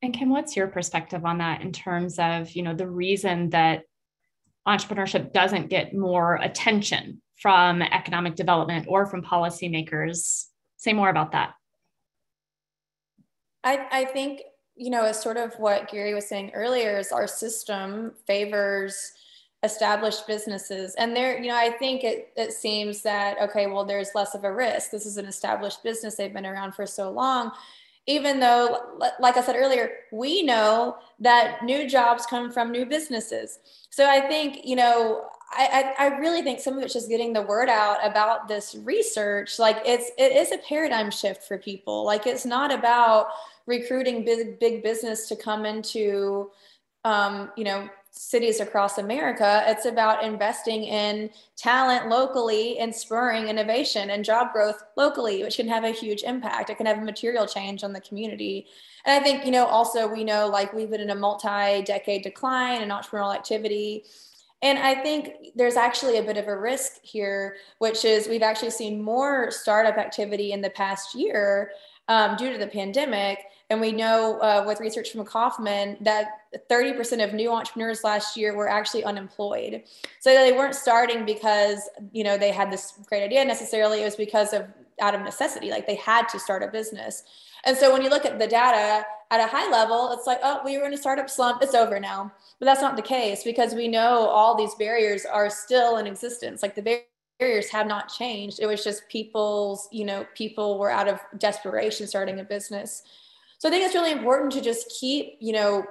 And 0.00 0.14
Kim, 0.14 0.30
what's 0.30 0.56
your 0.56 0.68
perspective 0.68 1.26
on 1.26 1.38
that 1.38 1.60
in 1.60 1.72
terms 1.72 2.18
of, 2.18 2.50
you 2.52 2.62
know, 2.62 2.74
the 2.74 2.88
reason 2.88 3.50
that 3.50 3.82
entrepreneurship 4.66 5.32
doesn't 5.32 5.68
get 5.68 5.94
more 5.94 6.36
attention 6.36 7.20
from 7.36 7.82
economic 7.82 8.34
development 8.34 8.86
or 8.88 9.06
from 9.06 9.22
policymakers? 9.22 10.46
Say 10.76 10.92
more 10.92 11.10
about 11.10 11.32
that. 11.32 11.54
I, 13.64 13.86
I 13.90 14.04
think, 14.04 14.42
you 14.76 14.90
know, 14.90 15.04
as 15.04 15.20
sort 15.20 15.36
of 15.36 15.54
what 15.54 15.90
Gary 15.90 16.14
was 16.14 16.28
saying 16.28 16.52
earlier, 16.54 16.98
is 16.98 17.12
our 17.12 17.26
system 17.26 18.12
favors 18.26 19.12
established 19.62 20.26
businesses. 20.26 20.94
And 20.96 21.16
there, 21.16 21.40
you 21.40 21.48
know, 21.48 21.56
I 21.56 21.70
think 21.70 22.04
it, 22.04 22.32
it 22.36 22.52
seems 22.52 23.02
that, 23.02 23.40
okay, 23.42 23.66
well, 23.66 23.84
there's 23.84 24.10
less 24.14 24.34
of 24.34 24.44
a 24.44 24.52
risk. 24.52 24.90
This 24.90 25.06
is 25.06 25.16
an 25.16 25.26
established 25.26 25.82
business. 25.82 26.14
They've 26.14 26.32
been 26.32 26.46
around 26.46 26.74
for 26.74 26.86
so 26.86 27.10
long 27.10 27.52
even 28.06 28.38
though, 28.38 29.00
like 29.18 29.36
I 29.36 29.42
said 29.42 29.56
earlier, 29.56 29.90
we 30.12 30.42
know 30.42 30.96
that 31.18 31.64
new 31.64 31.88
jobs 31.88 32.24
come 32.24 32.52
from 32.52 32.70
new 32.70 32.86
businesses. 32.86 33.58
So 33.90 34.08
I 34.08 34.20
think, 34.20 34.60
you 34.64 34.76
know, 34.76 35.24
I, 35.50 35.94
I, 35.98 36.06
really 36.18 36.42
think 36.42 36.60
some 36.60 36.76
of 36.76 36.82
it's 36.82 36.92
just 36.92 37.08
getting 37.08 37.32
the 37.32 37.42
word 37.42 37.68
out 37.68 37.98
about 38.02 38.48
this 38.48 38.74
research. 38.82 39.58
Like 39.58 39.78
it's 39.84 40.10
it 40.18 40.32
is 40.32 40.52
a 40.52 40.58
paradigm 40.58 41.10
shift 41.10 41.44
for 41.44 41.56
people. 41.56 42.04
Like 42.04 42.26
it's 42.26 42.44
not 42.44 42.72
about 42.72 43.28
recruiting 43.66 44.24
big 44.24 44.58
big 44.58 44.82
business 44.82 45.28
to 45.28 45.36
come 45.36 45.64
into 45.64 46.50
um, 47.04 47.52
you 47.56 47.64
know 47.64 47.88
cities 48.16 48.60
across 48.60 48.98
America. 48.98 49.62
It's 49.66 49.84
about 49.84 50.24
investing 50.24 50.84
in 50.84 51.30
talent 51.54 52.08
locally 52.08 52.78
and 52.78 52.94
spurring 52.94 53.48
innovation 53.48 54.10
and 54.10 54.24
job 54.24 54.52
growth 54.52 54.82
locally, 54.96 55.42
which 55.42 55.56
can 55.56 55.68
have 55.68 55.84
a 55.84 55.90
huge 55.90 56.22
impact. 56.22 56.70
It 56.70 56.78
can 56.78 56.86
have 56.86 56.98
a 56.98 57.04
material 57.04 57.46
change 57.46 57.84
on 57.84 57.92
the 57.92 58.00
community. 58.00 58.66
And 59.04 59.20
I 59.20 59.22
think, 59.22 59.44
you 59.44 59.52
know, 59.52 59.66
also 59.66 60.08
we 60.08 60.24
know 60.24 60.48
like 60.48 60.72
we've 60.72 60.90
been 60.90 61.02
in 61.02 61.10
a 61.10 61.14
multi 61.14 61.82
decade 61.82 62.22
decline 62.22 62.82
in 62.82 62.88
entrepreneurial 62.88 63.34
activity. 63.34 64.04
And 64.62 64.78
I 64.78 64.94
think 64.94 65.52
there's 65.54 65.76
actually 65.76 66.18
a 66.18 66.22
bit 66.22 66.38
of 66.38 66.48
a 66.48 66.56
risk 66.56 67.02
here, 67.02 67.56
which 67.78 68.04
is 68.04 68.26
we've 68.26 68.42
actually 68.42 68.70
seen 68.70 69.02
more 69.02 69.50
startup 69.50 69.98
activity 69.98 70.52
in 70.52 70.62
the 70.62 70.70
past 70.70 71.14
year 71.14 71.72
um, 72.08 72.36
due 72.36 72.52
to 72.52 72.58
the 72.58 72.66
pandemic. 72.66 73.38
And 73.68 73.80
we 73.80 73.92
know 73.92 74.38
uh, 74.38 74.64
with 74.66 74.80
research 74.80 75.10
from 75.10 75.24
Kauffman 75.24 75.98
that 76.00 76.28
30% 76.70 77.22
of 77.22 77.34
new 77.34 77.52
entrepreneurs 77.52 78.04
last 78.04 78.36
year 78.36 78.56
were 78.56 78.68
actually 78.68 79.04
unemployed. 79.04 79.82
So 80.20 80.32
they 80.32 80.52
weren't 80.52 80.74
starting 80.74 81.24
because, 81.24 81.88
you 82.12 82.24
know, 82.24 82.38
they 82.38 82.52
had 82.52 82.70
this 82.70 82.94
great 83.06 83.24
idea 83.24 83.44
necessarily. 83.44 84.02
It 84.02 84.04
was 84.04 84.16
because 84.16 84.52
of 84.52 84.66
out 85.00 85.14
of 85.14 85.22
necessity, 85.22 85.70
like 85.70 85.86
they 85.86 85.96
had 85.96 86.28
to 86.28 86.38
start 86.38 86.62
a 86.62 86.68
business. 86.68 87.22
And 87.64 87.76
so 87.76 87.92
when 87.92 88.02
you 88.02 88.10
look 88.10 88.24
at 88.24 88.38
the 88.38 88.46
data 88.46 89.04
at 89.30 89.40
a 89.40 89.46
high 89.46 89.70
level, 89.70 90.12
it's 90.12 90.26
like, 90.26 90.38
oh, 90.42 90.60
we 90.64 90.78
were 90.78 90.84
in 90.84 90.94
a 90.94 90.96
startup 90.96 91.28
slump. 91.28 91.62
It's 91.62 91.74
over 91.74 91.98
now. 91.98 92.32
But 92.58 92.66
that's 92.66 92.80
not 92.80 92.96
the 92.96 93.02
case 93.02 93.42
because 93.42 93.74
we 93.74 93.88
know 93.88 94.26
all 94.28 94.56
these 94.56 94.74
barriers 94.76 95.26
are 95.26 95.50
still 95.50 95.96
in 95.96 96.06
existence. 96.06 96.62
Like 96.62 96.74
the 96.74 97.02
barriers 97.40 97.68
have 97.70 97.86
not 97.86 98.08
changed. 98.08 98.60
It 98.60 98.66
was 98.66 98.84
just 98.84 99.08
people's, 99.08 99.88
you 99.90 100.04
know, 100.04 100.26
people 100.34 100.78
were 100.78 100.90
out 100.90 101.08
of 101.08 101.20
desperation 101.38 102.06
starting 102.06 102.40
a 102.40 102.44
business. 102.44 103.02
So 103.58 103.68
I 103.68 103.72
think 103.72 103.84
it's 103.84 103.94
really 103.94 104.12
important 104.12 104.52
to 104.52 104.60
just 104.60 104.94
keep, 105.00 105.36
you 105.40 105.52
know, 105.52 105.84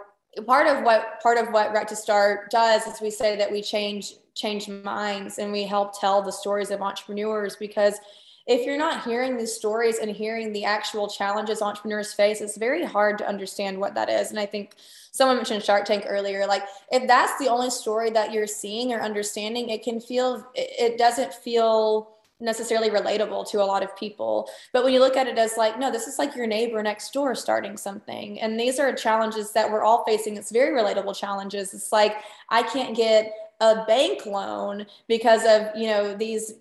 part 0.43 0.67
of 0.67 0.83
what 0.83 1.19
part 1.21 1.37
of 1.37 1.49
what 1.51 1.73
Right 1.73 1.87
to 1.87 1.95
Start 1.95 2.51
does 2.51 2.85
is 2.87 3.01
we 3.01 3.09
say 3.09 3.35
that 3.37 3.51
we 3.51 3.61
change 3.61 4.13
change 4.33 4.67
minds 4.67 5.37
and 5.37 5.51
we 5.51 5.63
help 5.63 5.99
tell 5.99 6.21
the 6.21 6.31
stories 6.31 6.71
of 6.71 6.81
entrepreneurs 6.81 7.55
because 7.55 7.99
if 8.47 8.65
you're 8.65 8.77
not 8.77 9.03
hearing 9.03 9.37
these 9.37 9.53
stories 9.53 9.97
and 9.97 10.11
hearing 10.11 10.53
the 10.53 10.65
actual 10.65 11.07
challenges 11.07 11.61
entrepreneurs 11.61 12.13
face, 12.13 12.41
it's 12.41 12.57
very 12.57 12.85
hard 12.85 13.17
to 13.17 13.27
understand 13.27 13.79
what 13.79 13.95
that 13.95 14.09
is. 14.09 14.29
And 14.29 14.39
I 14.39 14.45
think 14.45 14.75
someone 15.11 15.37
mentioned 15.37 15.63
Shark 15.63 15.85
Tank 15.85 16.05
earlier. 16.07 16.45
Like, 16.45 16.63
if 16.91 17.07
that's 17.07 17.37
the 17.39 17.49
only 17.49 17.71
story 17.71 18.11
that 18.11 18.31
you're 18.31 18.45
seeing 18.45 18.93
or 18.93 19.01
understanding, 19.01 19.69
it 19.69 19.81
can 19.83 19.99
feel, 19.99 20.45
it 20.53 20.97
doesn't 20.97 21.33
feel 21.33 22.11
necessarily 22.39 22.89
relatable 22.89 23.49
to 23.49 23.63
a 23.63 23.65
lot 23.65 23.81
of 23.81 23.95
people. 23.97 24.49
But 24.73 24.83
when 24.83 24.93
you 24.93 24.99
look 24.99 25.15
at 25.15 25.27
it 25.27 25.37
as 25.37 25.57
like, 25.57 25.79
no, 25.79 25.89
this 25.89 26.05
is 26.05 26.19
like 26.19 26.35
your 26.35 26.45
neighbor 26.45 26.83
next 26.83 27.13
door 27.13 27.33
starting 27.33 27.77
something. 27.77 28.39
And 28.41 28.59
these 28.59 28.77
are 28.77 28.93
challenges 28.93 29.53
that 29.53 29.71
we're 29.71 29.83
all 29.83 30.03
facing. 30.03 30.35
It's 30.35 30.51
very 30.51 30.79
relatable 30.79 31.17
challenges. 31.17 31.73
It's 31.73 31.91
like, 31.91 32.17
I 32.49 32.61
can't 32.61 32.95
get 32.95 33.33
a 33.61 33.85
bank 33.85 34.25
loan 34.25 34.85
because 35.07 35.45
of, 35.45 35.75
you 35.75 35.87
know, 35.87 36.13
these 36.13 36.55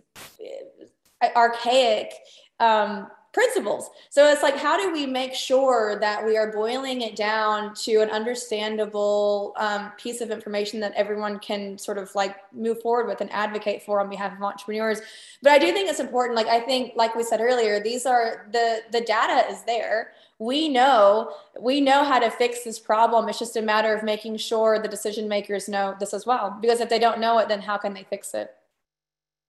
archaic 1.36 2.12
um, 2.60 3.08
principles. 3.34 3.90
So 4.10 4.30
it's 4.30 4.44
like, 4.44 4.56
how 4.56 4.78
do 4.78 4.92
we 4.92 5.06
make 5.06 5.34
sure 5.34 5.98
that 5.98 6.24
we 6.24 6.36
are 6.36 6.52
boiling 6.52 7.02
it 7.02 7.16
down 7.16 7.74
to 7.82 7.96
an 7.96 8.08
understandable 8.08 9.54
um, 9.56 9.90
piece 9.98 10.20
of 10.20 10.30
information 10.30 10.78
that 10.80 10.94
everyone 10.94 11.40
can 11.40 11.76
sort 11.76 11.98
of 11.98 12.14
like 12.14 12.36
move 12.54 12.80
forward 12.80 13.08
with 13.08 13.20
and 13.20 13.30
advocate 13.32 13.82
for 13.82 14.00
on 14.00 14.08
behalf 14.08 14.32
of 14.32 14.40
entrepreneurs? 14.40 15.00
But 15.42 15.50
I 15.50 15.58
do 15.58 15.72
think 15.72 15.90
it's 15.90 15.98
important. 15.98 16.36
Like 16.36 16.46
I 16.46 16.60
think, 16.60 16.92
like 16.94 17.16
we 17.16 17.24
said 17.24 17.40
earlier, 17.40 17.82
these 17.82 18.06
are 18.06 18.46
the 18.52 18.82
the 18.92 19.00
data 19.00 19.50
is 19.50 19.64
there. 19.64 20.12
We 20.38 20.68
know 20.68 21.32
we 21.60 21.80
know 21.80 22.04
how 22.04 22.20
to 22.20 22.30
fix 22.30 22.62
this 22.62 22.78
problem. 22.78 23.28
It's 23.28 23.40
just 23.40 23.56
a 23.56 23.62
matter 23.62 23.92
of 23.94 24.04
making 24.04 24.36
sure 24.36 24.78
the 24.78 24.88
decision 24.88 25.28
makers 25.28 25.68
know 25.68 25.96
this 25.98 26.14
as 26.14 26.24
well. 26.24 26.56
Because 26.62 26.80
if 26.80 26.88
they 26.88 27.00
don't 27.00 27.18
know 27.18 27.38
it, 27.38 27.48
then 27.48 27.62
how 27.62 27.78
can 27.78 27.94
they 27.94 28.04
fix 28.04 28.32
it? 28.32 28.54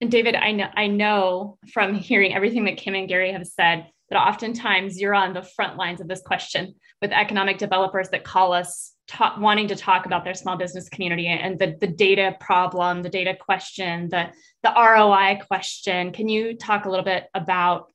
And 0.00 0.10
David, 0.10 0.34
I 0.34 0.52
know 0.52 0.68
I 0.76 0.86
know 0.88 1.58
from 1.72 1.94
hearing 1.94 2.34
everything 2.34 2.64
that 2.64 2.76
Kim 2.76 2.94
and 2.94 3.08
Gary 3.08 3.32
have 3.32 3.46
said 3.46 3.86
that 4.10 4.18
oftentimes 4.18 5.00
you're 5.00 5.14
on 5.14 5.32
the 5.32 5.42
front 5.42 5.76
lines 5.76 6.00
of 6.00 6.08
this 6.08 6.22
question 6.22 6.74
with 7.02 7.12
economic 7.12 7.58
developers 7.58 8.08
that 8.10 8.24
call 8.24 8.52
us 8.52 8.92
ta- 9.08 9.36
wanting 9.38 9.68
to 9.68 9.76
talk 9.76 10.06
about 10.06 10.24
their 10.24 10.34
small 10.34 10.56
business 10.56 10.88
community 10.88 11.26
and 11.26 11.58
the, 11.58 11.76
the 11.80 11.86
data 11.86 12.36
problem, 12.40 13.02
the 13.02 13.08
data 13.08 13.36
question, 13.38 14.08
the, 14.10 14.26
the 14.62 14.72
ROI 14.76 15.40
question. 15.46 16.12
Can 16.12 16.28
you 16.28 16.56
talk 16.56 16.84
a 16.84 16.90
little 16.90 17.04
bit 17.04 17.24
about 17.34 17.90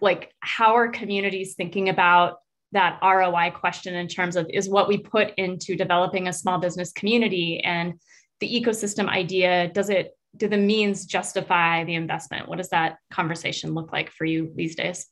like 0.00 0.32
how 0.40 0.76
are 0.76 0.88
communities 0.88 1.54
thinking 1.54 1.88
about 1.88 2.38
that 2.72 2.98
ROI 3.02 3.50
question 3.50 3.94
in 3.94 4.06
terms 4.06 4.36
of 4.36 4.46
is 4.52 4.68
what 4.68 4.88
we 4.88 4.98
put 4.98 5.32
into 5.36 5.74
developing 5.74 6.28
a 6.28 6.32
small 6.32 6.58
business 6.58 6.92
community 6.92 7.60
and 7.64 7.94
the 8.40 8.48
ecosystem 8.48 9.08
idea, 9.08 9.68
does 9.68 9.90
it 9.90 10.12
do 10.36 10.48
the 10.48 10.56
means 10.56 11.06
justify 11.06 11.84
the 11.84 11.94
investment? 11.94 12.48
What 12.48 12.58
does 12.58 12.68
that 12.70 12.98
conversation 13.10 13.74
look 13.74 13.92
like 13.92 14.10
for 14.10 14.24
you 14.24 14.52
these 14.54 14.74
days? 14.74 15.06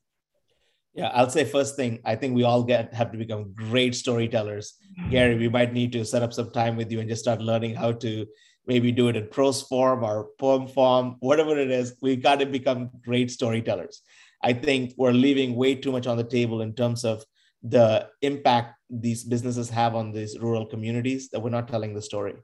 Yeah, 0.95 1.11
I'll 1.13 1.29
say 1.29 1.45
first 1.45 1.77
thing, 1.77 2.01
I 2.05 2.17
think 2.17 2.35
we 2.35 2.45
all 2.45 2.63
get 2.63 2.95
have 2.95 3.13
to 3.13 3.19
become 3.19 3.53
great 3.53 3.95
storytellers. 3.95 4.75
Mm-hmm. 4.99 5.11
Gary, 5.11 5.37
we 5.37 5.49
might 5.49 5.75
need 5.75 5.93
to 5.93 6.05
set 6.05 6.23
up 6.23 6.33
some 6.33 6.51
time 6.51 6.75
with 6.77 6.91
you 6.91 7.01
and 7.01 7.09
just 7.09 7.23
start 7.23 7.43
learning 7.43 7.75
how 7.75 7.93
to 7.93 8.27
maybe 8.67 8.91
do 8.91 9.09
it 9.09 9.17
in 9.17 9.29
prose 9.29 9.63
form 9.63 10.03
or 10.03 10.29
poem 10.39 10.67
form, 10.67 11.17
whatever 11.21 11.57
it 11.59 11.71
is. 11.71 11.97
We've 12.01 12.23
got 12.23 12.41
to 12.41 12.47
become 12.47 12.91
great 13.05 13.31
storytellers. 13.31 14.01
I 14.43 14.55
think 14.55 14.95
we're 14.97 15.13
leaving 15.13 15.55
way 15.55 15.75
too 15.75 15.93
much 15.93 16.07
on 16.07 16.17
the 16.17 16.25
table 16.25 16.63
in 16.63 16.75
terms 16.75 17.05
of 17.05 17.23
the 17.63 18.09
impact 18.23 18.75
these 18.89 19.25
businesses 19.25 19.69
have 19.71 19.95
on 19.95 20.13
these 20.13 20.39
rural 20.39 20.67
communities 20.67 21.29
that 21.31 21.41
we're 21.41 21.51
not 21.51 21.69
telling 21.69 21.95
the 21.95 22.03
story. 22.03 22.35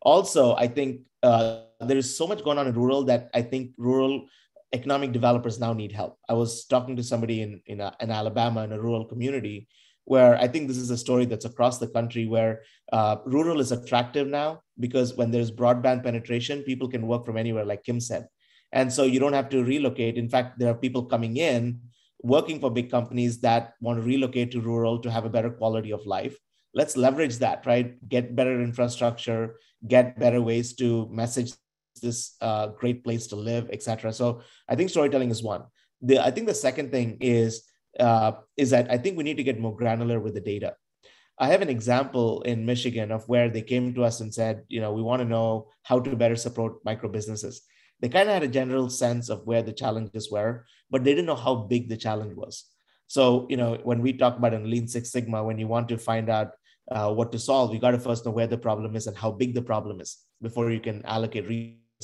Also, 0.00 0.54
I 0.54 0.68
think 0.68 1.02
uh, 1.22 1.62
there 1.80 1.96
is 1.96 2.16
so 2.16 2.26
much 2.26 2.42
going 2.42 2.58
on 2.58 2.66
in 2.66 2.74
rural 2.74 3.04
that 3.04 3.30
I 3.34 3.42
think 3.42 3.72
rural 3.76 4.26
economic 4.72 5.12
developers 5.12 5.58
now 5.58 5.72
need 5.72 5.92
help. 5.92 6.18
I 6.28 6.34
was 6.34 6.66
talking 6.66 6.96
to 6.96 7.02
somebody 7.02 7.42
in, 7.42 7.60
in, 7.66 7.80
a, 7.80 7.86
uh, 7.86 7.90
in 8.00 8.10
Alabama 8.10 8.64
in 8.64 8.72
a 8.72 8.80
rural 8.80 9.04
community 9.04 9.68
where 10.04 10.36
I 10.38 10.48
think 10.48 10.68
this 10.68 10.78
is 10.78 10.90
a 10.90 10.96
story 10.96 11.26
that's 11.26 11.44
across 11.44 11.78
the 11.78 11.86
country 11.86 12.26
where 12.26 12.62
uh, 12.92 13.16
rural 13.26 13.60
is 13.60 13.72
attractive 13.72 14.26
now 14.26 14.62
because 14.80 15.14
when 15.14 15.30
there's 15.30 15.50
broadband 15.50 16.02
penetration, 16.02 16.62
people 16.62 16.88
can 16.88 17.06
work 17.06 17.26
from 17.26 17.36
anywhere, 17.36 17.64
like 17.64 17.84
Kim 17.84 18.00
said. 18.00 18.26
And 18.72 18.92
so 18.92 19.04
you 19.04 19.20
don't 19.20 19.34
have 19.34 19.50
to 19.50 19.64
relocate. 19.64 20.16
In 20.16 20.28
fact, 20.28 20.58
there 20.58 20.70
are 20.70 20.74
people 20.74 21.04
coming 21.04 21.36
in 21.36 21.80
working 22.22 22.58
for 22.58 22.70
big 22.70 22.90
companies 22.90 23.40
that 23.40 23.74
want 23.80 23.98
to 23.98 24.06
relocate 24.06 24.50
to 24.52 24.60
rural 24.60 24.98
to 24.98 25.10
have 25.10 25.24
a 25.24 25.30
better 25.30 25.50
quality 25.50 25.92
of 25.92 26.04
life. 26.06 26.36
Let's 26.74 26.96
leverage 26.96 27.38
that, 27.38 27.64
right? 27.66 27.96
Get 28.08 28.34
better 28.34 28.60
infrastructure, 28.60 29.56
get 29.86 30.18
better 30.18 30.42
ways 30.42 30.74
to 30.76 31.08
message 31.10 31.52
this 32.00 32.36
uh, 32.40 32.68
great 32.68 33.04
place 33.04 33.26
to 33.28 33.36
live, 33.36 33.68
etc. 33.70 34.12
So 34.12 34.42
I 34.68 34.74
think 34.74 34.90
storytelling 34.90 35.30
is 35.30 35.42
one. 35.42 35.64
The 36.02 36.18
I 36.18 36.30
think 36.30 36.46
the 36.46 36.54
second 36.54 36.90
thing 36.90 37.18
is 37.20 37.64
uh, 37.98 38.32
is 38.56 38.70
that 38.70 38.90
I 38.90 38.98
think 38.98 39.16
we 39.16 39.24
need 39.24 39.36
to 39.36 39.42
get 39.42 39.60
more 39.60 39.76
granular 39.76 40.20
with 40.20 40.34
the 40.34 40.40
data. 40.40 40.74
I 41.40 41.48
have 41.48 41.62
an 41.62 41.68
example 41.68 42.42
in 42.42 42.66
Michigan 42.66 43.12
of 43.12 43.28
where 43.28 43.48
they 43.48 43.62
came 43.62 43.94
to 43.94 44.04
us 44.04 44.20
and 44.20 44.34
said, 44.34 44.64
you 44.68 44.80
know, 44.80 44.92
we 44.92 45.02
want 45.02 45.22
to 45.22 45.28
know 45.28 45.68
how 45.84 46.00
to 46.00 46.16
better 46.16 46.34
support 46.34 46.84
micro 46.84 47.08
businesses. 47.08 47.62
They 48.00 48.08
kind 48.08 48.28
of 48.28 48.34
had 48.34 48.42
a 48.42 48.48
general 48.48 48.90
sense 48.90 49.28
of 49.28 49.46
where 49.46 49.62
the 49.62 49.72
challenges 49.72 50.30
were, 50.30 50.66
but 50.90 51.04
they 51.04 51.12
didn't 51.12 51.26
know 51.26 51.36
how 51.36 51.54
big 51.54 51.88
the 51.88 51.96
challenge 51.96 52.34
was. 52.34 52.64
So, 53.06 53.46
you 53.48 53.56
know, 53.56 53.78
when 53.84 54.02
we 54.02 54.12
talk 54.12 54.36
about 54.36 54.52
in 54.54 54.68
Lean 54.68 54.88
Six 54.88 55.10
Sigma, 55.10 55.42
when 55.42 55.58
you 55.58 55.68
want 55.68 55.88
to 55.88 55.98
find 55.98 56.28
out 56.28 56.50
uh, 56.90 57.12
what 57.12 57.32
to 57.32 57.38
solve, 57.38 57.72
you 57.72 57.80
got 57.80 57.92
to 57.92 57.98
first 57.98 58.24
know 58.24 58.32
where 58.32 58.46
the 58.46 58.58
problem 58.58 58.96
is 58.96 59.06
and 59.06 59.16
how 59.16 59.30
big 59.30 59.54
the 59.54 59.62
problem 59.62 60.00
is 60.00 60.18
before 60.42 60.70
you 60.70 60.80
can 60.80 61.04
allocate 61.06 61.48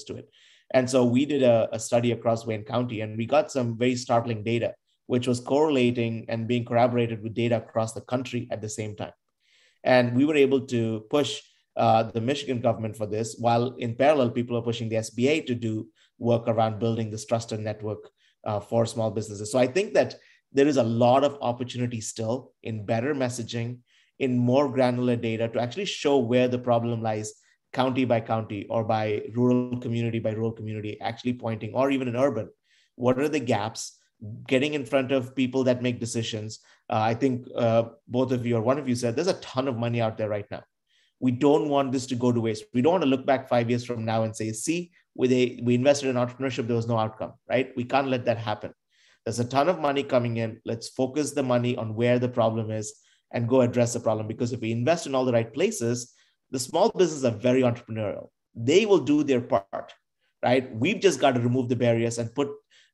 to 0.03 0.17
it. 0.17 0.29
And 0.73 0.91
so 0.91 1.05
we 1.05 1.25
did 1.25 1.43
a, 1.43 1.69
a, 1.73 1.79
study 1.79 2.11
across 2.11 2.45
Wayne 2.45 2.65
County 2.65 3.01
and 3.03 3.17
we 3.17 3.27
got 3.27 3.53
some 3.53 3.79
very 3.79 3.95
startling 3.95 4.43
data. 4.43 4.75
which 5.07 5.29
was 5.29 5.39
correlating 5.39 6.25
and 6.31 6.49
being 6.49 6.65
corroborated 6.65 7.23
with 7.23 7.35
data 7.35 7.59
across 7.59 7.93
the 7.93 8.01
country 8.13 8.49
at 8.51 8.63
the 8.63 8.69
same 8.71 8.97
time. 8.97 9.13
And 9.85 10.17
we 10.17 10.25
were 10.25 10.41
able 10.47 10.63
to 10.69 11.05
push 11.11 11.43
uh, 11.77 12.05
the 12.05 12.23
Michigan 12.23 12.63
government 12.63 12.97
for 12.97 13.07
this, 13.07 13.37
while 13.39 13.75
in 13.77 13.97
parallel, 13.97 14.31
people 14.31 14.57
are 14.57 14.63
pushing 14.63 14.89
the 14.89 15.03
SBA 15.09 15.45
to 15.49 15.55
do 15.55 15.89
work 16.19 16.49
around 16.49 16.79
building 16.79 17.11
this 17.11 17.27
trusted 17.27 17.61
network 17.61 18.09
uh, 18.47 18.61
for 18.61 18.87
small 18.87 19.11
businesses. 19.11 19.53
So 19.53 19.59
I 19.59 19.67
think 19.67 19.93
that 19.93 20.15
there 20.53 20.67
is 20.67 20.79
a 20.79 20.91
lot 21.05 21.23
of 21.23 21.37
opportunity 21.43 22.01
still 22.01 22.55
in 22.63 22.87
better 22.87 23.15
messaging, 23.15 23.81
in 24.19 24.39
more 24.39 24.73
granular 24.73 25.17
data 25.17 25.49
to 25.49 25.61
actually 25.61 25.85
show 25.85 26.17
where 26.17 26.49
the 26.49 26.65
problem 26.71 27.03
lies 27.03 27.35
county 27.75 28.05
by 28.05 28.21
county 28.21 28.67
or 28.71 28.85
by 28.85 29.23
rural 29.35 29.79
community 29.81 30.21
by 30.21 30.31
rural 30.31 30.53
community, 30.53 30.99
actually 31.01 31.35
pointing, 31.35 31.75
or 31.75 31.91
even 31.91 32.09
in 32.09 32.17
urban. 32.17 32.49
What 32.95 33.19
are 33.19 33.29
the 33.29 33.41
gaps? 33.41 33.99
Getting 34.47 34.75
in 34.75 34.87
front 34.87 35.13
of 35.13 35.35
people 35.35 35.65
that 35.65 35.83
make 35.83 36.01
decisions. 36.01 36.61
Uh, 36.89 37.01
I 37.01 37.15
think 37.15 37.47
uh, 37.55 37.85
both 38.09 38.33
of 38.33 38.47
you 38.47 38.57
or 38.57 38.63
one 38.63 38.79
of 38.79 38.89
you 38.89 38.95
said 38.95 39.17
there's 39.17 39.35
a 39.35 39.41
ton 39.41 39.69
of 39.69 39.77
money 39.77 40.01
out 40.01 40.17
there 40.17 40.29
right 40.29 40.47
now. 40.51 40.63
We 41.21 41.33
don't 41.33 41.69
want 41.69 41.93
this 41.93 42.07
to 42.07 42.15
go 42.15 42.33
to 42.33 42.41
waste. 42.41 42.65
We 42.73 42.83
don't 42.83 42.93
want 42.93 43.05
to 43.05 43.11
look 43.11 43.27
back 43.27 43.49
five 43.49 43.69
years 43.69 43.85
from 43.85 44.05
now 44.05 44.23
and 44.23 44.35
say, 44.35 44.53
see, 44.53 44.93
we, 45.15 45.29
they, 45.29 45.61
we 45.63 45.75
invested 45.75 46.09
in 46.09 46.17
entrepreneurship, 46.17 46.67
there 46.67 46.77
was 46.77 46.89
no 46.89 46.99
outcome, 46.99 47.33
right? 47.49 47.73
We 47.77 47.85
can't 47.85 48.09
let 48.09 48.25
that 48.27 48.39
happen. 48.39 48.73
There's 49.25 49.41
a 49.41 49.45
ton 49.45 49.69
of 49.69 49.81
money 49.81 50.03
coming 50.03 50.37
in. 50.37 50.61
Let's 50.65 50.89
focus 50.89 51.33
the 51.33 51.43
money 51.43 51.77
on 51.77 51.95
where 51.95 52.19
the 52.19 52.29
problem 52.29 52.71
is 52.71 52.93
and 53.33 53.49
go 53.49 53.63
address 53.63 53.95
the 53.95 54.01
problem. 54.01 54.27
Because 54.27 54.53
if 54.53 54.61
we 54.61 54.73
invest 54.73 55.07
in 55.07 55.15
all 55.15 55.25
the 55.25 55.33
right 55.33 55.53
places, 55.53 56.13
the 56.55 56.61
small 56.61 56.89
businesses 56.91 57.25
are 57.25 57.37
very 57.37 57.63
entrepreneurial. 57.63 58.29
They 58.55 58.87
will 58.87 59.01
do 59.01 59.25
their 59.25 59.41
part, 59.41 59.93
right? 60.41 60.73
We've 60.73 61.01
just 61.01 61.19
got 61.19 61.35
to 61.35 61.41
remove 61.41 61.69
the 61.69 61.75
barriers 61.75 62.19
and 62.19 62.33
put 62.33 62.49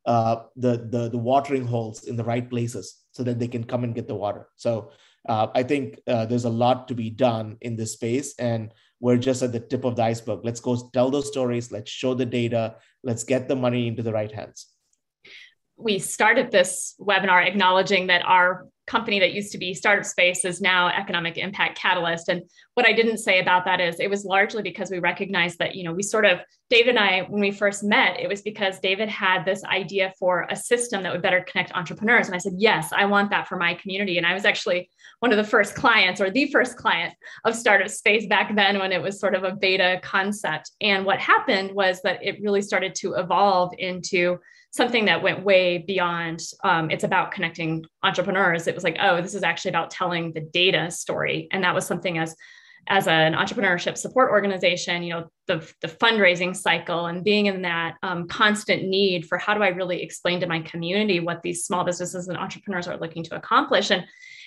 uh, 0.07 0.45
the, 0.57 0.89
the, 0.91 1.11
the 1.11 1.19
watering 1.19 1.67
holes 1.67 2.05
in 2.05 2.17
the 2.17 2.25
right 2.25 2.49
places 2.49 3.05
so 3.13 3.23
that 3.23 3.39
they 3.39 3.49
can 3.49 3.65
come 3.65 3.85
and 3.85 3.95
get 3.95 4.09
the 4.09 4.15
water. 4.15 4.49
So 4.57 4.93
uh, 5.29 5.49
I 5.55 5.63
think 5.63 6.01
uh, 6.07 6.25
there's 6.25 6.47
a 6.47 6.57
lot 6.65 6.89
to 6.89 6.95
be 6.95 7.11
done 7.11 7.59
in 7.61 7.77
this 7.77 7.93
space, 7.93 8.35
and 8.39 8.73
we're 8.99 9.19
just 9.19 9.43
at 9.43 9.53
the 9.53 9.61
tip 9.61 9.85
of 9.85 9.97
the 9.97 10.05
iceberg. 10.05 10.41
Let's 10.43 10.61
go 10.61 10.89
tell 10.95 11.11
those 11.11 11.29
stories. 11.29 11.71
Let's 11.71 11.91
show 11.91 12.15
the 12.15 12.25
data. 12.25 12.77
Let's 13.05 13.25
get 13.25 13.47
the 13.47 13.57
money 13.57 13.89
into 13.89 14.03
the 14.03 14.13
right 14.15 14.33
hands 14.33 14.69
we 15.83 15.99
started 15.99 16.51
this 16.51 16.95
webinar 17.01 17.47
acknowledging 17.47 18.09
that 18.09 18.23
our 18.25 18.69
company 18.91 19.21
that 19.21 19.33
used 19.33 19.53
to 19.53 19.59
be 19.59 19.73
startup 19.73 20.05
space 20.05 20.45
is 20.45 20.61
now 20.61 20.89
economic 20.89 21.39
impact 21.39 21.79
catalyst. 21.79 22.29
And 22.29 22.43
what 22.75 22.87
i 22.87 22.93
didn't 22.93 23.19
say 23.19 23.41
about 23.41 23.65
that 23.67 23.81
is 23.81 24.01
it 24.01 24.09
was 24.09 24.25
largely 24.25 24.63
because 24.63 24.91
we 24.91 24.99
recognized 24.99 25.59
that 25.59 25.75
you 25.75 25.85
know 25.85 25.93
we 25.93 26.03
sort 26.03 26.25
of 26.25 26.39
david 26.71 26.97
and 26.97 26.99
i 26.99 27.21
when 27.29 27.41
we 27.41 27.51
first 27.51 27.85
met 27.85 28.19
it 28.19 28.29
was 28.29 28.41
because 28.41 28.81
david 28.81 29.09
had 29.09 29.45
this 29.45 29.63
idea 29.65 30.13
for 30.19 30.47
a 30.49 30.57
system 30.57 31.03
that 31.03 31.13
would 31.13 31.21
better 31.21 31.45
connect 31.51 31.73
entrepreneurs. 31.75 32.27
And 32.27 32.35
i 32.35 32.39
said 32.39 32.55
yes 32.57 32.91
i 32.93 33.05
want 33.05 33.31
that 33.31 33.49
for 33.49 33.57
my 33.57 33.75
community. 33.75 34.17
And 34.19 34.27
i 34.27 34.35
was 34.35 34.45
actually 34.45 34.89
one 35.21 35.31
of 35.31 35.37
the 35.37 35.45
first 35.45 35.75
clients 35.75 36.21
or 36.21 36.31
the 36.31 36.51
first 36.51 36.77
client 36.77 37.15
of 37.45 37.55
startup 37.55 37.91
space 37.91 38.27
back 38.27 38.55
then 38.57 38.79
when 38.79 38.93
it 38.93 39.03
was 39.03 39.21
sort 39.21 39.35
of 39.35 39.45
a 39.45 39.55
beta 39.55 40.01
concept. 40.03 40.71
And 40.81 41.05
what 41.05 41.19
happened 41.19 41.73
was 41.73 42.01
that 42.03 42.25
it 42.25 42.41
really 42.43 42.63
started 42.63 42.95
to 42.97 43.15
evolve 43.15 43.73
into 43.77 44.39
something 44.73 45.07
that 45.07 45.23
went 45.23 45.45
way 45.45 45.79
beyond 45.79 46.41
um, 46.63 46.91
it's 46.91 47.05
about 47.05 47.33
connecting 47.33 47.85
entrepreneurs. 48.03 48.67
It 48.67 48.75
was 48.75 48.85
like 48.85 48.97
oh 49.01 49.21
this 49.21 49.35
is 49.35 49.43
actually 49.43 49.71
about 49.71 49.91
telling 49.91 50.33
the 50.33 50.41
data 50.41 50.91
story. 50.91 51.49
And 51.51 51.65
that 51.65 51.75
was 51.75 51.87
something 51.87 52.19
as 52.19 52.37
as 52.89 53.07
an 53.07 53.35
entrepreneurship 53.35 53.97
support 53.97 54.31
organization 54.31 55.03
you 55.03 55.13
know 55.13 55.31
the, 55.47 55.69
the 55.81 55.89
fundraising 55.89 56.57
cycle 56.57 57.07
and 57.07 57.25
being 57.25 57.47
in 57.47 57.63
that 57.63 57.97
um, 58.03 58.27
constant 58.29 58.85
need 58.85 59.27
for 59.27 59.39
how 59.39 59.55
do 59.55 59.63
i 59.63 59.69
really 59.69 60.03
explain 60.03 60.41
to 60.41 60.47
my 60.47 60.61
community 60.61 61.21
what 61.21 61.43
these 61.43 61.65
small 61.65 61.85
businesses 61.85 62.29
and 62.29 62.39
entrepreneurs 62.39 62.89
are 62.89 62.99
looking 62.99 63.23
to 63.25 63.37
accomplish? 63.37 63.91
And 63.91 64.05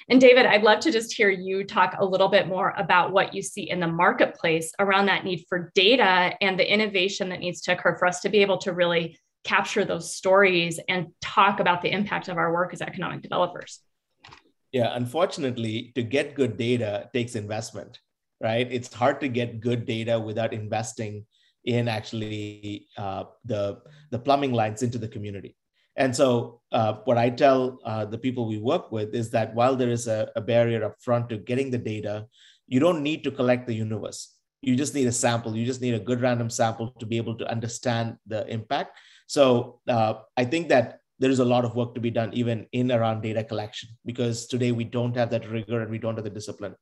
and 0.09 0.19
david 0.19 0.45
i'd 0.45 0.63
love 0.63 0.79
to 0.81 0.91
just 0.91 1.13
hear 1.13 1.29
you 1.29 1.63
talk 1.63 1.95
a 1.97 2.05
little 2.05 2.27
bit 2.27 2.47
more 2.47 2.73
about 2.77 3.13
what 3.13 3.33
you 3.33 3.41
see 3.41 3.69
in 3.69 3.79
the 3.79 3.87
marketplace 3.87 4.73
around 4.79 5.05
that 5.05 5.23
need 5.23 5.45
for 5.47 5.71
data 5.75 6.35
and 6.41 6.59
the 6.59 6.73
innovation 6.73 7.29
that 7.29 7.39
needs 7.39 7.61
to 7.61 7.71
occur 7.71 7.95
for 7.97 8.07
us 8.07 8.19
to 8.19 8.29
be 8.29 8.39
able 8.39 8.57
to 8.57 8.73
really 8.73 9.17
capture 9.43 9.85
those 9.85 10.13
stories 10.13 10.79
and 10.87 11.07
talk 11.21 11.59
about 11.59 11.81
the 11.81 11.91
impact 11.91 12.27
of 12.27 12.37
our 12.37 12.53
work 12.53 12.73
as 12.73 12.81
economic 12.81 13.21
developers. 13.21 13.79
Yeah, 14.71 14.95
unfortunately, 14.95 15.91
to 15.95 16.01
get 16.01 16.33
good 16.33 16.57
data 16.57 17.09
takes 17.13 17.35
investment, 17.35 17.99
right? 18.41 18.67
It's 18.71 18.91
hard 18.93 19.21
to 19.21 19.27
get 19.27 19.59
good 19.59 19.85
data 19.85 20.19
without 20.19 20.53
investing 20.53 21.25
in 21.65 21.87
actually 21.87 22.87
uh, 22.97 23.25
the 23.45 23.79
the 24.11 24.19
plumbing 24.19 24.51
lines 24.51 24.83
into 24.83 24.97
the 24.97 25.07
community. 25.07 25.55
And 25.95 26.15
so, 26.15 26.61
uh, 26.71 26.93
what 27.05 27.19
I 27.19 27.29
tell 27.29 27.79
uh, 27.85 28.05
the 28.05 28.17
people 28.17 28.47
we 28.47 28.57
work 28.57 28.91
with 28.91 29.13
is 29.13 29.29
that 29.29 29.53
while 29.53 29.75
there 29.75 29.91
is 29.91 30.07
a, 30.07 30.31
a 30.35 30.41
barrier 30.41 30.83
up 30.83 30.95
front 30.99 31.29
to 31.29 31.37
getting 31.37 31.69
the 31.69 31.77
data, 31.77 32.25
you 32.67 32.79
don't 32.79 33.03
need 33.03 33.23
to 33.25 33.31
collect 33.31 33.67
the 33.67 33.75
universe. 33.75 34.35
You 34.61 34.75
just 34.75 34.95
need 34.95 35.07
a 35.07 35.11
sample. 35.11 35.55
You 35.55 35.65
just 35.65 35.81
need 35.81 35.93
a 35.93 35.99
good 35.99 36.21
random 36.21 36.49
sample 36.49 36.89
to 36.99 37.05
be 37.05 37.17
able 37.17 37.37
to 37.37 37.51
understand 37.51 38.17
the 38.25 38.47
impact 38.47 38.97
so 39.33 39.79
uh, 39.89 40.13
I 40.37 40.45
think 40.45 40.69
that 40.69 40.99
there 41.17 41.31
is 41.31 41.39
a 41.39 41.51
lot 41.53 41.65
of 41.65 41.75
work 41.75 41.95
to 41.95 42.01
be 42.01 42.11
done 42.11 42.29
even 42.33 42.67
in 42.71 42.91
around 42.91 43.21
data 43.21 43.43
collection 43.43 43.89
because 44.05 44.45
today 44.45 44.71
we 44.71 44.83
don't 44.83 45.17
have 45.17 45.31
that 45.31 45.49
rigor 45.49 45.81
and 45.81 45.89
we 45.89 45.97
don't 45.97 46.13
have 46.17 46.23
the 46.23 46.29
discipline. 46.29 46.75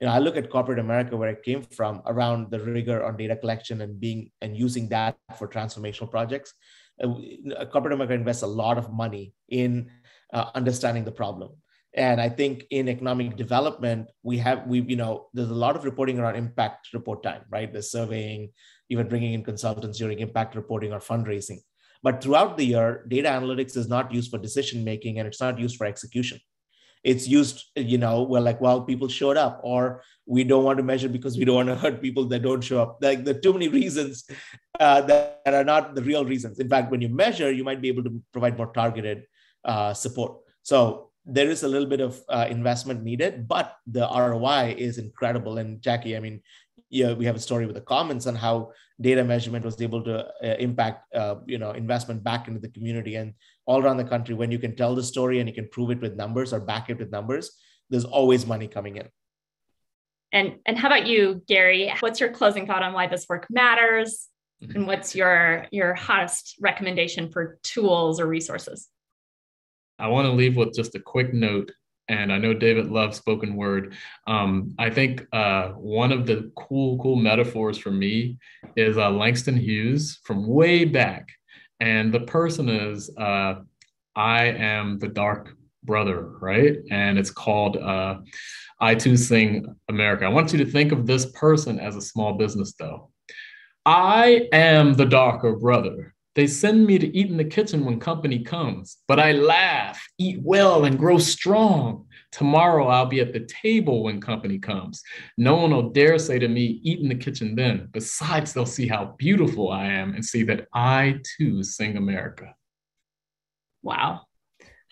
You 0.00 0.06
know, 0.06 0.14
I 0.14 0.18
look 0.18 0.38
at 0.38 0.48
corporate 0.48 0.78
America 0.78 1.18
where 1.18 1.28
I 1.28 1.34
came 1.34 1.60
from 1.60 2.00
around 2.06 2.50
the 2.50 2.60
rigor 2.60 3.04
on 3.04 3.18
data 3.18 3.36
collection 3.36 3.82
and 3.82 4.00
being 4.00 4.30
and 4.40 4.56
using 4.56 4.88
that 4.88 5.18
for 5.38 5.46
transformational 5.46 6.10
projects. 6.10 6.54
Uh, 6.98 7.66
corporate 7.66 7.92
America 7.92 8.14
invests 8.14 8.42
a 8.42 8.54
lot 8.64 8.78
of 8.78 8.90
money 8.90 9.34
in 9.50 9.90
uh, 10.32 10.46
understanding 10.54 11.04
the 11.04 11.12
problem. 11.12 11.50
And 11.94 12.22
I 12.22 12.30
think 12.30 12.64
in 12.70 12.88
economic 12.88 13.36
development, 13.36 14.08
we 14.22 14.38
have 14.38 14.66
we 14.66 14.80
you 14.80 14.96
know 14.96 15.26
there's 15.34 15.50
a 15.50 15.62
lot 15.66 15.76
of 15.76 15.84
reporting 15.84 16.18
around 16.18 16.36
impact 16.36 16.94
report 16.94 17.22
time, 17.22 17.42
right? 17.50 17.70
The 17.70 17.82
surveying, 17.82 18.52
even 18.88 19.08
bringing 19.08 19.34
in 19.34 19.44
consultants 19.44 19.98
during 19.98 20.20
impact 20.20 20.54
reporting 20.54 20.94
or 20.94 21.00
fundraising. 21.00 21.60
But 22.02 22.22
throughout 22.22 22.56
the 22.56 22.64
year, 22.64 23.04
data 23.08 23.28
analytics 23.28 23.76
is 23.76 23.88
not 23.88 24.12
used 24.12 24.30
for 24.30 24.38
decision 24.38 24.84
making 24.84 25.18
and 25.18 25.26
it's 25.26 25.40
not 25.40 25.58
used 25.58 25.76
for 25.76 25.86
execution. 25.86 26.40
It's 27.04 27.28
used, 27.28 27.64
you 27.76 27.98
know, 27.98 28.22
we're 28.22 28.40
like, 28.40 28.60
well, 28.60 28.82
people 28.82 29.08
showed 29.08 29.36
up, 29.36 29.60
or 29.62 30.02
we 30.26 30.44
don't 30.44 30.64
want 30.64 30.78
to 30.78 30.82
measure 30.82 31.08
because 31.08 31.38
we 31.38 31.44
don't 31.44 31.54
want 31.54 31.68
to 31.68 31.76
hurt 31.76 32.02
people 32.02 32.24
that 32.26 32.42
don't 32.42 32.60
show 32.60 32.82
up. 32.82 32.98
Like 33.00 33.24
there 33.24 33.36
are 33.36 33.40
too 33.40 33.52
many 33.52 33.68
reasons 33.68 34.28
uh, 34.80 35.02
that, 35.02 35.40
are 35.46 35.64
not 35.64 35.94
the 35.94 36.02
real 36.02 36.24
reasons. 36.24 36.58
In 36.58 36.68
fact, 36.68 36.90
when 36.90 37.00
you 37.00 37.08
measure, 37.08 37.50
you 37.50 37.64
might 37.64 37.80
be 37.80 37.88
able 37.88 38.04
to 38.04 38.20
provide 38.32 38.56
more 38.56 38.72
targeted 38.72 39.24
uh, 39.64 39.94
support. 39.94 40.38
So 40.62 41.10
there 41.24 41.48
is 41.48 41.62
a 41.62 41.68
little 41.68 41.88
bit 41.88 42.00
of 42.00 42.20
uh, 42.28 42.46
investment 42.50 43.02
needed, 43.02 43.46
but 43.46 43.76
the 43.86 44.00
ROI 44.00 44.74
is 44.76 44.98
incredible. 44.98 45.58
And 45.58 45.80
Jackie, 45.80 46.16
I 46.16 46.20
mean, 46.20 46.42
yeah, 46.90 47.12
we 47.12 47.24
have 47.26 47.36
a 47.36 47.40
story 47.40 47.66
with 47.66 47.74
the 47.74 47.82
Commons 47.82 48.26
on 48.26 48.34
how 48.34 48.72
data 49.00 49.22
measurement 49.22 49.64
was 49.64 49.80
able 49.80 50.02
to 50.04 50.26
uh, 50.26 50.56
impact, 50.58 51.14
uh, 51.14 51.36
you 51.46 51.58
know, 51.58 51.72
investment 51.72 52.24
back 52.24 52.48
into 52.48 52.60
the 52.60 52.68
community 52.68 53.16
and 53.16 53.34
all 53.66 53.82
around 53.82 53.98
the 53.98 54.04
country. 54.04 54.34
When 54.34 54.50
you 54.50 54.58
can 54.58 54.74
tell 54.74 54.94
the 54.94 55.02
story 55.02 55.40
and 55.40 55.48
you 55.48 55.54
can 55.54 55.68
prove 55.68 55.90
it 55.90 56.00
with 56.00 56.16
numbers 56.16 56.52
or 56.52 56.60
back 56.60 56.88
it 56.90 56.98
with 56.98 57.10
numbers, 57.10 57.52
there's 57.90 58.04
always 58.04 58.46
money 58.46 58.68
coming 58.68 58.96
in. 58.96 59.08
And 60.32 60.56
and 60.66 60.78
how 60.78 60.88
about 60.88 61.06
you, 61.06 61.42
Gary? 61.46 61.92
What's 62.00 62.20
your 62.20 62.30
closing 62.30 62.66
thought 62.66 62.82
on 62.82 62.92
why 62.92 63.06
this 63.06 63.26
work 63.28 63.46
matters? 63.50 64.28
Mm-hmm. 64.62 64.76
And 64.76 64.86
what's 64.86 65.14
your 65.14 65.66
your 65.70 65.94
hottest 65.94 66.56
recommendation 66.60 67.30
for 67.30 67.58
tools 67.62 68.20
or 68.20 68.26
resources? 68.26 68.88
I 69.98 70.08
want 70.08 70.26
to 70.26 70.32
leave 70.32 70.56
with 70.56 70.74
just 70.74 70.94
a 70.94 71.00
quick 71.00 71.32
note 71.32 71.72
and 72.08 72.32
I 72.32 72.38
know 72.38 72.54
David 72.54 72.90
loves 72.90 73.16
spoken 73.16 73.54
word. 73.54 73.94
Um, 74.26 74.74
I 74.78 74.90
think 74.90 75.26
uh, 75.32 75.68
one 75.70 76.10
of 76.12 76.26
the 76.26 76.50
cool, 76.56 76.98
cool 76.98 77.16
metaphors 77.16 77.78
for 77.78 77.90
me 77.90 78.38
is 78.76 78.96
uh, 78.96 79.10
Langston 79.10 79.56
Hughes 79.56 80.20
from 80.24 80.48
way 80.48 80.84
back. 80.84 81.28
And 81.80 82.12
the 82.12 82.20
person 82.20 82.68
is, 82.68 83.10
uh, 83.16 83.56
I 84.16 84.44
am 84.46 84.98
the 84.98 85.08
dark 85.08 85.54
brother, 85.84 86.32
right? 86.40 86.76
And 86.90 87.18
it's 87.18 87.30
called 87.30 87.76
uh, 87.76 88.18
I 88.80 88.94
Too 88.94 89.16
Sing 89.16 89.66
America. 89.88 90.24
I 90.24 90.28
want 90.28 90.52
you 90.52 90.58
to 90.64 90.70
think 90.70 90.92
of 90.92 91.06
this 91.06 91.26
person 91.32 91.78
as 91.78 91.94
a 91.94 92.00
small 92.00 92.34
business, 92.34 92.74
though. 92.78 93.10
I 93.86 94.48
am 94.52 94.94
the 94.94 95.06
darker 95.06 95.56
brother. 95.56 96.14
They 96.34 96.46
send 96.46 96.86
me 96.86 96.98
to 96.98 97.16
eat 97.16 97.30
in 97.30 97.36
the 97.36 97.44
kitchen 97.44 97.84
when 97.84 97.98
company 97.98 98.40
comes, 98.44 98.98
but 99.08 99.18
I 99.18 99.32
laugh, 99.32 100.00
eat 100.18 100.38
well, 100.42 100.84
and 100.84 100.98
grow 100.98 101.18
strong. 101.18 102.06
Tomorrow 102.30 102.86
I'll 102.86 103.06
be 103.06 103.20
at 103.20 103.32
the 103.32 103.46
table 103.46 104.04
when 104.04 104.20
company 104.20 104.58
comes. 104.58 105.02
No 105.36 105.56
one 105.56 105.70
will 105.72 105.90
dare 105.90 106.18
say 106.18 106.38
to 106.38 106.46
me, 106.46 106.80
eat 106.84 107.00
in 107.00 107.08
the 107.08 107.14
kitchen 107.14 107.54
then. 107.56 107.88
Besides, 107.92 108.52
they'll 108.52 108.66
see 108.66 108.86
how 108.86 109.16
beautiful 109.18 109.70
I 109.70 109.86
am 109.86 110.14
and 110.14 110.24
see 110.24 110.42
that 110.44 110.68
I 110.72 111.20
too 111.38 111.62
sing 111.62 111.96
America. 111.96 112.54
Wow. 113.82 114.22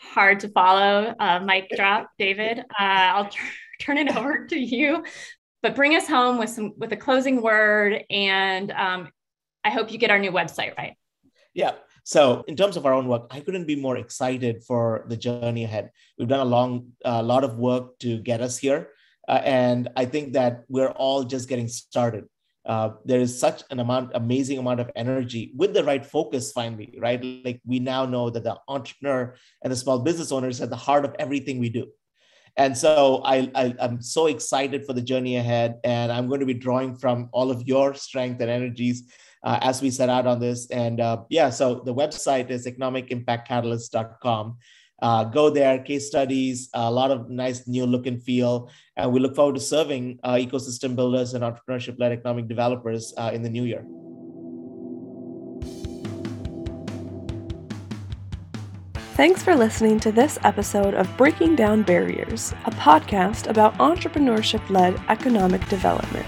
Hard 0.00 0.40
to 0.40 0.48
follow. 0.48 1.14
Uh, 1.18 1.40
mic 1.40 1.70
drop, 1.76 2.10
David. 2.18 2.58
Uh, 2.58 2.62
I'll 2.80 3.28
t- 3.28 3.38
turn 3.80 3.98
it 3.98 4.16
over 4.16 4.46
to 4.46 4.58
you, 4.58 5.04
but 5.62 5.74
bring 5.74 5.94
us 5.96 6.08
home 6.08 6.38
with 6.38 6.50
some 6.50 6.72
with 6.76 6.92
a 6.92 6.96
closing 6.96 7.42
word, 7.42 8.04
and 8.10 8.70
um, 8.70 9.10
I 9.64 9.70
hope 9.70 9.90
you 9.90 9.98
get 9.98 10.10
our 10.10 10.18
new 10.18 10.32
website 10.32 10.76
right. 10.76 10.96
Yeah. 11.56 11.72
So, 12.04 12.44
in 12.46 12.54
terms 12.54 12.76
of 12.76 12.84
our 12.84 12.92
own 12.92 13.08
work, 13.08 13.26
I 13.30 13.40
couldn't 13.40 13.66
be 13.66 13.76
more 13.76 13.96
excited 13.96 14.62
for 14.62 15.06
the 15.08 15.16
journey 15.16 15.64
ahead. 15.64 15.90
We've 16.18 16.28
done 16.28 16.46
a 16.46 16.50
long, 16.56 16.92
a 17.04 17.14
uh, 17.14 17.22
lot 17.22 17.44
of 17.44 17.56
work 17.56 17.98
to 18.00 18.18
get 18.18 18.42
us 18.42 18.58
here, 18.58 18.90
uh, 19.26 19.40
and 19.42 19.88
I 19.96 20.04
think 20.04 20.34
that 20.34 20.64
we're 20.68 20.90
all 20.90 21.24
just 21.24 21.48
getting 21.48 21.66
started. 21.66 22.24
Uh, 22.66 22.90
there 23.06 23.20
is 23.20 23.40
such 23.40 23.62
an 23.70 23.80
amount, 23.80 24.10
amazing 24.14 24.58
amount 24.58 24.80
of 24.80 24.90
energy 24.94 25.52
with 25.56 25.72
the 25.72 25.82
right 25.82 26.04
focus. 26.04 26.52
Finally, 26.52 26.94
right? 27.00 27.24
Like 27.42 27.60
we 27.64 27.78
now 27.80 28.04
know 28.04 28.28
that 28.28 28.44
the 28.44 28.58
entrepreneur 28.68 29.34
and 29.62 29.72
the 29.72 29.76
small 29.76 29.98
business 30.00 30.30
owner 30.30 30.48
is 30.48 30.60
at 30.60 30.68
the 30.68 30.76
heart 30.76 31.06
of 31.06 31.16
everything 31.18 31.58
we 31.58 31.70
do. 31.70 31.86
And 32.58 32.76
so 32.76 33.22
I, 33.24 33.50
I, 33.54 33.74
am 33.80 34.00
so 34.00 34.26
excited 34.26 34.86
for 34.86 34.94
the 34.94 35.02
journey 35.02 35.36
ahead, 35.36 35.78
and 35.84 36.10
I'm 36.10 36.26
going 36.26 36.40
to 36.40 36.46
be 36.46 36.54
drawing 36.54 36.96
from 36.96 37.28
all 37.32 37.50
of 37.50 37.66
your 37.66 37.94
strength 37.94 38.40
and 38.40 38.50
energies 38.50 39.12
uh, 39.46 39.60
as 39.62 39.80
we 39.80 39.90
set 39.90 40.08
out 40.08 40.26
on 40.26 40.40
this. 40.40 40.68
And 40.70 41.00
uh, 41.00 41.22
yeah, 41.30 41.50
so 41.50 41.76
the 41.76 41.94
website 41.94 42.50
is 42.50 42.66
economicimpactcatalyst.com. 42.66 44.58
Uh, 45.00 45.24
go 45.24 45.50
there, 45.50 45.78
case 45.78 46.08
studies, 46.08 46.68
a 46.74 46.90
lot 46.90 47.10
of 47.10 47.30
nice 47.30 47.68
new 47.68 47.86
look 47.86 48.06
and 48.06 48.20
feel. 48.22 48.70
And 48.96 49.12
we 49.12 49.20
look 49.20 49.36
forward 49.36 49.54
to 49.54 49.60
serving 49.60 50.18
uh, 50.24 50.34
ecosystem 50.34 50.96
builders 50.96 51.34
and 51.34 51.44
entrepreneurship 51.44 51.98
led 51.98 52.12
economic 52.12 52.48
developers 52.48 53.14
uh, 53.16 53.30
in 53.32 53.42
the 53.42 53.50
new 53.50 53.64
year. 53.64 53.86
Thanks 59.14 59.42
for 59.42 59.54
listening 59.54 60.00
to 60.00 60.12
this 60.12 60.38
episode 60.42 60.92
of 60.92 61.14
Breaking 61.16 61.54
Down 61.54 61.82
Barriers, 61.82 62.52
a 62.66 62.70
podcast 62.72 63.48
about 63.48 63.74
entrepreneurship 63.78 64.68
led 64.68 65.00
economic 65.08 65.66
development, 65.68 66.26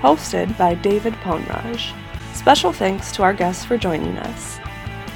hosted 0.00 0.56
by 0.58 0.74
David 0.74 1.14
Ponraj. 1.14 2.05
Special 2.36 2.72
thanks 2.72 3.10
to 3.12 3.22
our 3.22 3.32
guests 3.32 3.64
for 3.64 3.78
joining 3.78 4.18
us. 4.18 4.58